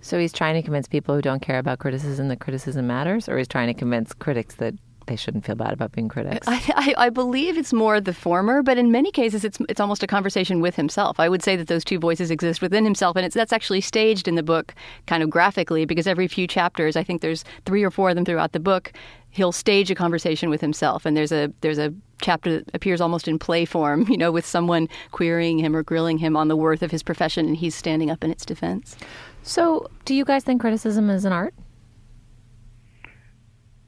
So 0.00 0.18
he's 0.18 0.32
trying 0.32 0.54
to 0.54 0.62
convince 0.62 0.88
people 0.88 1.14
who 1.14 1.22
don't 1.22 1.42
care 1.42 1.58
about 1.58 1.78
criticism 1.78 2.28
that 2.28 2.40
criticism 2.40 2.86
matters, 2.86 3.28
or 3.28 3.38
he's 3.38 3.48
trying 3.48 3.66
to 3.66 3.74
convince 3.74 4.14
critics 4.14 4.56
that 4.56 4.74
they 5.06 5.16
shouldn't 5.16 5.44
feel 5.44 5.54
bad 5.54 5.72
about 5.72 5.92
being 5.92 6.08
critics. 6.08 6.46
I, 6.48 6.62
I, 6.76 7.06
I, 7.06 7.10
believe 7.10 7.56
it's 7.56 7.72
more 7.72 8.00
the 8.00 8.12
former, 8.12 8.62
but 8.62 8.78
in 8.78 8.90
many 8.90 9.10
cases, 9.10 9.44
it's 9.44 9.58
it's 9.68 9.80
almost 9.80 10.02
a 10.02 10.06
conversation 10.06 10.60
with 10.60 10.76
himself. 10.76 11.18
I 11.18 11.28
would 11.28 11.42
say 11.42 11.56
that 11.56 11.68
those 11.68 11.84
two 11.84 11.98
voices 11.98 12.30
exist 12.30 12.60
within 12.60 12.84
himself, 12.84 13.16
and 13.16 13.24
it's 13.24 13.34
that's 13.34 13.52
actually 13.52 13.80
staged 13.80 14.28
in 14.28 14.34
the 14.34 14.42
book, 14.42 14.74
kind 15.06 15.22
of 15.22 15.30
graphically, 15.30 15.84
because 15.84 16.06
every 16.06 16.28
few 16.28 16.46
chapters, 16.46 16.96
I 16.96 17.02
think 17.02 17.20
there's 17.20 17.44
three 17.64 17.82
or 17.82 17.90
four 17.90 18.10
of 18.10 18.16
them 18.16 18.24
throughout 18.24 18.52
the 18.52 18.60
book. 18.60 18.92
He'll 19.30 19.52
stage 19.52 19.90
a 19.90 19.94
conversation 19.94 20.50
with 20.50 20.60
himself, 20.60 21.06
and 21.06 21.16
there's 21.16 21.32
a 21.32 21.52
there's 21.60 21.78
a 21.78 21.92
chapter 22.20 22.58
that 22.58 22.74
appears 22.74 23.00
almost 23.00 23.28
in 23.28 23.38
play 23.38 23.64
form, 23.64 24.06
you 24.08 24.16
know, 24.16 24.32
with 24.32 24.46
someone 24.46 24.88
querying 25.12 25.58
him 25.58 25.76
or 25.76 25.82
grilling 25.82 26.18
him 26.18 26.36
on 26.36 26.48
the 26.48 26.56
worth 26.56 26.82
of 26.82 26.90
his 26.90 27.02
profession, 27.02 27.46
and 27.46 27.56
he's 27.56 27.74
standing 27.74 28.10
up 28.10 28.24
in 28.24 28.30
its 28.30 28.44
defense. 28.44 28.96
So, 29.42 29.88
do 30.04 30.14
you 30.14 30.24
guys 30.24 30.42
think 30.42 30.60
criticism 30.60 31.08
is 31.08 31.24
an 31.24 31.32
art? 31.32 31.54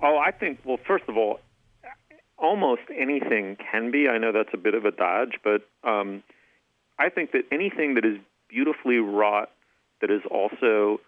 Oh, 0.01 0.18
I 0.18 0.30
think, 0.30 0.61
well, 0.64 0.78
first 0.86 1.05
of 1.09 1.16
all, 1.16 1.40
almost 2.38 2.82
anything 2.96 3.57
can 3.70 3.90
be. 3.90 4.09
I 4.09 4.18
know 4.18 4.32
that's 4.32 4.55
a 4.55 4.57
bit 4.57 4.74
of 4.74 4.84
a 4.84 4.92
dodge, 4.92 5.38
but 5.42 5.62
um, 5.82 6.22
I 6.99 7.09
think 7.09 7.32
that 7.32 7.42
anything 7.51 7.94
that 7.94 8.05
is 8.05 8.18
beautifully 8.49 8.99
wrought, 8.99 9.51
that 10.01 10.11
is 10.11 10.22
also 10.30 11.01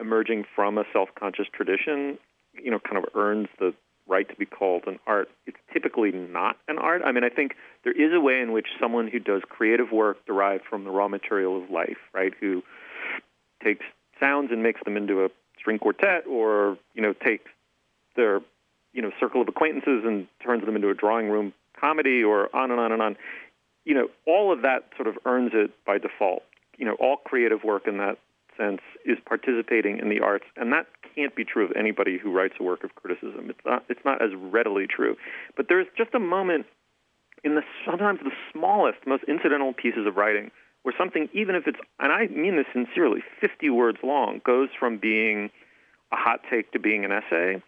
emerging 0.00 0.44
from 0.54 0.78
a 0.78 0.84
self 0.92 1.10
conscious 1.18 1.46
tradition, 1.52 2.18
you 2.54 2.70
know, 2.70 2.78
kind 2.78 2.96
of 2.96 3.04
earns 3.14 3.48
the 3.58 3.74
right 4.06 4.26
to 4.28 4.34
be 4.36 4.46
called 4.46 4.84
an 4.86 4.98
art. 5.06 5.28
It's 5.46 5.58
typically 5.70 6.12
not 6.12 6.56
an 6.66 6.78
art. 6.78 7.02
I 7.04 7.12
mean, 7.12 7.24
I 7.24 7.28
think 7.28 7.54
there 7.84 7.92
is 7.92 8.14
a 8.14 8.20
way 8.20 8.40
in 8.40 8.52
which 8.52 8.68
someone 8.80 9.08
who 9.08 9.18
does 9.18 9.42
creative 9.46 9.92
work 9.92 10.24
derived 10.24 10.64
from 10.64 10.84
the 10.84 10.90
raw 10.90 11.08
material 11.08 11.62
of 11.62 11.70
life, 11.70 11.98
right, 12.14 12.32
who 12.40 12.62
takes 13.62 13.84
sounds 14.18 14.50
and 14.50 14.62
makes 14.62 14.80
them 14.84 14.96
into 14.96 15.24
a 15.24 15.28
string 15.58 15.78
quartet 15.78 16.26
or, 16.26 16.78
you 16.94 17.02
know, 17.02 17.12
takes 17.12 17.50
their 18.18 18.40
you 18.92 19.00
know 19.00 19.10
circle 19.18 19.40
of 19.40 19.48
acquaintances 19.48 20.02
and 20.04 20.26
turns 20.44 20.66
them 20.66 20.76
into 20.76 20.90
a 20.90 20.94
drawing 20.94 21.30
room 21.30 21.54
comedy 21.80 22.22
or 22.22 22.54
on 22.54 22.70
and 22.70 22.80
on 22.80 22.92
and 22.92 23.00
on. 23.00 23.16
You 23.86 23.94
know 23.94 24.08
all 24.26 24.52
of 24.52 24.60
that 24.62 24.90
sort 24.96 25.08
of 25.08 25.16
earns 25.24 25.52
it 25.54 25.70
by 25.86 25.96
default. 25.96 26.42
You 26.76 26.84
know 26.84 26.96
all 27.00 27.16
creative 27.16 27.64
work 27.64 27.86
in 27.86 27.96
that 27.98 28.18
sense 28.58 28.80
is 29.06 29.16
participating 29.24 29.98
in 29.98 30.08
the 30.08 30.20
arts 30.20 30.44
and 30.56 30.72
that 30.72 30.86
can't 31.14 31.34
be 31.34 31.44
true 31.44 31.64
of 31.64 31.72
anybody 31.76 32.18
who 32.18 32.32
writes 32.32 32.54
a 32.60 32.62
work 32.62 32.84
of 32.84 32.94
criticism. 32.96 33.48
It's 33.48 33.64
not 33.64 33.84
it's 33.88 34.04
not 34.04 34.20
as 34.20 34.30
readily 34.34 34.86
true. 34.86 35.16
But 35.56 35.66
there's 35.68 35.86
just 35.96 36.14
a 36.14 36.18
moment 36.18 36.66
in 37.44 37.54
the 37.54 37.62
sometimes 37.86 38.20
the 38.20 38.32
smallest 38.52 38.98
most 39.06 39.24
incidental 39.24 39.72
pieces 39.72 40.06
of 40.06 40.16
writing 40.16 40.50
where 40.82 40.94
something 40.98 41.28
even 41.32 41.54
if 41.54 41.66
it's 41.66 41.78
and 42.00 42.12
I 42.12 42.26
mean 42.26 42.56
this 42.56 42.66
sincerely 42.72 43.22
50 43.40 43.70
words 43.70 43.98
long 44.02 44.40
goes 44.44 44.68
from 44.78 44.98
being 44.98 45.50
a 46.12 46.16
hot 46.16 46.40
take 46.50 46.72
to 46.72 46.78
being 46.78 47.04
an 47.04 47.12
essay 47.12 47.62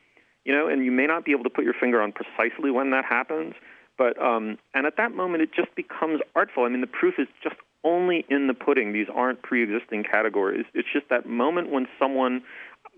you 0.45 0.55
know, 0.55 0.69
and 0.69 0.85
you 0.85 0.93
may 0.93 1.07
not 1.07 1.25
be 1.25 1.33
able 1.33 1.45
to 1.45 1.51
put 1.51 1.65
your 1.65 1.75
finger 1.75 2.01
on 2.01 2.13
precisely 2.13 2.71
when 2.71 2.91
that 2.91 3.05
happens, 3.05 3.55
but 3.99 4.21
um, 4.21 4.59
and 4.75 4.87
at 4.87 4.97
that 4.97 5.13
moment 5.15 5.43
it 5.43 5.51
just 5.55 5.75
becomes 5.75 6.21
artful. 6.35 6.65
I 6.65 6.69
mean, 6.69 6.81
the 6.81 6.87
proof 6.87 7.15
is 7.19 7.29
just 7.43 7.57
only 7.85 8.25
in 8.29 8.47
the 8.47 8.55
pudding. 8.55 8.93
These 8.93 9.09
aren't 9.15 9.43
pre-existing 9.43 10.05
categories. 10.05 10.65
It's 10.75 10.89
just 10.93 11.09
that 11.11 11.27
moment 11.27 11.71
when 11.71 11.87
someone, 11.99 12.43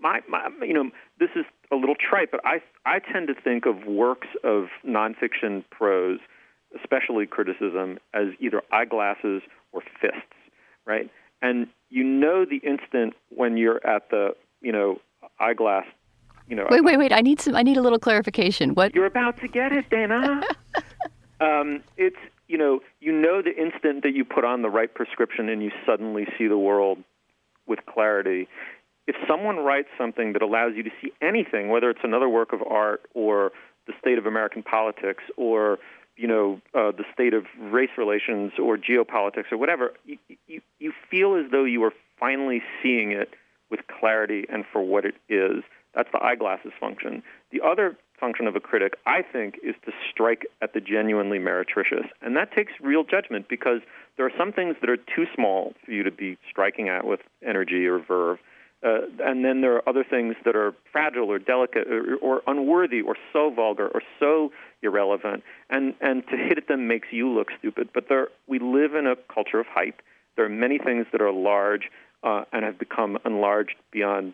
my, 0.01 0.21
my, 0.27 0.49
you 0.61 0.73
know, 0.73 0.89
this 1.19 1.29
is 1.35 1.45
a 1.71 1.75
little 1.75 1.95
trite, 1.95 2.31
but 2.31 2.41
I 2.45 2.61
I 2.85 2.99
tend 2.99 3.27
to 3.27 3.33
think 3.33 3.65
of 3.65 3.85
works 3.85 4.27
of 4.43 4.67
nonfiction 4.87 5.63
prose, 5.69 6.19
especially 6.81 7.25
criticism, 7.25 7.97
as 8.13 8.27
either 8.39 8.61
eyeglasses 8.71 9.41
or 9.71 9.81
fists, 9.99 10.37
right? 10.85 11.09
And 11.41 11.67
you 11.89 12.03
know 12.03 12.45
the 12.45 12.57
instant 12.57 13.13
when 13.29 13.57
you're 13.57 13.85
at 13.85 14.09
the 14.09 14.35
you 14.61 14.71
know 14.71 14.99
eyeglass 15.39 15.85
you 16.47 16.55
know. 16.55 16.67
Wait, 16.69 16.83
wait, 16.83 16.97
wait! 16.97 17.13
I 17.13 17.21
need 17.21 17.39
some. 17.39 17.55
I 17.55 17.63
need 17.63 17.77
a 17.77 17.81
little 17.81 17.99
clarification. 17.99 18.73
What? 18.73 18.93
You're 18.93 19.05
about 19.05 19.39
to 19.41 19.47
get 19.47 19.71
it, 19.71 19.89
Dana. 19.89 20.41
um, 21.41 21.83
it's 21.97 22.17
you 22.47 22.57
know 22.57 22.79
you 22.99 23.11
know 23.11 23.41
the 23.41 23.55
instant 23.55 24.03
that 24.03 24.13
you 24.13 24.25
put 24.25 24.45
on 24.45 24.61
the 24.61 24.69
right 24.69 24.93
prescription 24.93 25.49
and 25.49 25.63
you 25.63 25.71
suddenly 25.85 26.27
see 26.37 26.47
the 26.47 26.57
world 26.57 26.99
with 27.67 27.79
clarity. 27.85 28.47
If 29.05 29.15
someone 29.27 29.57
writes 29.57 29.89
something 29.97 30.33
that 30.33 30.41
allows 30.41 30.73
you 30.75 30.83
to 30.83 30.91
see 31.01 31.11
anything, 31.21 31.69
whether 31.69 31.89
it's 31.89 32.03
another 32.03 32.29
work 32.29 32.53
of 32.53 32.61
art 32.63 33.01
or 33.13 33.51
the 33.85 33.93
state 33.99 34.17
of 34.17 34.25
American 34.25 34.63
politics 34.63 35.23
or 35.35 35.79
you 36.15 36.27
know 36.27 36.61
uh, 36.73 36.91
the 36.91 37.03
state 37.13 37.33
of 37.33 37.45
race 37.59 37.89
relations 37.97 38.53
or 38.61 38.77
geopolitics 38.77 39.51
or 39.51 39.57
whatever, 39.57 39.93
you, 40.05 40.17
you 40.47 40.61
you 40.79 40.93
feel 41.09 41.35
as 41.35 41.51
though 41.51 41.65
you 41.65 41.83
are 41.83 41.93
finally 42.19 42.61
seeing 42.81 43.11
it 43.11 43.29
with 43.69 43.81
clarity 43.87 44.45
and 44.49 44.63
for 44.71 44.81
what 44.81 45.05
it 45.05 45.15
is. 45.27 45.63
That's 45.95 46.09
the 46.11 46.23
eyeglasses 46.23 46.71
function. 46.79 47.23
The 47.51 47.61
other 47.61 47.97
function 48.19 48.47
of 48.47 48.55
a 48.55 48.59
critic, 48.59 48.93
I 49.05 49.21
think, 49.21 49.59
is 49.63 49.75
to 49.85 49.91
strike 50.09 50.45
at 50.61 50.73
the 50.73 50.79
genuinely 50.79 51.39
meretricious. 51.39 52.05
And 52.21 52.35
that 52.37 52.53
takes 52.53 52.71
real 52.81 53.03
judgment 53.03 53.47
because 53.49 53.81
there 54.15 54.25
are 54.25 54.31
some 54.37 54.51
things 54.51 54.75
that 54.81 54.89
are 54.89 54.97
too 54.97 55.25
small 55.35 55.73
for 55.83 55.91
you 55.91 56.03
to 56.03 56.11
be 56.11 56.37
striking 56.49 56.89
at 56.89 57.05
with 57.05 57.19
energy 57.45 57.85
or 57.85 57.99
verve. 57.99 58.39
Uh, 58.81 59.01
and 59.19 59.45
then 59.45 59.61
there 59.61 59.75
are 59.75 59.89
other 59.89 60.03
things 60.03 60.35
that 60.45 60.55
are 60.55 60.73
fragile 60.91 61.31
or 61.31 61.39
delicate 61.39 61.87
or, 61.87 62.15
or 62.17 62.41
unworthy 62.47 63.01
or 63.01 63.15
so 63.31 63.49
vulgar 63.49 63.87
or 63.87 64.01
so 64.19 64.51
irrelevant. 64.81 65.43
And, 65.69 65.93
and 66.01 66.25
to 66.27 66.37
hit 66.37 66.57
at 66.57 66.67
them 66.67 66.87
makes 66.87 67.07
you 67.11 67.29
look 67.29 67.49
stupid. 67.59 67.89
But 67.93 68.09
there, 68.09 68.27
we 68.47 68.59
live 68.59 68.93
in 68.95 69.07
a 69.07 69.15
culture 69.33 69.59
of 69.59 69.67
hype. 69.67 70.01
There 70.35 70.45
are 70.45 70.49
many 70.49 70.77
things 70.77 71.05
that 71.11 71.21
are 71.21 71.31
large 71.31 71.89
uh, 72.23 72.43
and 72.51 72.63
have 72.63 72.79
become 72.79 73.17
enlarged 73.25 73.75
beyond 73.91 74.33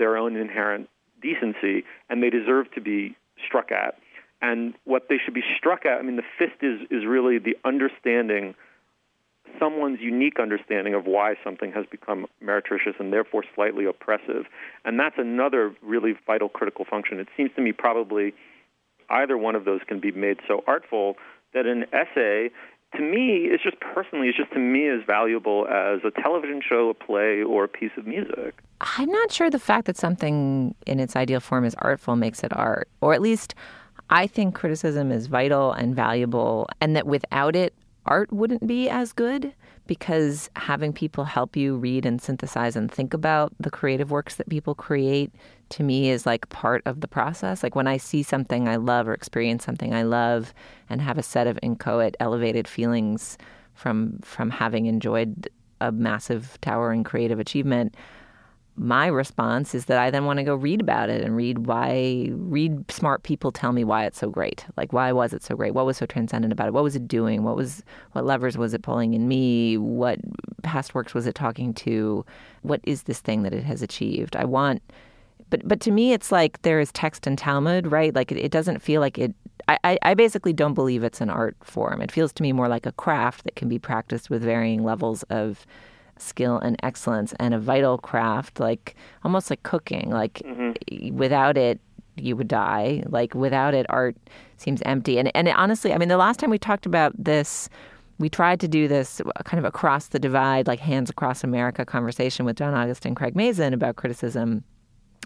their 0.00 0.16
own 0.16 0.34
inherent 0.34 0.88
decency, 1.22 1.84
and 2.08 2.20
they 2.20 2.30
deserve 2.30 2.72
to 2.72 2.80
be 2.80 3.14
struck 3.46 3.70
at. 3.70 3.96
And 4.42 4.74
what 4.84 5.08
they 5.08 5.18
should 5.22 5.34
be 5.34 5.44
struck 5.56 5.84
at, 5.86 5.98
I 5.98 6.02
mean, 6.02 6.16
the 6.16 6.24
fist 6.38 6.62
is, 6.62 6.80
is 6.90 7.06
really 7.06 7.38
the 7.38 7.56
understanding, 7.64 8.54
someone's 9.58 10.00
unique 10.00 10.40
understanding 10.40 10.94
of 10.94 11.04
why 11.04 11.34
something 11.44 11.72
has 11.72 11.84
become 11.90 12.26
meretricious 12.42 12.94
and 12.98 13.12
therefore 13.12 13.44
slightly 13.54 13.84
oppressive. 13.84 14.46
And 14.84 14.98
that's 14.98 15.16
another 15.18 15.74
really 15.82 16.14
vital 16.26 16.48
critical 16.48 16.84
function. 16.84 17.20
It 17.20 17.28
seems 17.36 17.50
to 17.56 17.60
me 17.60 17.72
probably 17.72 18.32
either 19.10 19.36
one 19.36 19.54
of 19.54 19.64
those 19.66 19.80
can 19.86 20.00
be 20.00 20.10
made 20.10 20.38
so 20.48 20.64
artful 20.66 21.16
that 21.52 21.66
an 21.66 21.84
essay 21.92 22.50
to 22.96 23.02
me, 23.02 23.48
it's 23.50 23.62
just 23.62 23.78
personally, 23.80 24.28
it's 24.28 24.36
just 24.36 24.52
to 24.52 24.58
me 24.58 24.88
as 24.88 25.00
valuable 25.06 25.66
as 25.68 26.00
a 26.04 26.10
television 26.22 26.60
show, 26.66 26.88
a 26.88 26.94
play, 26.94 27.42
or 27.42 27.64
a 27.64 27.68
piece 27.68 27.92
of 27.96 28.06
music. 28.06 28.62
I'm 28.80 29.10
not 29.10 29.30
sure 29.30 29.50
the 29.50 29.58
fact 29.58 29.86
that 29.86 29.96
something 29.96 30.74
in 30.86 30.98
its 30.98 31.14
ideal 31.16 31.40
form 31.40 31.64
is 31.64 31.74
artful 31.78 32.16
makes 32.16 32.42
it 32.42 32.54
art, 32.56 32.88
or 33.00 33.14
at 33.14 33.20
least 33.20 33.54
I 34.08 34.26
think 34.26 34.54
criticism 34.54 35.12
is 35.12 35.26
vital 35.26 35.72
and 35.72 35.94
valuable, 35.94 36.68
and 36.80 36.96
that 36.96 37.06
without 37.06 37.54
it, 37.54 37.74
art 38.06 38.32
wouldn't 38.32 38.66
be 38.66 38.88
as 38.88 39.12
good 39.12 39.52
because 39.86 40.48
having 40.56 40.92
people 40.92 41.24
help 41.24 41.56
you 41.56 41.76
read 41.76 42.06
and 42.06 42.20
synthesize 42.20 42.76
and 42.76 42.90
think 42.90 43.12
about 43.12 43.52
the 43.58 43.70
creative 43.70 44.10
works 44.10 44.36
that 44.36 44.48
people 44.48 44.74
create 44.74 45.32
to 45.70 45.82
me 45.82 46.10
is 46.10 46.26
like 46.26 46.48
part 46.48 46.82
of 46.86 47.00
the 47.00 47.08
process. 47.08 47.62
Like 47.62 47.74
when 47.74 47.86
I 47.86 47.96
see 47.96 48.22
something 48.22 48.68
I 48.68 48.76
love 48.76 49.08
or 49.08 49.14
experience 49.14 49.64
something 49.64 49.94
I 49.94 50.02
love 50.02 50.54
and 50.88 51.00
have 51.00 51.18
a 51.18 51.22
set 51.22 51.46
of 51.46 51.58
inchoate, 51.62 52.16
elevated 52.20 52.68
feelings 52.68 53.38
from 53.74 54.18
from 54.22 54.50
having 54.50 54.86
enjoyed 54.86 55.48
a 55.80 55.90
massive 55.90 56.58
towering 56.60 57.02
creative 57.02 57.40
achievement, 57.40 57.96
my 58.80 59.08
response 59.08 59.74
is 59.74 59.84
that 59.84 59.98
I 59.98 60.10
then 60.10 60.24
want 60.24 60.38
to 60.38 60.42
go 60.42 60.54
read 60.54 60.80
about 60.80 61.10
it 61.10 61.22
and 61.22 61.36
read 61.36 61.66
why, 61.66 62.30
read 62.32 62.90
smart 62.90 63.22
people 63.24 63.52
tell 63.52 63.72
me 63.72 63.84
why 63.84 64.06
it's 64.06 64.18
so 64.18 64.30
great. 64.30 64.64
Like, 64.78 64.94
why 64.94 65.12
was 65.12 65.34
it 65.34 65.42
so 65.42 65.54
great? 65.54 65.74
What 65.74 65.84
was 65.84 65.98
so 65.98 66.06
transcendent 66.06 66.50
about 66.50 66.68
it? 66.68 66.72
What 66.72 66.82
was 66.82 66.96
it 66.96 67.06
doing? 67.06 67.42
What 67.42 67.56
was, 67.56 67.84
what 68.12 68.24
levers 68.24 68.56
was 68.56 68.72
it 68.72 68.82
pulling 68.82 69.12
in 69.12 69.28
me? 69.28 69.76
What 69.76 70.18
past 70.62 70.94
works 70.94 71.12
was 71.12 71.26
it 71.26 71.34
talking 71.34 71.74
to? 71.74 72.24
What 72.62 72.80
is 72.84 73.02
this 73.02 73.20
thing 73.20 73.42
that 73.42 73.52
it 73.52 73.64
has 73.64 73.82
achieved? 73.82 74.34
I 74.34 74.46
want, 74.46 74.82
but, 75.50 75.60
but 75.68 75.80
to 75.80 75.90
me, 75.90 76.14
it's 76.14 76.32
like 76.32 76.62
there 76.62 76.80
is 76.80 76.90
text 76.92 77.26
and 77.26 77.36
Talmud, 77.36 77.92
right? 77.92 78.14
Like, 78.14 78.32
it, 78.32 78.38
it 78.38 78.50
doesn't 78.50 78.78
feel 78.80 79.02
like 79.02 79.18
it, 79.18 79.34
I, 79.68 79.98
I 80.00 80.14
basically 80.14 80.54
don't 80.54 80.74
believe 80.74 81.04
it's 81.04 81.20
an 81.20 81.28
art 81.28 81.54
form. 81.62 82.00
It 82.00 82.10
feels 82.10 82.32
to 82.32 82.42
me 82.42 82.52
more 82.52 82.66
like 82.66 82.86
a 82.86 82.92
craft 82.92 83.44
that 83.44 83.56
can 83.56 83.68
be 83.68 83.78
practiced 83.78 84.30
with 84.30 84.42
varying 84.42 84.82
levels 84.82 85.22
of 85.24 85.66
skill 86.20 86.58
and 86.58 86.76
excellence 86.82 87.34
and 87.38 87.54
a 87.54 87.58
vital 87.58 87.98
craft, 87.98 88.60
like 88.60 88.96
almost 89.24 89.50
like 89.50 89.62
cooking. 89.62 90.10
Like 90.10 90.42
mm-hmm. 90.44 91.16
without 91.16 91.56
it, 91.56 91.80
you 92.16 92.36
would 92.36 92.48
die. 92.48 93.02
Like 93.06 93.34
without 93.34 93.74
it, 93.74 93.86
art 93.88 94.16
seems 94.56 94.82
empty. 94.82 95.18
And 95.18 95.34
and 95.34 95.48
it, 95.48 95.56
honestly, 95.56 95.92
I 95.92 95.98
mean, 95.98 96.08
the 96.08 96.16
last 96.16 96.40
time 96.40 96.50
we 96.50 96.58
talked 96.58 96.86
about 96.86 97.12
this, 97.22 97.68
we 98.18 98.28
tried 98.28 98.60
to 98.60 98.68
do 98.68 98.86
this 98.88 99.20
kind 99.44 99.58
of 99.58 99.64
across 99.64 100.08
the 100.08 100.18
divide, 100.18 100.66
like 100.66 100.80
hands 100.80 101.10
across 101.10 101.42
America 101.42 101.84
conversation 101.84 102.44
with 102.44 102.56
John 102.56 102.74
August 102.74 103.06
and 103.06 103.16
Craig 103.16 103.34
Mazin 103.34 103.72
about 103.72 103.96
criticism 103.96 104.64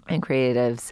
and 0.07 0.21
creatives 0.21 0.91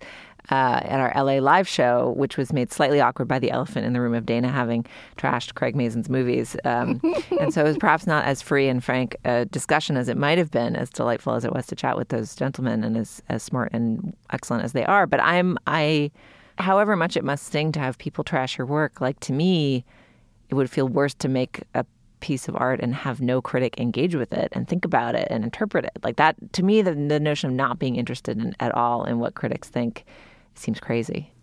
uh, 0.52 0.82
at 0.84 1.00
our 1.00 1.14
LA 1.24 1.40
live 1.40 1.68
show, 1.68 2.14
which 2.18 2.38
was 2.38 2.52
made 2.52 2.72
slightly 2.72 3.00
awkward 3.00 3.28
by 3.28 3.40
the 3.40 3.52
elephant 3.52 3.86
in 3.86 3.94
the 3.94 4.02
room 4.02 4.14
of 4.14 4.26
Dana 4.26 4.50
having 4.50 4.86
trashed 5.18 5.56
Craig 5.56 5.76
Mazin's 5.76 6.10
movies. 6.10 6.56
Um, 6.66 7.02
and 7.40 7.54
so 7.54 7.62
it 7.62 7.68
was 7.68 7.78
perhaps 7.78 8.06
not 8.06 8.26
as 8.26 8.42
free 8.42 8.68
and 8.68 8.84
frank 8.84 9.16
a 9.24 9.46
discussion 9.46 9.96
as 9.96 10.10
it 10.10 10.18
might 10.18 10.38
have 10.38 10.52
been, 10.52 10.76
as 10.76 10.90
delightful 10.90 11.34
as 11.34 11.46
it 11.46 11.54
was 11.54 11.66
to 11.68 11.76
chat 11.76 11.98
with 11.98 12.10
those 12.10 12.36
gentlemen 12.36 12.84
and 12.84 12.98
as, 12.98 13.22
as 13.30 13.42
smart 13.42 13.72
and 13.74 14.16
excellent 14.32 14.64
as 14.64 14.74
they 14.74 14.86
are. 14.86 15.08
But 15.08 15.22
I'm, 15.22 15.58
I, 15.66 16.12
however 16.58 16.96
much 16.96 17.16
it 17.16 17.24
must 17.24 17.46
sting 17.46 17.72
to 17.74 17.80
have 17.80 17.98
people 17.98 18.24
trash 18.24 18.58
your 18.58 18.68
work, 18.68 19.00
like 19.00 19.20
to 19.22 19.34
me, 19.34 19.86
it 20.50 20.56
would 20.56 20.70
feel 20.70 20.88
worse 20.88 21.14
to 21.16 21.30
make 21.30 21.64
a 21.74 21.86
piece 22.20 22.48
of 22.48 22.56
art 22.56 22.80
and 22.82 22.96
have 22.96 23.20
no 23.22 23.42
critic 23.42 23.78
engage 23.78 24.16
with 24.16 24.32
it 24.32 24.48
and 24.54 24.68
think 24.68 24.86
about 24.86 25.14
it 25.14 25.28
and 25.30 25.44
interpret 25.44 25.84
it. 25.84 25.98
Like 26.04 26.16
that, 26.18 26.36
to 26.54 26.64
me, 26.64 26.82
the, 26.82 26.94
the 26.94 27.20
notion 27.20 27.50
of 27.50 27.56
not 27.56 27.80
being 27.80 27.96
interested 27.96 28.38
in, 28.38 28.56
at 28.60 28.74
all 28.76 29.04
in 29.04 29.20
what 29.20 29.36
critics 29.36 29.68
think 29.68 30.06
seems 30.56 30.80
crazy. 30.80 31.34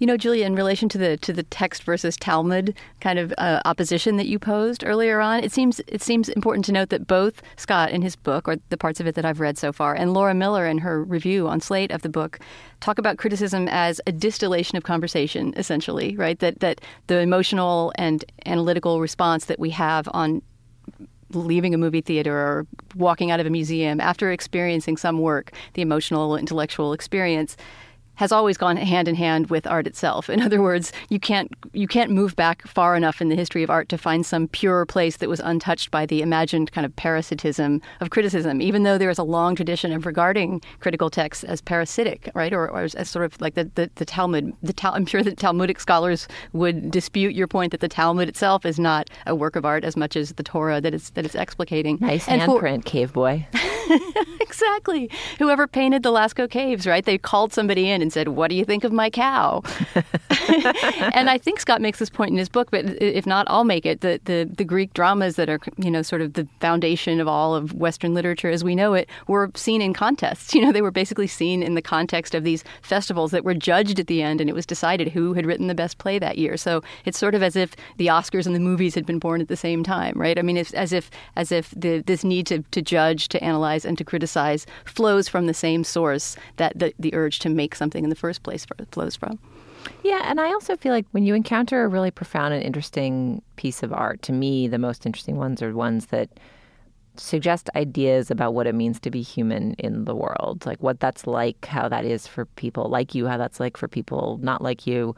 You 0.00 0.08
know, 0.08 0.16
Julia, 0.16 0.44
in 0.44 0.56
relation 0.56 0.88
to 0.88 0.98
the 0.98 1.16
to 1.18 1.32
the 1.32 1.44
text 1.44 1.84
versus 1.84 2.16
Talmud 2.16 2.76
kind 3.00 3.18
of 3.18 3.32
uh, 3.38 3.60
opposition 3.64 4.16
that 4.16 4.26
you 4.26 4.40
posed 4.40 4.84
earlier 4.84 5.20
on, 5.20 5.44
it 5.44 5.52
seems 5.52 5.80
it 5.86 6.02
seems 6.02 6.28
important 6.30 6.64
to 6.66 6.72
note 6.72 6.88
that 6.88 7.06
both 7.06 7.42
Scott 7.56 7.90
in 7.90 8.02
his 8.02 8.16
book, 8.16 8.48
or 8.48 8.56
the 8.70 8.76
parts 8.76 8.98
of 8.98 9.06
it 9.06 9.14
that 9.14 9.24
I've 9.24 9.38
read 9.38 9.56
so 9.56 9.72
far, 9.72 9.94
and 9.94 10.12
Laura 10.12 10.34
Miller 10.34 10.66
in 10.66 10.78
her 10.78 11.04
review 11.04 11.46
on 11.46 11.60
Slate 11.60 11.92
of 11.92 12.02
the 12.02 12.08
book, 12.08 12.40
talk 12.80 12.98
about 12.98 13.18
criticism 13.18 13.68
as 13.68 14.00
a 14.06 14.12
distillation 14.12 14.76
of 14.76 14.82
conversation, 14.82 15.54
essentially, 15.56 16.16
right? 16.16 16.40
That 16.40 16.58
that 16.58 16.80
the 17.06 17.20
emotional 17.20 17.92
and 17.94 18.24
analytical 18.46 19.00
response 19.00 19.44
that 19.44 19.60
we 19.60 19.70
have 19.70 20.08
on 20.12 20.42
leaving 21.30 21.72
a 21.72 21.78
movie 21.78 22.00
theater 22.00 22.36
or 22.36 22.66
walking 22.96 23.30
out 23.30 23.40
of 23.40 23.46
a 23.46 23.50
museum 23.50 24.00
after 24.00 24.30
experiencing 24.32 24.96
some 24.96 25.18
work, 25.18 25.52
the 25.74 25.82
emotional, 25.82 26.36
intellectual 26.36 26.92
experience 26.92 27.56
has 28.16 28.32
always 28.32 28.56
gone 28.56 28.76
hand 28.76 29.08
in 29.08 29.14
hand 29.14 29.50
with 29.50 29.66
art 29.66 29.86
itself. 29.86 30.30
In 30.30 30.40
other 30.46 30.60
words, 30.62 30.92
you 31.08 31.18
can't 31.18 31.52
you 31.72 31.88
can't 31.88 32.10
move 32.10 32.36
back 32.36 32.66
far 32.66 32.96
enough 32.96 33.20
in 33.20 33.28
the 33.28 33.36
history 33.36 33.62
of 33.62 33.70
art 33.70 33.88
to 33.88 33.98
find 33.98 34.24
some 34.24 34.48
pure 34.48 34.86
place 34.86 35.16
that 35.18 35.28
was 35.28 35.40
untouched 35.40 35.90
by 35.90 36.06
the 36.06 36.22
imagined 36.22 36.72
kind 36.72 36.84
of 36.84 36.94
parasitism 36.96 37.80
of 38.00 38.10
criticism. 38.10 38.60
Even 38.60 38.82
though 38.82 38.98
there 38.98 39.10
is 39.10 39.18
a 39.18 39.22
long 39.24 39.54
tradition 39.56 39.92
of 39.92 40.06
regarding 40.06 40.60
critical 40.80 41.10
texts 41.10 41.44
as 41.44 41.60
parasitic, 41.60 42.30
right, 42.34 42.52
or, 42.52 42.70
or 42.70 42.82
as, 42.82 42.94
as, 42.94 43.08
sort 43.08 43.24
of 43.24 43.40
like 43.40 43.54
the, 43.54 43.70
the, 43.74 43.90
the 43.96 44.04
Talmud. 44.04 44.52
The 44.62 44.72
Tal- 44.72 44.94
I'm 44.94 45.06
sure 45.06 45.22
that 45.22 45.36
Talmudic 45.38 45.80
scholars 45.80 46.28
would 46.52 46.90
dispute 46.90 47.34
your 47.34 47.46
point 47.46 47.72
that 47.72 47.80
the 47.80 47.88
Talmud 47.88 48.28
itself 48.28 48.64
is 48.64 48.78
not 48.78 49.10
a 49.26 49.34
work 49.34 49.56
of 49.56 49.64
art 49.64 49.84
as 49.84 49.96
much 49.96 50.16
as 50.16 50.32
the 50.34 50.42
Torah 50.42 50.80
that 50.80 50.94
it's 50.94 51.10
that 51.10 51.24
it's 51.24 51.34
explicating. 51.34 52.00
Nice 52.00 52.28
and 52.28 52.40
handprint, 52.40 52.84
for- 52.84 52.90
cave 52.90 53.12
boy. 53.12 53.46
exactly. 54.40 55.10
Whoever 55.38 55.66
painted 55.66 56.02
the 56.02 56.10
Lascaux 56.10 56.50
caves, 56.50 56.86
right? 56.86 57.04
They 57.04 57.18
called 57.18 57.52
somebody 57.52 57.90
in 57.90 58.02
and 58.04 58.12
said, 58.12 58.28
"What 58.28 58.48
do 58.48 58.54
you 58.54 58.64
think 58.64 58.84
of 58.84 58.92
my 58.92 59.08
cow?" 59.10 59.62
and 61.14 61.30
I 61.30 61.38
think 61.38 61.58
Scott 61.58 61.80
makes 61.80 61.98
this 61.98 62.10
point 62.10 62.30
in 62.30 62.36
his 62.36 62.50
book, 62.50 62.70
but 62.70 62.84
if 63.02 63.26
not, 63.26 63.46
I'll 63.48 63.64
make 63.64 63.86
it. 63.86 64.02
The, 64.02 64.20
the 64.24 64.44
the 64.44 64.64
Greek 64.64 64.92
dramas 64.92 65.36
that 65.36 65.48
are 65.48 65.58
you 65.78 65.90
know 65.90 66.02
sort 66.02 66.20
of 66.20 66.34
the 66.34 66.46
foundation 66.60 67.18
of 67.20 67.26
all 67.26 67.54
of 67.54 67.72
Western 67.72 68.12
literature 68.12 68.50
as 68.50 68.62
we 68.62 68.74
know 68.74 68.92
it 68.92 69.08
were 69.26 69.50
seen 69.54 69.80
in 69.80 69.94
contests. 69.94 70.54
You 70.54 70.60
know, 70.64 70.72
they 70.72 70.82
were 70.82 70.92
basically 70.92 71.26
seen 71.26 71.62
in 71.62 71.74
the 71.74 71.82
context 71.82 72.34
of 72.34 72.44
these 72.44 72.62
festivals 72.82 73.30
that 73.32 73.44
were 73.44 73.54
judged 73.54 73.98
at 73.98 74.06
the 74.06 74.22
end, 74.22 74.40
and 74.40 74.48
it 74.48 74.52
was 74.52 74.66
decided 74.66 75.08
who 75.08 75.32
had 75.32 75.46
written 75.46 75.66
the 75.66 75.74
best 75.74 75.98
play 75.98 76.18
that 76.18 76.38
year. 76.38 76.56
So 76.56 76.82
it's 77.04 77.18
sort 77.18 77.34
of 77.34 77.42
as 77.42 77.56
if 77.56 77.74
the 77.96 78.06
Oscars 78.06 78.46
and 78.46 78.54
the 78.54 78.60
movies 78.60 78.94
had 78.94 79.06
been 79.06 79.18
born 79.18 79.40
at 79.40 79.48
the 79.48 79.56
same 79.56 79.82
time, 79.82 80.14
right? 80.16 80.38
I 80.38 80.42
mean, 80.42 80.56
it's 80.56 80.74
as 80.74 80.92
if 80.92 81.10
as 81.36 81.50
if 81.50 81.70
the, 81.76 82.02
this 82.02 82.22
need 82.22 82.46
to, 82.48 82.62
to 82.70 82.82
judge, 82.82 83.28
to 83.28 83.42
analyze, 83.42 83.84
and 83.84 83.96
to 83.98 84.04
criticize 84.04 84.66
flows 84.84 85.28
from 85.28 85.46
the 85.46 85.54
same 85.54 85.84
source 85.84 86.36
that 86.56 86.78
the, 86.78 86.92
the 86.98 87.14
urge 87.14 87.38
to 87.40 87.48
make 87.48 87.74
something 87.74 87.93
in 88.02 88.10
the 88.10 88.16
first 88.16 88.42
place 88.42 88.66
flows 88.90 89.14
from. 89.14 89.38
Yeah, 90.02 90.22
and 90.24 90.40
I 90.40 90.46
also 90.48 90.76
feel 90.76 90.92
like 90.92 91.06
when 91.12 91.24
you 91.24 91.34
encounter 91.34 91.84
a 91.84 91.88
really 91.88 92.10
profound 92.10 92.54
and 92.54 92.62
interesting 92.62 93.42
piece 93.56 93.82
of 93.82 93.92
art, 93.92 94.22
to 94.22 94.32
me, 94.32 94.66
the 94.66 94.78
most 94.78 95.06
interesting 95.06 95.36
ones 95.36 95.62
are 95.62 95.74
ones 95.74 96.06
that 96.06 96.30
suggest 97.16 97.70
ideas 97.76 98.30
about 98.30 98.54
what 98.54 98.66
it 98.66 98.74
means 98.74 98.98
to 99.00 99.10
be 99.10 99.22
human 99.22 99.74
in 99.74 100.04
the 100.04 100.14
world, 100.14 100.64
like 100.66 100.82
what 100.82 101.00
that's 101.00 101.26
like, 101.26 101.66
how 101.66 101.88
that 101.88 102.04
is 102.04 102.26
for 102.26 102.46
people 102.46 102.88
like 102.88 103.14
you, 103.14 103.26
how 103.26 103.36
that's 103.36 103.60
like 103.60 103.76
for 103.76 103.86
people 103.86 104.38
not 104.42 104.62
like 104.62 104.86
you. 104.86 105.14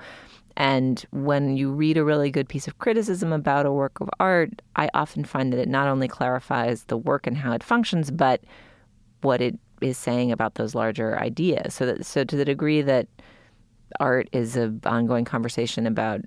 And 0.58 1.04
when 1.12 1.56
you 1.56 1.70
read 1.70 1.96
a 1.96 2.04
really 2.04 2.30
good 2.30 2.48
piece 2.48 2.66
of 2.66 2.78
criticism 2.78 3.32
about 3.32 3.66
a 3.66 3.72
work 3.72 4.00
of 4.00 4.08
art, 4.18 4.62
I 4.74 4.88
often 4.94 5.24
find 5.24 5.52
that 5.52 5.60
it 5.60 5.68
not 5.68 5.88
only 5.88 6.08
clarifies 6.08 6.84
the 6.84 6.96
work 6.96 7.26
and 7.26 7.36
how 7.36 7.52
it 7.52 7.62
functions, 7.62 8.10
but 8.10 8.42
what 9.20 9.40
it 9.40 9.58
is 9.80 9.98
saying 9.98 10.32
about 10.32 10.54
those 10.54 10.74
larger 10.74 11.18
ideas. 11.18 11.74
So 11.74 11.86
that 11.86 12.06
so 12.06 12.24
to 12.24 12.36
the 12.36 12.44
degree 12.44 12.82
that 12.82 13.08
art 14.00 14.28
is 14.32 14.56
an 14.56 14.80
ongoing 14.84 15.24
conversation 15.24 15.86
about 15.86 16.20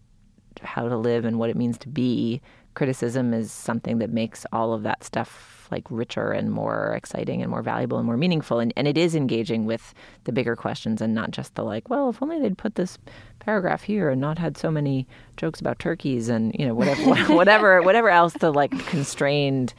how 0.62 0.88
to 0.88 0.97
live 0.97 1.26
and 1.26 1.39
what 1.39 1.50
it 1.50 1.56
means 1.56 1.78
to 1.80 1.89
be, 1.89 2.41
criticism 2.74 3.34
is 3.34 3.52
something 3.52 3.97
that 4.00 4.10
makes 4.10 4.45
all 4.52 4.74
of 4.74 4.84
that 4.84 5.04
stuff 5.04 5.68
like 5.72 5.86
richer 5.89 6.32
and 6.32 6.52
more 6.52 6.93
exciting 6.95 7.41
and 7.41 7.52
more 7.52 7.62
valuable 7.62 7.97
and 7.97 8.06
more 8.06 8.18
meaningful. 8.18 8.60
And, 8.60 8.74
and 8.76 8.88
it 8.88 8.97
is 8.97 9.16
engaging 9.16 9.66
with 9.66 9.93
the 10.24 10.32
bigger 10.32 10.56
questions 10.56 11.02
and 11.02 11.14
not 11.14 11.32
just 11.32 11.56
the 11.56 11.64
like, 11.64 11.89
well, 11.89 12.10
if 12.10 12.22
only 12.22 12.39
they'd 12.39 12.58
put 12.58 12.76
this 12.76 12.97
paragraph 13.39 13.84
here 13.84 14.10
and 14.10 14.20
not 14.20 14.38
had 14.38 14.58
so 14.58 14.72
many 14.72 15.08
jokes 15.38 15.60
about 15.60 15.80
turkeys 15.80 16.30
and, 16.30 16.56
you 16.58 16.66
know, 16.66 16.74
whatever 16.74 17.02
whatever 17.36 17.82
whatever 17.82 18.10
else 18.10 18.34
the 18.34 18.52
like 18.52 18.72
constrained 18.88 19.74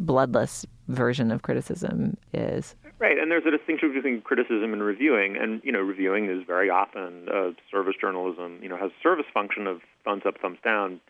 bloodless 0.00 0.64
version 0.88 1.30
of 1.30 1.42
criticism 1.42 2.16
is. 2.32 2.74
Right, 3.02 3.18
and 3.18 3.32
there's 3.32 3.44
a 3.44 3.50
distinction 3.50 3.92
between 3.92 4.20
criticism 4.20 4.72
and 4.72 4.80
reviewing, 4.80 5.36
and 5.36 5.60
you 5.64 5.72
know, 5.72 5.80
reviewing 5.80 6.30
is 6.30 6.46
very 6.46 6.70
often 6.70 7.28
uh, 7.28 7.50
service 7.68 7.96
journalism. 8.00 8.60
You 8.62 8.68
know, 8.68 8.76
has 8.76 8.92
service 9.02 9.26
function 9.34 9.66
of 9.66 9.80
thumbs 10.04 10.22
up, 10.24 10.38
thumbs 10.40 10.58
down, 10.62 11.00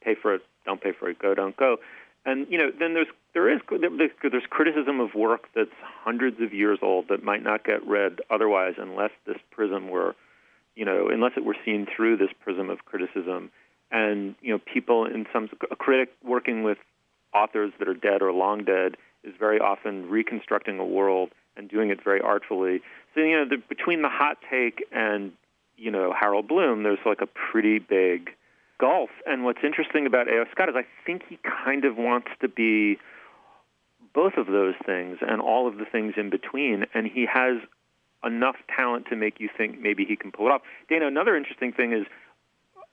pay 0.00 0.14
for 0.14 0.32
it, 0.32 0.42
don't 0.64 0.80
pay 0.80 0.92
for 0.92 1.10
it, 1.10 1.18
go, 1.18 1.34
don't 1.34 1.56
go, 1.56 1.78
and 2.24 2.46
you 2.48 2.56
know, 2.56 2.70
then 2.78 2.94
there's 2.94 3.08
there 3.34 3.52
is 3.52 3.60
there's 3.68 4.44
criticism 4.48 5.00
of 5.00 5.16
work 5.16 5.48
that's 5.52 5.74
hundreds 5.82 6.40
of 6.40 6.54
years 6.54 6.78
old 6.82 7.08
that 7.08 7.24
might 7.24 7.42
not 7.42 7.64
get 7.64 7.84
read 7.84 8.20
otherwise 8.30 8.74
unless 8.78 9.10
this 9.26 9.38
prism 9.50 9.88
were 9.88 10.14
you 10.76 10.84
know, 10.84 11.08
unless 11.08 11.32
it 11.36 11.44
were 11.44 11.56
seen 11.64 11.84
through 11.84 12.16
this 12.16 12.30
prism 12.44 12.70
of 12.70 12.84
criticism. 12.84 13.50
And 13.90 14.36
you 14.40 14.52
know, 14.52 14.60
people 14.72 15.04
in 15.04 15.26
some 15.32 15.48
a 15.68 15.74
critic 15.74 16.10
working 16.22 16.62
with 16.62 16.78
authors 17.34 17.72
that 17.80 17.88
are 17.88 17.94
dead 17.94 18.22
or 18.22 18.32
long 18.32 18.62
dead 18.62 18.96
is 19.24 19.34
very 19.38 19.58
often 19.58 20.08
reconstructing 20.08 20.78
a 20.78 20.84
world 20.84 21.30
and 21.56 21.68
doing 21.68 21.90
it 21.90 22.02
very 22.02 22.20
artfully. 22.20 22.80
So 23.14 23.20
you 23.20 23.36
know, 23.36 23.48
the, 23.48 23.56
between 23.68 24.02
the 24.02 24.08
hot 24.08 24.38
take 24.50 24.84
and 24.92 25.32
you 25.76 25.90
know 25.90 26.14
Harold 26.18 26.48
Bloom, 26.48 26.82
there's 26.82 26.98
like 27.04 27.20
a 27.20 27.26
pretty 27.26 27.78
big 27.78 28.30
gulf. 28.78 29.10
And 29.26 29.44
what's 29.44 29.60
interesting 29.62 30.06
about 30.06 30.28
A.O. 30.28 30.44
Scott 30.52 30.68
is 30.68 30.74
I 30.76 30.86
think 31.04 31.22
he 31.28 31.38
kind 31.42 31.84
of 31.84 31.96
wants 31.96 32.28
to 32.40 32.48
be 32.48 32.98
both 34.12 34.34
of 34.36 34.46
those 34.46 34.74
things 34.84 35.18
and 35.20 35.40
all 35.40 35.68
of 35.68 35.76
the 35.76 35.84
things 35.84 36.14
in 36.16 36.30
between, 36.30 36.86
and 36.94 37.06
he 37.06 37.26
has 37.32 37.58
enough 38.24 38.56
talent 38.74 39.06
to 39.10 39.16
make 39.16 39.40
you 39.40 39.48
think 39.56 39.80
maybe 39.80 40.04
he 40.04 40.16
can 40.16 40.32
pull 40.32 40.46
it 40.46 40.50
off. 40.50 40.62
Dana, 40.88 41.06
another 41.06 41.36
interesting 41.36 41.72
thing 41.72 41.92
is 41.92 42.06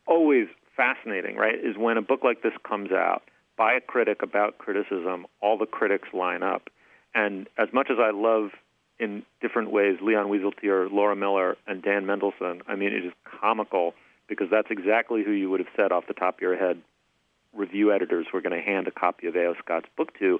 always 0.05 0.47
fascinating, 0.75 1.35
right? 1.35 1.55
Is 1.55 1.75
when 1.77 1.97
a 1.97 2.01
book 2.01 2.23
like 2.23 2.43
this 2.43 2.53
comes 2.67 2.91
out 2.91 3.23
by 3.57 3.73
a 3.73 3.81
critic 3.81 4.21
about 4.21 4.57
criticism, 4.57 5.25
all 5.41 5.57
the 5.57 5.65
critics 5.65 6.09
line 6.13 6.43
up. 6.43 6.69
And 7.15 7.47
as 7.57 7.69
much 7.73 7.87
as 7.89 7.97
I 7.99 8.11
love 8.11 8.51
in 8.99 9.23
different 9.41 9.71
ways 9.71 9.97
Leon 10.01 10.27
Wieseltier, 10.27 10.91
Laura 10.91 11.15
Miller, 11.15 11.57
and 11.65 11.81
Dan 11.81 12.05
Mendelsohn, 12.05 12.61
I 12.67 12.75
mean, 12.75 12.93
it 12.93 13.05
is 13.05 13.13
comical 13.41 13.93
because 14.27 14.47
that's 14.51 14.69
exactly 14.69 15.23
who 15.23 15.31
you 15.31 15.49
would 15.49 15.59
have 15.59 15.69
said 15.75 15.91
off 15.91 16.05
the 16.07 16.13
top 16.13 16.35
of 16.35 16.41
your 16.41 16.57
head 16.57 16.81
review 17.53 17.91
editors 17.91 18.27
were 18.33 18.41
going 18.41 18.57
to 18.57 18.63
hand 18.63 18.87
a 18.87 18.91
copy 18.91 19.27
of 19.27 19.35
A.O. 19.35 19.55
Scott's 19.63 19.87
book 19.97 20.17
to. 20.19 20.39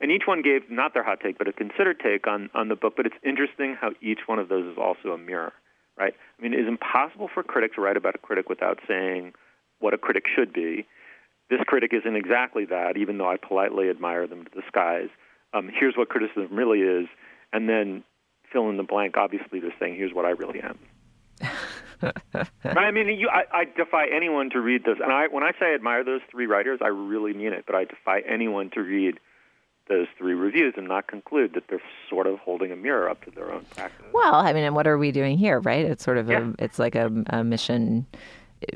And 0.00 0.10
each 0.10 0.22
one 0.26 0.42
gave 0.42 0.70
not 0.70 0.94
their 0.94 1.04
hot 1.04 1.20
take, 1.22 1.38
but 1.38 1.48
a 1.48 1.52
considered 1.52 2.00
take 2.00 2.26
on, 2.26 2.50
on 2.54 2.68
the 2.68 2.76
book. 2.76 2.94
But 2.96 3.06
it's 3.06 3.16
interesting 3.22 3.76
how 3.80 3.90
each 4.02 4.20
one 4.26 4.38
of 4.38 4.48
those 4.48 4.66
is 4.66 4.78
also 4.78 5.10
a 5.10 5.18
mirror, 5.18 5.52
right? 5.96 6.14
I 6.38 6.42
mean, 6.42 6.54
it 6.54 6.60
is 6.60 6.68
impossible 6.68 7.28
for 7.32 7.40
a 7.40 7.44
critic 7.44 7.74
to 7.74 7.80
write 7.80 7.96
about 7.96 8.14
a 8.14 8.18
critic 8.18 8.48
without 8.48 8.80
saying 8.88 9.32
what 9.78 9.94
a 9.94 9.98
critic 9.98 10.24
should 10.34 10.52
be. 10.52 10.86
This 11.48 11.60
critic 11.66 11.92
isn't 11.92 12.16
exactly 12.16 12.64
that, 12.66 12.96
even 12.96 13.18
though 13.18 13.28
I 13.30 13.36
politely 13.36 13.88
admire 13.88 14.26
them 14.26 14.44
to 14.44 14.50
the 14.54 14.62
skies. 14.66 15.08
Um, 15.54 15.70
here's 15.72 15.96
what 15.96 16.08
criticism 16.08 16.48
really 16.50 16.80
is, 16.80 17.06
and 17.52 17.68
then 17.68 18.02
fill 18.52 18.68
in 18.68 18.76
the 18.76 18.82
blank. 18.82 19.16
Obviously, 19.16 19.60
they're 19.60 19.74
saying, 19.78 19.96
here's 19.96 20.12
what 20.12 20.24
I 20.24 20.30
really 20.30 20.60
am. 20.60 20.78
I 22.64 22.90
mean, 22.90 23.08
you, 23.08 23.28
I, 23.28 23.44
I 23.52 23.64
defy 23.64 24.06
anyone 24.14 24.50
to 24.50 24.60
read 24.60 24.84
this. 24.84 24.96
And 25.02 25.12
I, 25.12 25.28
when 25.28 25.42
I 25.42 25.52
say 25.52 25.70
I 25.70 25.74
admire 25.74 26.04
those 26.04 26.20
three 26.30 26.46
writers, 26.46 26.80
I 26.82 26.88
really 26.88 27.32
mean 27.32 27.52
it. 27.52 27.64
But 27.66 27.76
I 27.76 27.84
defy 27.84 28.20
anyone 28.28 28.70
to 28.70 28.80
read 28.80 29.18
those 29.88 30.06
three 30.18 30.34
reviews 30.34 30.74
and 30.76 30.88
not 30.88 31.06
conclude 31.06 31.54
that 31.54 31.64
they're 31.68 31.82
sort 32.10 32.26
of 32.26 32.38
holding 32.40 32.72
a 32.72 32.76
mirror 32.76 33.08
up 33.08 33.24
to 33.24 33.30
their 33.30 33.52
own 33.52 33.64
practice. 33.76 34.06
Well, 34.12 34.34
I 34.34 34.52
mean, 34.52 34.64
and 34.64 34.74
what 34.74 34.86
are 34.86 34.98
we 34.98 35.12
doing 35.12 35.38
here, 35.38 35.60
right? 35.60 35.84
It's 35.84 36.04
sort 36.04 36.18
of 36.18 36.28
yeah. 36.28 36.50
a, 36.58 36.64
it's 36.64 36.78
like 36.78 36.96
a, 36.96 37.10
a 37.28 37.44
mission 37.44 38.06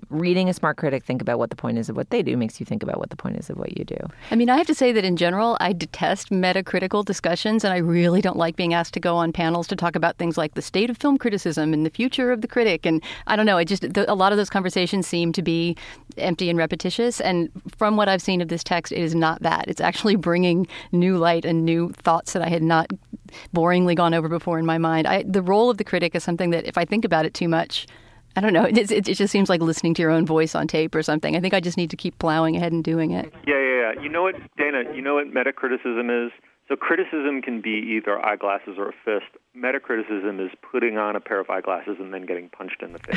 reading 0.09 0.49
a 0.49 0.55
smart 0.55 0.76
critic 0.76 1.05
think 1.05 1.22
about 1.22 1.38
what 1.38 1.51
the 1.51 1.57
point 1.57 1.78
is 1.78 1.88
of 1.88 1.97
what 1.97 2.11
they 2.11 2.22
do 2.22 2.36
makes 2.36 2.61
you 2.61 2.66
think 2.66 2.82
about 2.82 2.99
what 2.99 3.11
the 3.11 3.16
point 3.16 3.36
is 3.36 3.51
of 3.51 3.57
what 3.57 3.76
you 3.78 3.84
do. 3.84 3.97
I 4.30 4.36
mean, 4.36 4.51
I 4.51 4.57
have 4.57 4.66
to 4.66 4.74
say 4.74 4.93
that 4.93 5.05
in 5.05 5.16
general, 5.16 5.57
I 5.61 5.72
detest 5.72 6.30
metacritical 6.30 7.05
discussions, 7.05 7.64
and 7.64 7.72
I 7.72 7.78
really 7.78 8.20
don't 8.20 8.36
like 8.36 8.57
being 8.57 8.74
asked 8.74 8.95
to 8.95 9.01
go 9.01 9.16
on 9.16 9.32
panels 9.32 9.66
to 9.68 9.76
talk 9.76 9.97
about 9.97 10.16
things 10.16 10.36
like 10.36 10.55
the 10.55 10.62
state 10.62 10.91
of 10.91 10.99
film 10.99 11.18
criticism 11.18 11.72
and 11.72 11.84
the 11.84 11.91
future 11.91 12.32
of 12.32 12.41
the 12.41 12.49
critic. 12.49 12.86
And 12.86 13.03
I 13.26 13.36
don't 13.36 13.47
know, 13.47 13.59
it 13.59 13.66
just 13.66 13.84
a 13.97 14.14
lot 14.14 14.32
of 14.32 14.38
those 14.38 14.51
conversations 14.51 15.07
seem 15.07 15.32
to 15.32 15.43
be 15.43 15.76
empty 16.18 16.51
and 16.51 16.59
repetitious. 16.59 17.20
And 17.20 17.51
from 17.76 17.97
what 17.97 18.09
I've 18.09 18.22
seen 18.22 18.41
of 18.41 18.49
this 18.49 18.64
text, 18.64 18.93
it 18.93 19.01
is 19.01 19.14
not 19.14 19.43
that. 19.43 19.66
It's 19.68 19.80
actually 19.80 20.16
bringing 20.16 20.66
new 20.93 21.18
light 21.18 21.45
and 21.45 21.64
new 21.64 21.93
thoughts 21.93 22.32
that 22.32 22.43
I 22.43 22.49
had 22.49 22.62
not 22.62 22.91
boringly 23.55 23.95
gone 23.95 24.14
over 24.14 24.28
before 24.28 24.59
in 24.59 24.66
my 24.66 24.78
mind. 24.78 25.07
I, 25.07 25.22
the 25.22 25.43
role 25.43 25.70
of 25.70 25.78
the 25.78 25.84
critic 25.84 26.14
is 26.14 26.24
something 26.24 26.51
that 26.51 26.66
if 26.66 26.76
I 26.76 26.84
think 26.84 27.05
about 27.05 27.24
it 27.24 27.34
too 27.34 27.49
much, 27.49 27.86
I 28.36 28.40
don't 28.40 28.52
know. 28.52 28.64
It, 28.70 28.90
it, 28.90 29.08
it, 29.08 29.14
just 29.14 29.32
seems 29.32 29.48
like 29.48 29.60
listening 29.60 29.94
to 29.94 30.02
your 30.02 30.10
own 30.10 30.24
voice 30.24 30.54
on 30.54 30.66
tape 30.66 30.94
or 30.94 31.02
something. 31.02 31.36
I 31.36 31.40
think 31.40 31.54
I 31.54 31.60
just 31.60 31.76
need 31.76 31.90
to 31.90 31.96
keep 31.96 32.18
plowing 32.18 32.56
ahead 32.56 32.72
and 32.72 32.84
doing 32.84 33.10
it. 33.10 33.32
Yeah, 33.46 33.58
yeah, 33.58 33.92
yeah. 33.94 34.02
You 34.02 34.08
know 34.08 34.22
what, 34.22 34.36
Dana? 34.56 34.84
You 34.94 35.02
know 35.02 35.14
what 35.14 35.26
metacriticism 35.26 36.26
is? 36.26 36.32
So 36.68 36.76
criticism 36.76 37.42
can 37.42 37.60
be 37.60 37.96
either 37.96 38.24
eyeglasses 38.24 38.76
or 38.78 38.90
a 38.90 38.92
fist. 39.04 39.36
Metacriticism 39.56 40.44
is 40.44 40.52
putting 40.70 40.98
on 40.98 41.16
a 41.16 41.20
pair 41.20 41.40
of 41.40 41.50
eyeglasses 41.50 41.96
and 41.98 42.14
then 42.14 42.26
getting 42.26 42.48
punched 42.48 42.80
in 42.80 42.92
the 42.92 43.00
face. 43.00 43.16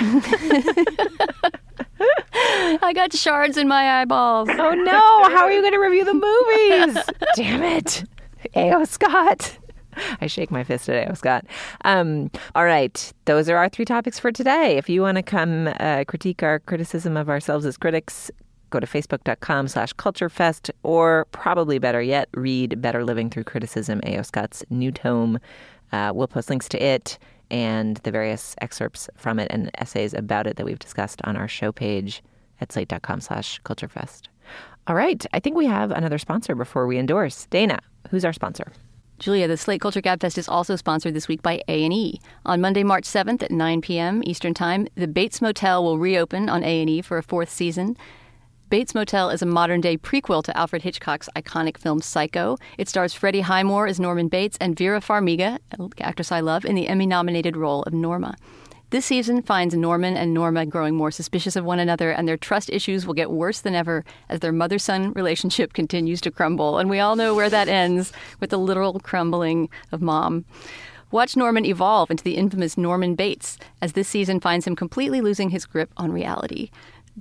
I 2.82 2.94
got 2.94 3.14
shards 3.14 3.58
in 3.58 3.68
my 3.68 4.02
eyeballs. 4.02 4.50
Oh 4.50 4.74
no! 4.74 5.30
How 5.30 5.44
are 5.44 5.52
you 5.52 5.62
going 5.62 5.74
to 5.74 5.80
review 5.80 6.04
the 6.04 6.14
movies? 6.16 6.98
Damn 7.36 7.62
it, 7.62 8.04
A.O. 8.56 8.86
Scott. 8.86 9.60
I 10.22 10.28
shake 10.28 10.52
my 10.52 10.64
fist 10.64 10.86
today, 10.86 11.08
oh 11.10 11.14
Scott. 11.14 11.46
Um, 11.84 12.32
all 12.56 12.66
right, 12.66 13.14
those 13.26 13.50
are 13.50 13.58
our 13.58 13.70
three 13.70 13.86
topics 13.86 14.20
for 14.20 14.32
today. 14.32 14.78
If 14.78 14.90
you 14.90 15.02
want 15.02 15.18
to 15.18 15.24
come 15.24 15.70
uh, 15.80 16.04
critique 16.08 16.44
our 16.44 16.60
criticism 16.60 17.18
of 17.18 17.30
ourselves 17.30 17.66
as 17.66 17.78
critics, 17.78 18.32
go 18.70 18.80
to 18.80 18.88
facebook.com 18.88 19.68
slash 19.68 19.94
culturefest, 19.94 20.72
or 20.84 21.26
probably 21.32 21.80
better 21.80 22.02
yet, 22.02 22.28
read 22.34 22.82
Better 22.82 23.04
Living 23.04 23.30
Through 23.30 23.44
Criticism, 23.44 24.02
A.O. 24.06 24.24
Scott's 24.24 24.64
new 24.70 24.92
tome. 24.92 25.40
Uh, 25.92 26.12
we'll 26.14 26.28
post 26.28 26.50
links 26.50 26.68
to 26.70 26.84
it 26.84 27.20
and 27.52 27.98
the 27.98 28.10
various 28.10 28.56
excerpts 28.62 29.10
from 29.16 29.38
it 29.38 29.48
and 29.52 29.70
essays 29.76 30.14
about 30.14 30.48
it 30.48 30.56
that 30.58 30.66
we've 30.66 30.80
discussed 30.80 31.22
on 31.24 31.38
our 31.38 31.48
show 31.48 31.72
page 31.72 32.24
at 32.60 32.72
slate.com 32.72 33.22
slash 33.22 33.62
culturefest. 33.62 34.24
All 34.88 34.96
right, 34.96 35.24
I 35.34 35.40
think 35.40 35.56
we 35.56 35.68
have 35.68 35.92
another 35.92 36.18
sponsor 36.18 36.56
before 36.56 36.88
we 36.88 36.98
endorse. 36.98 37.46
Dana, 37.52 37.80
who's 38.10 38.26
our 38.26 38.34
sponsor? 38.34 38.74
Julia, 39.24 39.48
the 39.48 39.56
Slate 39.56 39.80
Culture 39.80 40.02
Gabfest 40.02 40.38
is 40.38 40.50
also 40.50 40.76
sponsored 40.76 41.14
this 41.14 41.30
week 41.30 41.42
by 41.42 41.62
A&E. 41.70 42.20
On 42.46 42.60
Monday, 42.60 42.84
March 42.84 43.06
7th 43.06 43.42
at 43.42 43.52
9 43.52 43.80
p.m. 43.80 44.22
Eastern 44.26 44.54
Time, 44.54 44.86
the 44.96 45.08
Bates 45.08 45.42
Motel 45.42 45.82
will 45.82 45.98
reopen 45.98 46.50
on 46.50 46.62
A&E 46.62 47.02
for 47.04 47.18
a 47.18 47.24
fourth 47.24 47.50
season. 47.50 47.96
Bates 48.70 48.94
Motel 48.94 49.30
is 49.30 49.42
a 49.42 49.46
modern-day 49.46 50.00
prequel 50.00 50.44
to 50.44 50.58
Alfred 50.58 50.82
Hitchcock's 50.82 51.30
iconic 51.38 51.78
film 51.78 52.02
Psycho. 52.02 52.58
It 52.78 52.90
stars 52.90 53.14
Freddie 53.14 53.40
Highmore 53.40 53.88
as 53.88 53.98
Norman 53.98 54.28
Bates 54.28 54.58
and 54.60 54.78
Vera 54.78 55.00
Farmiga, 55.00 55.58
actress 56.02 56.30
I 56.30 56.42
love, 56.42 56.66
in 56.66 56.76
the 56.76 56.90
Emmy-nominated 56.90 57.56
role 57.56 57.84
of 57.84 57.94
Norma. 57.94 58.36
This 58.94 59.08
season 59.08 59.42
finds 59.42 59.74
Norman 59.74 60.16
and 60.16 60.36
Norma 60.36 60.68
growing 60.68 60.94
more 60.94 61.10
suspicious 61.10 61.56
of 61.56 61.66
one 61.66 61.80
another, 61.80 62.12
and 62.12 62.28
their 62.28 62.38
trust 62.38 62.70
issues 62.70 63.08
will 63.08 63.16
get 63.16 63.32
worse 63.32 63.60
than 63.60 63.74
ever 63.74 64.06
as 64.30 64.42
their 64.42 64.52
mother 64.52 64.78
son 64.78 65.14
relationship 65.14 65.74
continues 65.74 66.22
to 66.22 66.30
crumble. 66.30 66.78
And 66.78 66.92
we 66.92 67.00
all 67.00 67.16
know 67.16 67.34
where 67.34 67.50
that 67.50 67.68
ends 67.68 68.14
with 68.40 68.52
the 68.52 68.60
literal 68.60 69.00
crumbling 69.00 69.68
of 69.92 70.04
mom. 70.04 70.46
Watch 71.10 71.36
Norman 71.36 71.66
evolve 71.66 72.12
into 72.12 72.24
the 72.24 72.38
infamous 72.38 72.78
Norman 72.78 73.16
Bates 73.16 73.58
as 73.82 73.94
this 73.94 74.08
season 74.08 74.40
finds 74.40 74.68
him 74.68 74.76
completely 74.76 75.22
losing 75.22 75.50
his 75.50 75.66
grip 75.66 75.92
on 75.98 76.12
reality. 76.12 76.70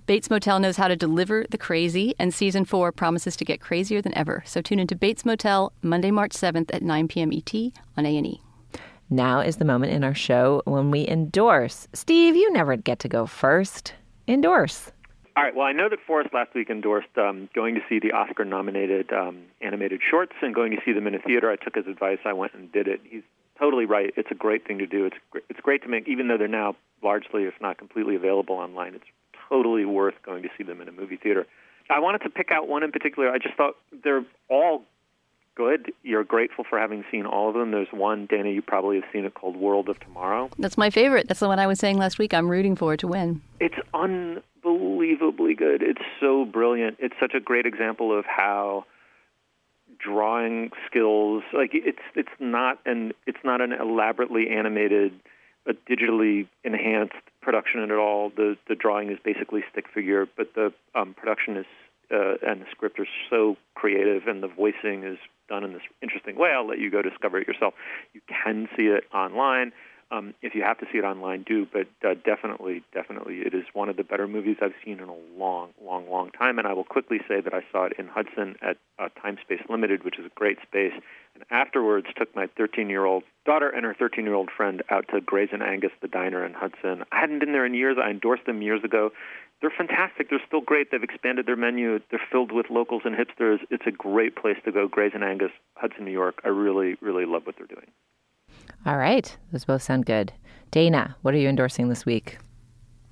Bates 0.04 0.28
Motel 0.28 0.60
knows 0.60 0.76
how 0.76 0.88
to 0.88 0.94
deliver 0.94 1.46
the 1.48 1.56
crazy, 1.56 2.14
and 2.18 2.34
season 2.34 2.66
four 2.66 2.92
promises 2.92 3.34
to 3.36 3.46
get 3.46 3.62
crazier 3.62 4.02
than 4.02 4.14
ever. 4.14 4.42
So 4.44 4.60
tune 4.60 4.78
into 4.78 4.94
Bates 4.94 5.24
Motel 5.24 5.72
Monday, 5.80 6.10
March 6.10 6.32
7th 6.32 6.68
at 6.74 6.82
9 6.82 7.08
p.m. 7.08 7.32
ET 7.32 7.54
on 7.96 8.04
A&E. 8.04 8.41
Now 9.12 9.40
is 9.40 9.56
the 9.56 9.66
moment 9.66 9.92
in 9.92 10.04
our 10.04 10.14
show 10.14 10.62
when 10.64 10.90
we 10.90 11.06
endorse. 11.06 11.86
Steve, 11.92 12.34
you 12.34 12.50
never 12.50 12.76
get 12.76 12.98
to 13.00 13.08
go 13.08 13.26
first. 13.26 13.92
Endorse. 14.26 14.90
All 15.36 15.42
right. 15.42 15.54
Well, 15.54 15.66
I 15.66 15.72
know 15.72 15.90
that 15.90 15.98
Forrest 16.06 16.32
last 16.32 16.54
week 16.54 16.70
endorsed 16.70 17.18
um, 17.18 17.50
going 17.54 17.74
to 17.74 17.82
see 17.90 17.98
the 17.98 18.12
Oscar-nominated 18.12 19.12
um, 19.12 19.42
animated 19.60 20.00
shorts 20.02 20.32
and 20.40 20.54
going 20.54 20.72
to 20.72 20.78
see 20.82 20.94
them 20.94 21.06
in 21.06 21.14
a 21.14 21.18
theater. 21.18 21.50
I 21.50 21.56
took 21.56 21.74
his 21.74 21.86
advice. 21.86 22.20
I 22.24 22.32
went 22.32 22.54
and 22.54 22.72
did 22.72 22.88
it. 22.88 23.02
He's 23.04 23.22
totally 23.58 23.84
right. 23.84 24.14
It's 24.16 24.30
a 24.30 24.34
great 24.34 24.66
thing 24.66 24.78
to 24.78 24.86
do. 24.86 25.04
It's 25.04 25.16
great, 25.30 25.44
it's 25.50 25.60
great 25.60 25.82
to 25.82 25.88
make, 25.88 26.08
even 26.08 26.28
though 26.28 26.38
they're 26.38 26.48
now 26.48 26.74
largely, 27.02 27.44
if 27.44 27.54
not 27.60 27.76
completely, 27.76 28.16
available 28.16 28.56
online. 28.56 28.94
It's 28.94 29.04
totally 29.50 29.84
worth 29.84 30.14
going 30.24 30.42
to 30.42 30.48
see 30.56 30.64
them 30.64 30.80
in 30.80 30.88
a 30.88 30.92
movie 30.92 31.18
theater. 31.18 31.46
I 31.90 31.98
wanted 31.98 32.22
to 32.22 32.30
pick 32.30 32.50
out 32.50 32.66
one 32.66 32.82
in 32.82 32.92
particular. 32.92 33.30
I 33.30 33.36
just 33.36 33.56
thought 33.56 33.74
they're 34.02 34.24
all 34.48 34.84
good. 35.54 35.92
You're 36.02 36.24
grateful 36.24 36.64
for 36.68 36.78
having 36.78 37.04
seen 37.10 37.26
all 37.26 37.48
of 37.48 37.54
them. 37.54 37.70
There's 37.70 37.92
one, 37.92 38.26
Dana, 38.26 38.50
you 38.50 38.62
probably 38.62 38.96
have 38.96 39.04
seen 39.12 39.24
it 39.24 39.34
called 39.34 39.56
World 39.56 39.88
of 39.88 39.98
Tomorrow. 40.00 40.50
That's 40.58 40.78
my 40.78 40.90
favorite. 40.90 41.28
That's 41.28 41.40
the 41.40 41.48
one 41.48 41.58
I 41.58 41.66
was 41.66 41.78
saying 41.78 41.98
last 41.98 42.18
week. 42.18 42.34
I'm 42.34 42.48
rooting 42.48 42.76
for 42.76 42.94
it 42.94 43.00
to 43.00 43.08
win. 43.08 43.42
It's 43.60 43.76
unbelievably 43.94 45.54
good. 45.54 45.82
It's 45.82 46.02
so 46.20 46.44
brilliant. 46.44 46.96
It's 47.00 47.14
such 47.20 47.34
a 47.34 47.40
great 47.40 47.66
example 47.66 48.16
of 48.16 48.24
how 48.24 48.84
drawing 49.98 50.70
skills 50.86 51.42
like 51.52 51.70
it's 51.74 51.98
it's 52.14 52.28
not 52.40 52.78
an 52.86 53.12
it's 53.26 53.38
not 53.44 53.60
an 53.60 53.72
elaborately 53.72 54.48
animated 54.48 55.12
a 55.66 55.72
digitally 55.72 56.48
enhanced 56.64 57.14
production 57.40 57.80
at 57.82 57.90
all 57.92 58.30
the 58.30 58.56
the 58.68 58.74
drawing 58.74 59.10
is 59.10 59.18
basically 59.24 59.62
stick 59.70 59.84
figure 59.94 60.26
but 60.36 60.54
the 60.54 60.72
um, 60.94 61.14
production 61.14 61.56
is 61.56 61.66
uh, 62.12 62.34
and 62.46 62.62
the 62.62 62.66
script 62.70 62.98
are 62.98 63.06
so 63.30 63.56
creative 63.74 64.26
and 64.26 64.42
the 64.42 64.48
voicing 64.48 65.04
is 65.04 65.18
done 65.48 65.64
in 65.64 65.72
this 65.72 65.82
interesting 66.02 66.36
way. 66.36 66.50
I'll 66.50 66.66
let 66.66 66.78
you 66.78 66.90
go 66.90 67.02
discover 67.02 67.38
it 67.38 67.46
yourself. 67.46 67.74
You 68.12 68.20
can 68.28 68.68
see 68.76 68.86
it 68.86 69.04
online. 69.14 69.72
Um, 70.12 70.34
if 70.42 70.54
you 70.54 70.62
have 70.62 70.78
to 70.78 70.86
see 70.92 70.98
it 70.98 71.04
online, 71.04 71.42
do. 71.42 71.66
But 71.72 71.86
uh, 72.06 72.14
definitely, 72.22 72.84
definitely, 72.92 73.38
it 73.38 73.54
is 73.54 73.64
one 73.72 73.88
of 73.88 73.96
the 73.96 74.04
better 74.04 74.28
movies 74.28 74.58
I've 74.60 74.74
seen 74.84 75.00
in 75.00 75.08
a 75.08 75.16
long, 75.38 75.70
long, 75.82 76.08
long 76.10 76.30
time. 76.32 76.58
And 76.58 76.68
I 76.68 76.74
will 76.74 76.84
quickly 76.84 77.18
say 77.26 77.40
that 77.40 77.54
I 77.54 77.62
saw 77.72 77.84
it 77.84 77.94
in 77.98 78.08
Hudson 78.08 78.56
at 78.60 78.76
uh, 78.98 79.08
Time 79.20 79.38
Space 79.40 79.62
Limited, 79.70 80.04
which 80.04 80.18
is 80.18 80.26
a 80.26 80.30
great 80.34 80.58
space. 80.60 80.92
And 81.34 81.44
afterwards, 81.50 82.08
took 82.14 82.36
my 82.36 82.46
13-year-old 82.46 83.22
daughter 83.46 83.70
and 83.70 83.86
her 83.86 83.94
13-year-old 83.94 84.50
friend 84.54 84.82
out 84.90 85.06
to 85.14 85.22
Gray's 85.22 85.48
and 85.50 85.62
Angus, 85.62 85.92
the 86.02 86.08
diner 86.08 86.44
in 86.44 86.52
Hudson. 86.52 87.04
I 87.10 87.20
hadn't 87.20 87.38
been 87.38 87.52
there 87.52 87.64
in 87.64 87.72
years. 87.72 87.96
I 87.98 88.10
endorsed 88.10 88.44
them 88.44 88.60
years 88.60 88.84
ago. 88.84 89.12
They're 89.62 89.70
fantastic. 89.70 90.28
They're 90.28 90.42
still 90.44 90.60
great. 90.60 90.90
They've 90.90 91.02
expanded 91.02 91.46
their 91.46 91.56
menu. 91.56 92.00
They're 92.10 92.20
filled 92.30 92.50
with 92.50 92.66
locals 92.68 93.02
and 93.04 93.14
hipsters. 93.14 93.58
It's 93.70 93.86
a 93.86 93.92
great 93.92 94.34
place 94.34 94.56
to 94.64 94.72
go. 94.72 94.88
Gray's 94.88 95.12
and 95.14 95.22
Angus, 95.22 95.52
Hudson, 95.76 96.04
New 96.04 96.10
York. 96.10 96.40
I 96.44 96.48
really, 96.48 96.96
really 97.00 97.24
love 97.24 97.46
what 97.46 97.54
they're 97.56 97.66
doing. 97.68 97.86
All 98.84 98.98
right. 98.98 99.34
Those 99.52 99.64
both 99.64 99.82
sound 99.82 100.04
good. 100.04 100.32
Dana, 100.72 101.16
what 101.22 101.32
are 101.32 101.38
you 101.38 101.48
endorsing 101.48 101.88
this 101.88 102.04
week? 102.04 102.38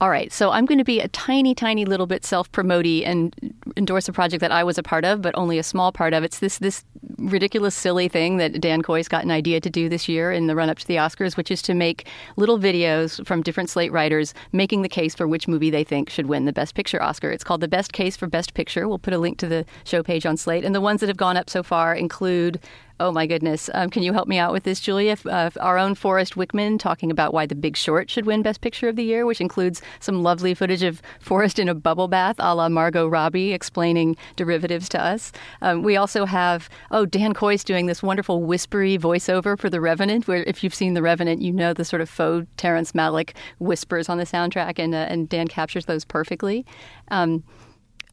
All 0.00 0.08
right, 0.08 0.32
so 0.32 0.50
I'm 0.50 0.64
going 0.64 0.78
to 0.78 0.84
be 0.84 0.98
a 0.98 1.08
tiny, 1.08 1.54
tiny 1.54 1.84
little 1.84 2.06
bit 2.06 2.24
self-promoty 2.24 3.04
and 3.04 3.34
endorse 3.76 4.08
a 4.08 4.14
project 4.14 4.40
that 4.40 4.50
I 4.50 4.64
was 4.64 4.78
a 4.78 4.82
part 4.82 5.04
of, 5.04 5.20
but 5.20 5.34
only 5.36 5.58
a 5.58 5.62
small 5.62 5.92
part 5.92 6.14
of. 6.14 6.24
It's 6.24 6.38
this 6.38 6.56
this 6.56 6.84
ridiculous, 7.18 7.74
silly 7.74 8.08
thing 8.08 8.38
that 8.38 8.62
Dan 8.62 8.80
Kois 8.80 9.10
got 9.10 9.24
an 9.24 9.30
idea 9.30 9.60
to 9.60 9.68
do 9.68 9.90
this 9.90 10.08
year 10.08 10.32
in 10.32 10.46
the 10.46 10.56
run-up 10.56 10.78
to 10.78 10.86
the 10.86 10.96
Oscars, 10.96 11.36
which 11.36 11.50
is 11.50 11.60
to 11.62 11.74
make 11.74 12.06
little 12.36 12.58
videos 12.58 13.24
from 13.26 13.42
different 13.42 13.68
Slate 13.68 13.92
writers 13.92 14.32
making 14.52 14.80
the 14.80 14.88
case 14.88 15.14
for 15.14 15.28
which 15.28 15.46
movie 15.46 15.68
they 15.68 15.84
think 15.84 16.08
should 16.08 16.26
win 16.26 16.46
the 16.46 16.52
Best 16.52 16.74
Picture 16.74 17.02
Oscar. 17.02 17.30
It's 17.30 17.44
called 17.44 17.60
the 17.60 17.68
Best 17.68 17.92
Case 17.92 18.16
for 18.16 18.26
Best 18.26 18.54
Picture. 18.54 18.88
We'll 18.88 18.98
put 18.98 19.12
a 19.12 19.18
link 19.18 19.36
to 19.38 19.48
the 19.48 19.66
show 19.84 20.02
page 20.02 20.24
on 20.24 20.38
Slate, 20.38 20.64
and 20.64 20.74
the 20.74 20.80
ones 20.80 21.00
that 21.00 21.08
have 21.08 21.18
gone 21.18 21.36
up 21.36 21.50
so 21.50 21.62
far 21.62 21.94
include 21.94 22.58
Oh 23.00 23.10
my 23.10 23.26
goodness. 23.26 23.70
Um, 23.72 23.88
can 23.88 24.02
you 24.02 24.12
help 24.12 24.28
me 24.28 24.36
out 24.36 24.52
with 24.52 24.64
this, 24.64 24.78
Julia? 24.78 25.16
Uh, 25.24 25.48
our 25.58 25.78
own 25.78 25.94
Forrest 25.94 26.34
Wickman 26.34 26.78
talking 26.78 27.10
about 27.10 27.32
why 27.32 27.46
The 27.46 27.54
Big 27.54 27.74
Short 27.74 28.10
should 28.10 28.26
win 28.26 28.42
Best 28.42 28.60
Picture 28.60 28.90
of 28.90 28.96
the 28.96 29.02
Year, 29.02 29.24
which 29.24 29.40
includes 29.40 29.80
some 30.00 30.22
lovely 30.22 30.52
footage 30.52 30.82
of 30.82 31.00
Forrest 31.18 31.58
in 31.58 31.66
a 31.66 31.74
bubble 31.74 32.08
bath 32.08 32.36
a 32.38 32.54
la 32.54 32.68
Margot 32.68 33.08
Robbie 33.08 33.54
explaining 33.54 34.18
derivatives 34.36 34.86
to 34.90 35.02
us. 35.02 35.32
Um, 35.62 35.82
we 35.82 35.96
also 35.96 36.26
have, 36.26 36.68
oh, 36.90 37.06
Dan 37.06 37.32
Kois 37.32 37.64
doing 37.64 37.86
this 37.86 38.02
wonderful 38.02 38.42
whispery 38.42 38.98
voiceover 38.98 39.58
for 39.58 39.70
The 39.70 39.80
Revenant, 39.80 40.28
where 40.28 40.42
if 40.42 40.62
you've 40.62 40.74
seen 40.74 40.92
The 40.92 41.00
Revenant, 41.00 41.40
you 41.40 41.54
know 41.54 41.72
the 41.72 41.86
sort 41.86 42.02
of 42.02 42.10
faux 42.10 42.46
Terrence 42.58 42.92
Malick 42.92 43.30
whispers 43.58 44.10
on 44.10 44.18
the 44.18 44.26
soundtrack, 44.26 44.78
and, 44.78 44.94
uh, 44.94 45.06
and 45.08 45.26
Dan 45.26 45.48
captures 45.48 45.86
those 45.86 46.04
perfectly. 46.04 46.66
Um, 47.10 47.44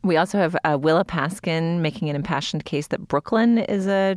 we 0.03 0.17
also 0.17 0.37
have 0.37 0.55
uh, 0.63 0.77
Willa 0.79 1.03
Paskin 1.05 1.79
making 1.79 2.09
an 2.09 2.15
impassioned 2.15 2.65
case 2.65 2.87
that 2.87 3.07
Brooklyn 3.07 3.57
is 3.57 3.87
a 3.87 4.15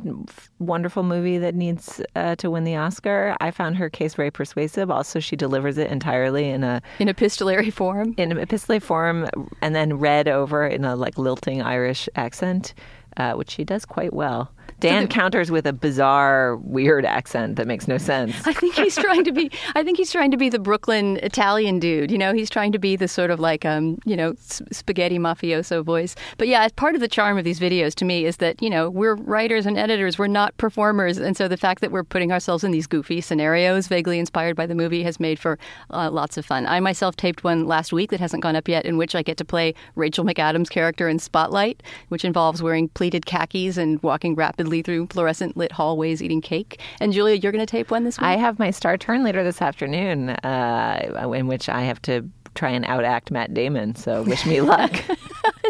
wonderful 0.58 1.02
movie 1.02 1.38
that 1.38 1.54
needs 1.54 2.00
uh, 2.14 2.36
to 2.36 2.50
win 2.50 2.64
the 2.64 2.76
Oscar. 2.76 3.36
I 3.40 3.50
found 3.50 3.76
her 3.76 3.88
case 3.90 4.14
very 4.14 4.30
persuasive. 4.30 4.90
Also, 4.90 5.20
she 5.20 5.36
delivers 5.36 5.78
it 5.78 5.90
entirely 5.90 6.48
in 6.48 6.64
a 6.64 6.82
in 6.98 7.08
epistolary 7.08 7.70
form, 7.70 8.14
in 8.16 8.30
an 8.30 8.38
epistolary 8.38 8.80
form, 8.80 9.28
and 9.62 9.74
then 9.74 9.98
read 9.98 10.28
over 10.28 10.66
in 10.66 10.84
a 10.84 10.96
like 10.96 11.18
lilting 11.18 11.62
Irish 11.62 12.08
accent, 12.14 12.74
uh, 13.16 13.32
which 13.32 13.50
she 13.50 13.64
does 13.64 13.84
quite 13.84 14.12
well. 14.12 14.52
Dan 14.80 15.08
counters 15.08 15.50
with 15.50 15.66
a 15.66 15.72
bizarre, 15.72 16.56
weird 16.56 17.04
accent 17.04 17.56
that 17.56 17.66
makes 17.66 17.86
no 17.88 17.98
sense. 17.98 18.34
I 18.46 18.52
think 18.52 18.74
he's 18.74 18.96
trying 18.96 19.24
to 19.24 19.32
be. 19.32 19.50
I 19.74 19.82
think 19.82 19.98
he's 19.98 20.12
trying 20.12 20.30
to 20.30 20.36
be 20.36 20.48
the 20.48 20.58
Brooklyn 20.58 21.18
Italian 21.22 21.78
dude. 21.78 22.10
You 22.10 22.18
know, 22.18 22.32
he's 22.32 22.50
trying 22.50 22.72
to 22.72 22.78
be 22.78 22.96
the 22.96 23.08
sort 23.08 23.30
of 23.30 23.40
like, 23.40 23.64
um, 23.64 23.98
you 24.04 24.16
know, 24.16 24.34
spaghetti 24.38 25.18
mafioso 25.18 25.84
voice. 25.84 26.14
But 26.38 26.48
yeah, 26.48 26.68
part 26.76 26.94
of 26.94 27.00
the 27.00 27.08
charm 27.08 27.38
of 27.38 27.44
these 27.44 27.60
videos 27.60 27.94
to 27.96 28.04
me 28.04 28.24
is 28.24 28.38
that 28.38 28.60
you 28.62 28.70
know 28.70 28.88
we're 28.88 29.14
writers 29.14 29.66
and 29.66 29.76
editors. 29.76 30.18
We're 30.18 30.26
not 30.26 30.56
performers, 30.56 31.18
and 31.18 31.36
so 31.36 31.48
the 31.48 31.56
fact 31.56 31.80
that 31.80 31.92
we're 31.92 32.04
putting 32.04 32.32
ourselves 32.32 32.64
in 32.64 32.70
these 32.70 32.86
goofy 32.86 33.20
scenarios, 33.20 33.88
vaguely 33.88 34.18
inspired 34.18 34.56
by 34.56 34.66
the 34.66 34.74
movie, 34.74 35.02
has 35.02 35.20
made 35.20 35.38
for 35.38 35.58
uh, 35.90 36.10
lots 36.10 36.36
of 36.36 36.46
fun. 36.46 36.66
I 36.66 36.80
myself 36.80 37.16
taped 37.16 37.44
one 37.44 37.66
last 37.66 37.92
week 37.92 38.10
that 38.10 38.20
hasn't 38.20 38.42
gone 38.42 38.56
up 38.56 38.68
yet, 38.68 38.86
in 38.86 38.96
which 38.96 39.14
I 39.14 39.22
get 39.22 39.36
to 39.38 39.44
play 39.44 39.74
Rachel 39.94 40.24
McAdams' 40.24 40.70
character 40.70 41.08
in 41.08 41.18
Spotlight, 41.18 41.82
which 42.08 42.24
involves 42.24 42.62
wearing 42.62 42.88
pleated 42.88 43.26
khakis 43.26 43.76
and 43.76 44.02
walking 44.02 44.34
rapidly 44.34 44.69
through 44.82 45.08
fluorescent 45.08 45.56
lit 45.56 45.72
hallways 45.72 46.22
eating 46.22 46.40
cake. 46.40 46.80
And 47.00 47.12
Julia, 47.12 47.34
you're 47.34 47.52
going 47.52 47.66
to 47.66 47.70
tape 47.70 47.90
one 47.90 48.04
this 48.04 48.18
week? 48.18 48.26
I 48.26 48.36
have 48.36 48.58
my 48.58 48.70
star 48.70 48.96
turn 48.96 49.24
later 49.24 49.42
this 49.42 49.60
afternoon, 49.60 50.30
uh, 50.30 51.30
in 51.34 51.46
which 51.48 51.68
I 51.68 51.82
have 51.82 52.00
to 52.02 52.28
try 52.54 52.70
and 52.70 52.84
outact 52.84 53.30
Matt 53.30 53.52
Damon. 53.54 53.94
So 53.96 54.22
wish 54.22 54.46
me 54.46 54.60
luck. 54.60 54.92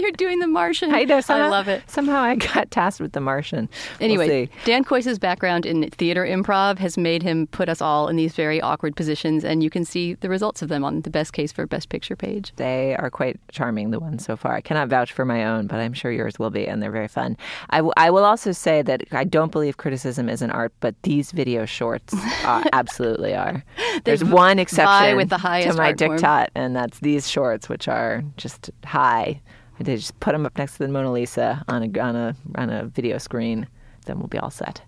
You're 0.02 0.12
doing 0.12 0.38
The 0.38 0.46
Martian. 0.46 0.94
I 0.94 1.04
know. 1.04 1.18
Uh-huh. 1.18 1.22
Somehow, 1.22 1.46
I 1.46 1.48
love 1.48 1.68
it. 1.68 1.82
Somehow 1.88 2.20
I 2.20 2.36
got 2.36 2.70
tasked 2.70 3.00
with 3.00 3.12
The 3.12 3.20
Martian. 3.20 3.68
Anyway, 4.00 4.28
we'll 4.28 4.46
Dan 4.64 4.84
Kois's 4.84 5.18
background 5.18 5.66
in 5.66 5.88
theater 5.90 6.24
improv 6.24 6.78
has 6.78 6.96
made 6.96 7.22
him 7.22 7.46
put 7.48 7.68
us 7.68 7.80
all 7.80 8.08
in 8.08 8.16
these 8.16 8.34
very 8.34 8.60
awkward 8.60 8.96
positions, 8.96 9.44
and 9.44 9.62
you 9.62 9.70
can 9.70 9.84
see 9.84 10.14
the 10.14 10.28
results 10.28 10.62
of 10.62 10.68
them 10.68 10.84
on 10.84 11.02
the 11.02 11.10
Best 11.10 11.32
Case 11.32 11.52
for 11.52 11.66
Best 11.66 11.88
Picture 11.88 12.16
page. 12.16 12.52
They 12.56 12.96
are 12.96 13.10
quite 13.10 13.38
charming, 13.50 13.90
the 13.90 14.00
ones 14.00 14.24
so 14.24 14.36
far. 14.36 14.54
I 14.54 14.60
cannot 14.60 14.88
vouch 14.88 15.12
for 15.12 15.24
my 15.24 15.44
own, 15.44 15.66
but 15.66 15.78
I'm 15.78 15.92
sure 15.92 16.10
yours 16.10 16.38
will 16.38 16.50
be, 16.50 16.66
and 16.66 16.82
they're 16.82 16.90
very 16.90 17.08
fun. 17.08 17.36
I, 17.70 17.78
w- 17.78 17.92
I 17.96 18.10
will 18.10 18.24
also 18.24 18.52
say 18.52 18.82
that 18.82 19.02
I 19.12 19.24
don't 19.24 19.52
believe 19.52 19.76
criticism 19.76 20.28
is 20.28 20.42
an 20.42 20.50
art, 20.50 20.72
but 20.80 20.94
these 21.02 21.32
video 21.32 21.66
shorts 21.66 22.14
are, 22.44 22.64
absolutely 22.72 23.34
are. 23.34 23.64
There's 24.04 24.24
one 24.24 24.58
exception 24.58 25.16
with 25.16 25.28
the 25.28 25.38
highest 25.38 25.72
to 25.72 25.82
my 25.82 25.92
diktat, 25.92 26.20
form. 26.20 26.46
and 26.54 26.76
that's 26.76 26.98
these 27.00 27.28
shorts, 27.28 27.68
which 27.68 27.88
are 27.88 28.22
just 28.36 28.70
high. 28.84 29.40
They 29.80 29.96
just 29.96 30.18
put 30.20 30.32
them 30.32 30.44
up 30.44 30.56
next 30.58 30.72
to 30.72 30.78
the 30.80 30.88
Mona 30.88 31.10
Lisa 31.10 31.64
on 31.68 31.82
a 31.82 32.00
on 32.00 32.16
a 32.16 32.36
on 32.56 32.70
a 32.70 32.84
video 32.84 33.18
screen. 33.18 33.66
Then 34.06 34.18
we'll 34.18 34.28
be 34.28 34.38
all 34.38 34.50
set. 34.50 34.82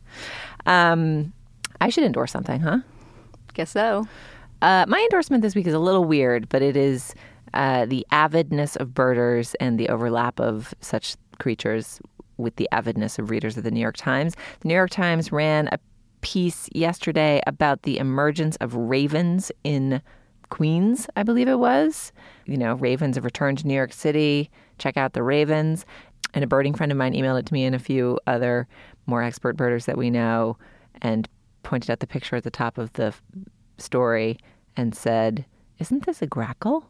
Um, 0.66 1.32
I 1.80 1.88
should 1.88 2.04
endorse 2.04 2.32
something, 2.32 2.60
huh? 2.60 2.78
Guess 3.54 3.70
so. 3.70 4.06
Uh, 4.60 4.84
my 4.88 5.00
endorsement 5.00 5.42
this 5.42 5.54
week 5.54 5.66
is 5.66 5.74
a 5.74 5.78
little 5.78 6.04
weird, 6.04 6.48
but 6.48 6.62
it 6.62 6.76
is 6.76 7.14
uh, 7.54 7.84
the 7.86 8.06
avidness 8.12 8.76
of 8.76 8.94
birders 8.94 9.54
and 9.54 9.78
the 9.78 9.88
overlap 9.88 10.40
of 10.40 10.72
such 10.80 11.16
creatures 11.38 12.00
with 12.36 12.56
the 12.56 12.68
avidness 12.72 13.18
of 13.18 13.30
readers 13.30 13.56
of 13.56 13.64
the 13.64 13.70
New 13.70 13.80
York 13.80 13.96
Times. 13.96 14.34
The 14.60 14.68
New 14.68 14.74
York 14.74 14.90
Times 14.90 15.32
ran 15.32 15.68
a 15.68 15.78
piece 16.20 16.68
yesterday 16.72 17.42
about 17.46 17.82
the 17.82 17.98
emergence 17.98 18.56
of 18.56 18.74
ravens 18.74 19.50
in 19.64 20.00
Queens, 20.48 21.08
I 21.16 21.22
believe 21.22 21.48
it 21.48 21.58
was. 21.58 22.12
You 22.46 22.56
know, 22.56 22.74
ravens 22.74 23.16
have 23.16 23.24
returned 23.24 23.58
to 23.58 23.66
New 23.66 23.74
York 23.74 23.92
City. 23.92 24.50
Check 24.82 24.96
out 24.96 25.12
the 25.12 25.22
ravens. 25.22 25.86
And 26.34 26.42
a 26.42 26.48
birding 26.48 26.74
friend 26.74 26.90
of 26.90 26.98
mine 26.98 27.12
emailed 27.12 27.38
it 27.38 27.46
to 27.46 27.54
me 27.54 27.64
and 27.64 27.74
a 27.74 27.78
few 27.78 28.18
other 28.26 28.66
more 29.06 29.22
expert 29.22 29.56
birders 29.56 29.86
that 29.86 29.96
we 29.96 30.10
know 30.10 30.56
and 31.00 31.28
pointed 31.62 31.88
out 31.88 32.00
the 32.00 32.06
picture 32.06 32.34
at 32.34 32.42
the 32.42 32.50
top 32.50 32.78
of 32.78 32.92
the 32.94 33.14
story 33.78 34.38
and 34.76 34.92
said, 34.92 35.44
Isn't 35.78 36.04
this 36.04 36.20
a 36.20 36.26
grackle? 36.26 36.88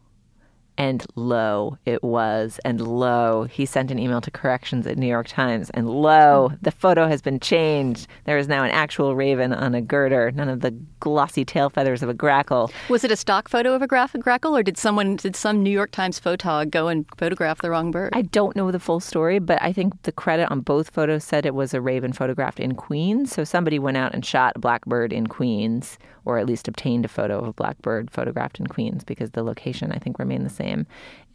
And 0.77 1.05
lo, 1.15 1.77
it 1.85 2.03
was. 2.03 2.59
And 2.65 2.81
lo, 2.81 3.43
he 3.43 3.65
sent 3.65 3.91
an 3.91 3.99
email 3.99 4.21
to 4.21 4.31
corrections 4.31 4.87
at 4.87 4.97
New 4.97 5.07
York 5.07 5.27
Times. 5.27 5.69
And 5.71 5.89
lo, 5.89 6.51
the 6.61 6.71
photo 6.71 7.07
has 7.07 7.21
been 7.21 7.39
changed. 7.39 8.07
There 8.25 8.37
is 8.37 8.47
now 8.47 8.63
an 8.63 8.71
actual 8.71 9.15
raven 9.15 9.53
on 9.53 9.75
a 9.75 9.81
girder, 9.81 10.31
none 10.31 10.49
of 10.49 10.61
the 10.61 10.75
glossy 10.99 11.45
tail 11.45 11.69
feathers 11.69 12.01
of 12.01 12.09
a 12.09 12.13
grackle. 12.13 12.71
Was 12.89 13.03
it 13.03 13.11
a 13.11 13.15
stock 13.15 13.49
photo 13.49 13.73
of 13.73 13.81
a 13.81 13.87
graph- 13.87 14.15
grackle, 14.19 14.55
or 14.55 14.63
did 14.63 14.77
someone, 14.77 15.15
did 15.17 15.35
some 15.35 15.61
New 15.61 15.69
York 15.69 15.91
Times 15.91 16.19
photog 16.19 16.71
go 16.71 16.87
and 16.87 17.05
photograph 17.17 17.61
the 17.61 17.69
wrong 17.69 17.91
bird? 17.91 18.11
I 18.13 18.23
don't 18.23 18.55
know 18.55 18.71
the 18.71 18.79
full 18.79 18.99
story, 18.99 19.39
but 19.39 19.61
I 19.61 19.73
think 19.73 20.01
the 20.03 20.11
credit 20.11 20.49
on 20.49 20.61
both 20.61 20.89
photos 20.89 21.23
said 21.23 21.45
it 21.45 21.53
was 21.53 21.73
a 21.73 21.81
raven 21.81 22.13
photographed 22.13 22.59
in 22.59 22.75
Queens. 22.75 23.31
So 23.33 23.43
somebody 23.43 23.79
went 23.79 23.97
out 23.97 24.13
and 24.13 24.25
shot 24.25 24.53
a 24.55 24.59
blackbird 24.59 25.13
in 25.13 25.27
Queens, 25.27 25.97
or 26.25 26.37
at 26.37 26.45
least 26.45 26.67
obtained 26.67 27.05
a 27.05 27.07
photo 27.09 27.39
of 27.39 27.47
a 27.47 27.53
blackbird 27.53 28.11
photographed 28.11 28.59
in 28.59 28.67
Queens, 28.67 29.03
because 29.03 29.31
the 29.31 29.43
location 29.43 29.91
I 29.91 29.97
think 29.97 30.19
remained 30.19 30.45
the 30.45 30.49
same 30.49 30.85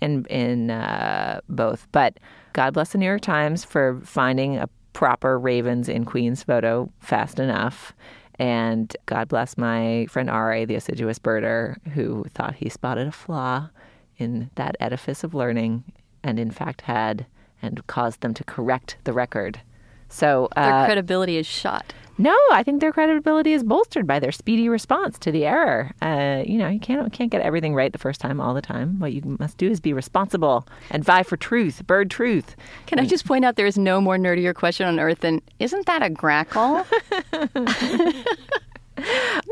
in 0.00 0.24
in 0.26 0.70
uh, 0.70 1.40
both. 1.48 1.86
But 1.92 2.18
God 2.52 2.74
bless 2.74 2.90
the 2.92 2.98
New 2.98 3.06
York 3.06 3.20
Times 3.20 3.64
for 3.64 4.00
finding 4.04 4.56
a 4.56 4.68
proper 4.92 5.38
Ravens 5.38 5.88
in 5.88 6.04
Queens 6.04 6.42
photo 6.42 6.90
fast 7.00 7.38
enough. 7.38 7.92
And 8.40 8.96
God 9.06 9.28
bless 9.28 9.58
my 9.58 10.06
friend 10.08 10.30
Ari, 10.30 10.64
the 10.64 10.76
assiduous 10.76 11.18
birder, 11.18 11.76
who 11.88 12.24
thought 12.34 12.54
he 12.54 12.68
spotted 12.68 13.08
a 13.08 13.12
flaw 13.12 13.68
in 14.16 14.50
that 14.54 14.76
edifice 14.80 15.24
of 15.24 15.34
learning 15.34 15.84
and 16.22 16.38
in 16.38 16.50
fact 16.50 16.82
had 16.82 17.26
and 17.62 17.84
caused 17.86 18.20
them 18.20 18.34
to 18.34 18.44
correct 18.44 18.96
the 19.04 19.12
record. 19.12 19.60
So 20.08 20.48
uh, 20.56 20.64
their 20.64 20.86
credibility 20.86 21.36
is 21.36 21.46
shot. 21.46 21.92
No, 22.20 22.36
I 22.50 22.64
think 22.64 22.80
their 22.80 22.92
credibility 22.92 23.52
is 23.52 23.62
bolstered 23.62 24.04
by 24.04 24.18
their 24.18 24.32
speedy 24.32 24.68
response 24.68 25.20
to 25.20 25.30
the 25.30 25.46
error. 25.46 25.92
Uh, 26.02 26.42
you 26.44 26.58
know, 26.58 26.66
you 26.66 26.80
can't 26.80 27.12
can't 27.12 27.30
get 27.30 27.42
everything 27.42 27.76
right 27.76 27.92
the 27.92 27.98
first 27.98 28.20
time 28.20 28.40
all 28.40 28.54
the 28.54 28.60
time. 28.60 28.98
What 28.98 29.12
you 29.12 29.36
must 29.38 29.56
do 29.56 29.70
is 29.70 29.78
be 29.78 29.92
responsible 29.92 30.66
and 30.90 31.04
vie 31.04 31.22
for 31.22 31.36
truth, 31.36 31.86
bird 31.86 32.10
truth. 32.10 32.56
Can 32.86 32.98
I 32.98 33.06
just 33.06 33.24
point 33.24 33.44
out 33.44 33.54
there 33.54 33.66
is 33.66 33.78
no 33.78 34.00
more 34.00 34.16
nerdier 34.16 34.52
question 34.52 34.88
on 34.88 34.98
earth 34.98 35.20
than 35.20 35.42
isn't 35.60 35.86
that 35.86 36.02
a 36.02 36.10
grackle? 36.10 36.84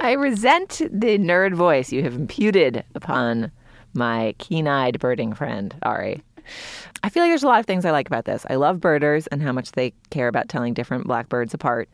I 0.03 0.13
resent 0.13 0.83
the 0.91 1.19
nerd 1.19 1.55
voice 1.55 1.93
you 1.93 2.03
have 2.03 2.15
imputed 2.15 2.83
upon 2.97 3.53
my 3.95 4.35
keen-eyed 4.39 4.99
birding 4.99 5.35
friend 5.35 5.73
Ari. 5.83 6.21
I 7.03 7.09
feel 7.09 7.23
like 7.23 7.31
there's 7.31 7.43
a 7.43 7.49
lot 7.49 7.61
of 7.61 7.67
things 7.67 7.85
I 7.85 7.91
like 7.91 8.07
about 8.07 8.25
this. 8.25 8.47
I 8.51 8.57
love 8.57 8.81
birders 8.81 9.27
and 9.29 9.43
how 9.43 9.53
much 9.53 9.73
they 9.73 9.93
care 10.11 10.29
about 10.29 10.49
telling 10.49 10.75
different 10.75 11.07
blackbirds 11.07 11.55
apart. 11.55 11.89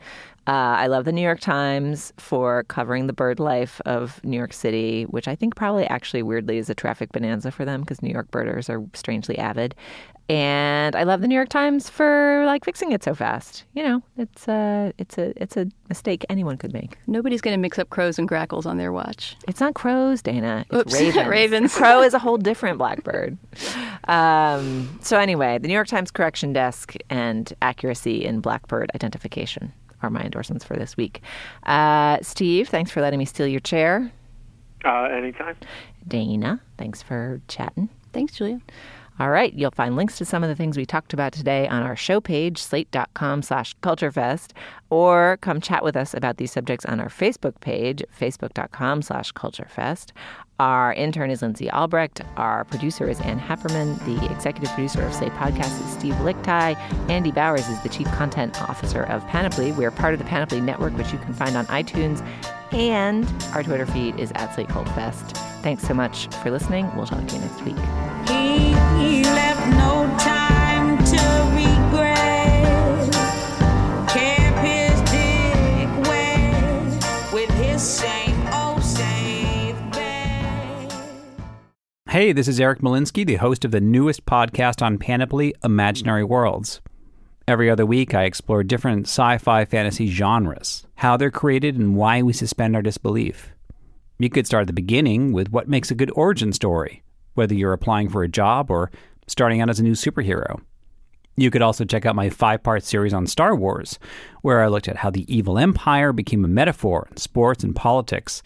Uh, 0.46 0.50
I 0.50 0.88
love 0.88 1.04
the 1.04 1.12
New 1.12 1.22
York 1.22 1.38
Times 1.38 2.12
for 2.16 2.64
covering 2.64 3.06
the 3.06 3.12
bird 3.12 3.38
life 3.38 3.80
of 3.86 4.22
New 4.24 4.36
York 4.36 4.52
City, 4.52 5.04
which 5.04 5.28
I 5.28 5.36
think 5.36 5.54
probably 5.54 5.86
actually 5.86 6.22
weirdly 6.24 6.58
is 6.58 6.68
a 6.68 6.74
traffic 6.74 7.12
bonanza 7.12 7.52
for 7.52 7.64
them 7.64 7.82
because 7.82 8.02
New 8.02 8.10
York 8.10 8.30
birders 8.32 8.68
are 8.68 8.82
strangely 8.92 9.38
avid. 9.38 9.76
And 10.28 10.96
I 10.96 11.02
love 11.02 11.20
the 11.20 11.28
New 11.28 11.34
York 11.34 11.48
Times 11.48 11.90
for 11.90 12.44
like 12.46 12.64
fixing 12.64 12.92
it 12.92 13.04
so 13.04 13.14
fast. 13.14 13.64
You 13.74 13.82
know, 13.82 14.02
it's 14.16 14.48
a 14.48 14.92
it's 14.96 15.18
a 15.18 15.32
it's 15.40 15.56
a 15.56 15.66
mistake 15.88 16.24
anyone 16.28 16.56
could 16.56 16.72
make. 16.72 16.96
Nobody's 17.06 17.40
going 17.40 17.54
to 17.54 17.60
mix 17.60 17.78
up 17.78 17.90
crows 17.90 18.18
and 18.18 18.26
grackles 18.26 18.64
on 18.64 18.78
their 18.78 18.92
watch. 18.92 19.36
It's 19.46 19.60
not 19.60 19.74
crows, 19.74 20.22
Dana. 20.22 20.64
It's 20.70 20.94
Oops. 20.94 20.94
ravens. 21.00 21.26
Ravens. 21.26 21.74
Crow 21.74 22.02
is 22.02 22.14
a 22.14 22.18
whole 22.18 22.38
different 22.38 22.78
blackbird. 22.78 23.36
Um, 24.08 24.98
so 25.02 25.18
anyway, 25.18 25.58
the 25.58 25.68
New 25.68 25.74
York 25.74 25.88
Times 25.88 26.10
correction 26.10 26.52
desk 26.52 26.94
and 27.10 27.52
accuracy 27.62 28.24
in 28.24 28.40
blackbird 28.40 28.90
identification 28.94 29.72
are 30.02 30.10
my 30.10 30.22
endorsements 30.22 30.64
for 30.64 30.76
this 30.76 30.96
week. 30.96 31.22
Uh, 31.64 32.18
Steve, 32.22 32.68
thanks 32.68 32.90
for 32.90 33.00
letting 33.00 33.18
me 33.18 33.24
steal 33.24 33.46
your 33.46 33.60
chair. 33.60 34.12
Uh, 34.84 35.04
anytime. 35.04 35.56
Dana, 36.08 36.60
thanks 36.76 37.02
for 37.02 37.40
chatting. 37.46 37.88
Thanks, 38.12 38.34
Julia. 38.34 38.60
All 39.20 39.30
right, 39.30 39.52
you'll 39.52 39.70
find 39.70 39.94
links 39.94 40.16
to 40.18 40.24
some 40.24 40.42
of 40.42 40.48
the 40.48 40.56
things 40.56 40.76
we 40.76 40.86
talked 40.86 41.12
about 41.12 41.32
today 41.32 41.68
on 41.68 41.82
our 41.82 41.94
show 41.94 42.20
page, 42.20 42.58
slate.com 42.58 43.42
slash 43.42 43.76
culturefest, 43.76 44.52
or 44.90 45.36
come 45.42 45.60
chat 45.60 45.84
with 45.84 45.96
us 45.96 46.14
about 46.14 46.38
these 46.38 46.50
subjects 46.50 46.86
on 46.86 46.98
our 46.98 47.08
Facebook 47.08 47.60
page, 47.60 48.02
facebook.com 48.18 49.02
slash 49.02 49.32
culturefest. 49.34 50.12
Our 50.62 50.92
intern 50.92 51.32
is 51.32 51.42
Lindsay 51.42 51.68
Albrecht. 51.70 52.20
Our 52.36 52.62
producer 52.66 53.10
is 53.10 53.20
Ann 53.22 53.40
Heppermann. 53.40 53.98
The 54.04 54.32
executive 54.32 54.70
producer 54.70 55.02
of 55.02 55.12
Slate 55.12 55.32
Podcast 55.32 55.84
is 55.84 55.92
Steve 55.92 56.14
Lickteig. 56.14 56.76
Andy 57.10 57.32
Bowers 57.32 57.66
is 57.66 57.82
the 57.82 57.88
chief 57.88 58.06
content 58.12 58.62
officer 58.62 59.02
of 59.02 59.26
Panoply. 59.26 59.72
We're 59.72 59.90
part 59.90 60.14
of 60.14 60.20
the 60.20 60.24
Panoply 60.24 60.60
Network, 60.60 60.96
which 60.96 61.10
you 61.12 61.18
can 61.18 61.34
find 61.34 61.56
on 61.56 61.66
iTunes. 61.66 62.24
And 62.70 63.26
our 63.54 63.64
Twitter 63.64 63.86
feed 63.86 64.20
is 64.20 64.30
at 64.36 64.54
Slate 64.54 64.68
Cult 64.68 64.88
Fest. 64.90 65.36
Thanks 65.64 65.82
so 65.82 65.94
much 65.94 66.28
for 66.44 66.52
listening. 66.52 66.88
We'll 66.94 67.06
talk 67.06 67.26
to 67.26 67.34
you 67.34 67.40
next 67.40 67.60
week. 67.64 67.74
Hey, 82.12 82.32
this 82.32 82.46
is 82.46 82.60
Eric 82.60 82.80
Molinsky, 82.80 83.24
the 83.24 83.36
host 83.36 83.64
of 83.64 83.70
the 83.70 83.80
newest 83.80 84.26
podcast 84.26 84.82
on 84.82 84.98
Panoply, 84.98 85.54
Imaginary 85.64 86.22
Worlds. 86.24 86.82
Every 87.48 87.70
other 87.70 87.86
week, 87.86 88.12
I 88.12 88.24
explore 88.24 88.62
different 88.62 89.06
sci 89.06 89.38
fi 89.38 89.64
fantasy 89.64 90.08
genres, 90.08 90.86
how 90.96 91.16
they're 91.16 91.30
created, 91.30 91.78
and 91.78 91.96
why 91.96 92.20
we 92.20 92.34
suspend 92.34 92.76
our 92.76 92.82
disbelief. 92.82 93.54
You 94.18 94.28
could 94.28 94.46
start 94.46 94.60
at 94.60 94.66
the 94.66 94.74
beginning 94.74 95.32
with 95.32 95.52
what 95.52 95.70
makes 95.70 95.90
a 95.90 95.94
good 95.94 96.12
origin 96.14 96.52
story, 96.52 97.02
whether 97.32 97.54
you're 97.54 97.72
applying 97.72 98.10
for 98.10 98.22
a 98.22 98.28
job 98.28 98.70
or 98.70 98.90
starting 99.26 99.62
out 99.62 99.70
as 99.70 99.80
a 99.80 99.82
new 99.82 99.92
superhero. 99.92 100.60
You 101.38 101.50
could 101.50 101.62
also 101.62 101.86
check 101.86 102.04
out 102.04 102.14
my 102.14 102.28
five 102.28 102.62
part 102.62 102.84
series 102.84 103.14
on 103.14 103.26
Star 103.26 103.56
Wars, 103.56 103.98
where 104.42 104.60
I 104.60 104.68
looked 104.68 104.86
at 104.86 104.98
how 104.98 105.08
the 105.08 105.34
evil 105.34 105.58
empire 105.58 106.12
became 106.12 106.44
a 106.44 106.48
metaphor 106.48 107.08
in 107.10 107.16
sports 107.16 107.64
and 107.64 107.74
politics, 107.74 108.42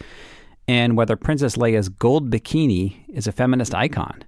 and 0.68 0.96
whether 0.96 1.16
Princess 1.16 1.56
Leia's 1.56 1.88
gold 1.88 2.30
bikini 2.30 2.96
is 3.08 3.26
a 3.26 3.32
feminist 3.32 3.74
icon. 3.74 4.24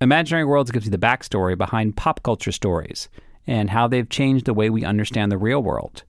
Imaginary 0.00 0.44
Worlds 0.44 0.70
gives 0.70 0.86
you 0.86 0.90
the 0.90 0.98
backstory 0.98 1.56
behind 1.56 1.96
pop 1.96 2.22
culture 2.22 2.52
stories 2.52 3.08
and 3.46 3.70
how 3.70 3.88
they've 3.88 4.08
changed 4.08 4.44
the 4.44 4.54
way 4.54 4.70
we 4.70 4.84
understand 4.84 5.32
the 5.32 5.38
real 5.38 5.62
world. 5.62 6.04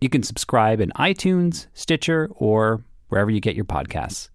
You 0.00 0.08
can 0.08 0.22
subscribe 0.22 0.80
in 0.80 0.90
iTunes, 0.92 1.66
Stitcher, 1.74 2.30
or 2.34 2.82
wherever 3.08 3.30
you 3.30 3.40
get 3.40 3.56
your 3.56 3.64
podcasts. 3.64 4.28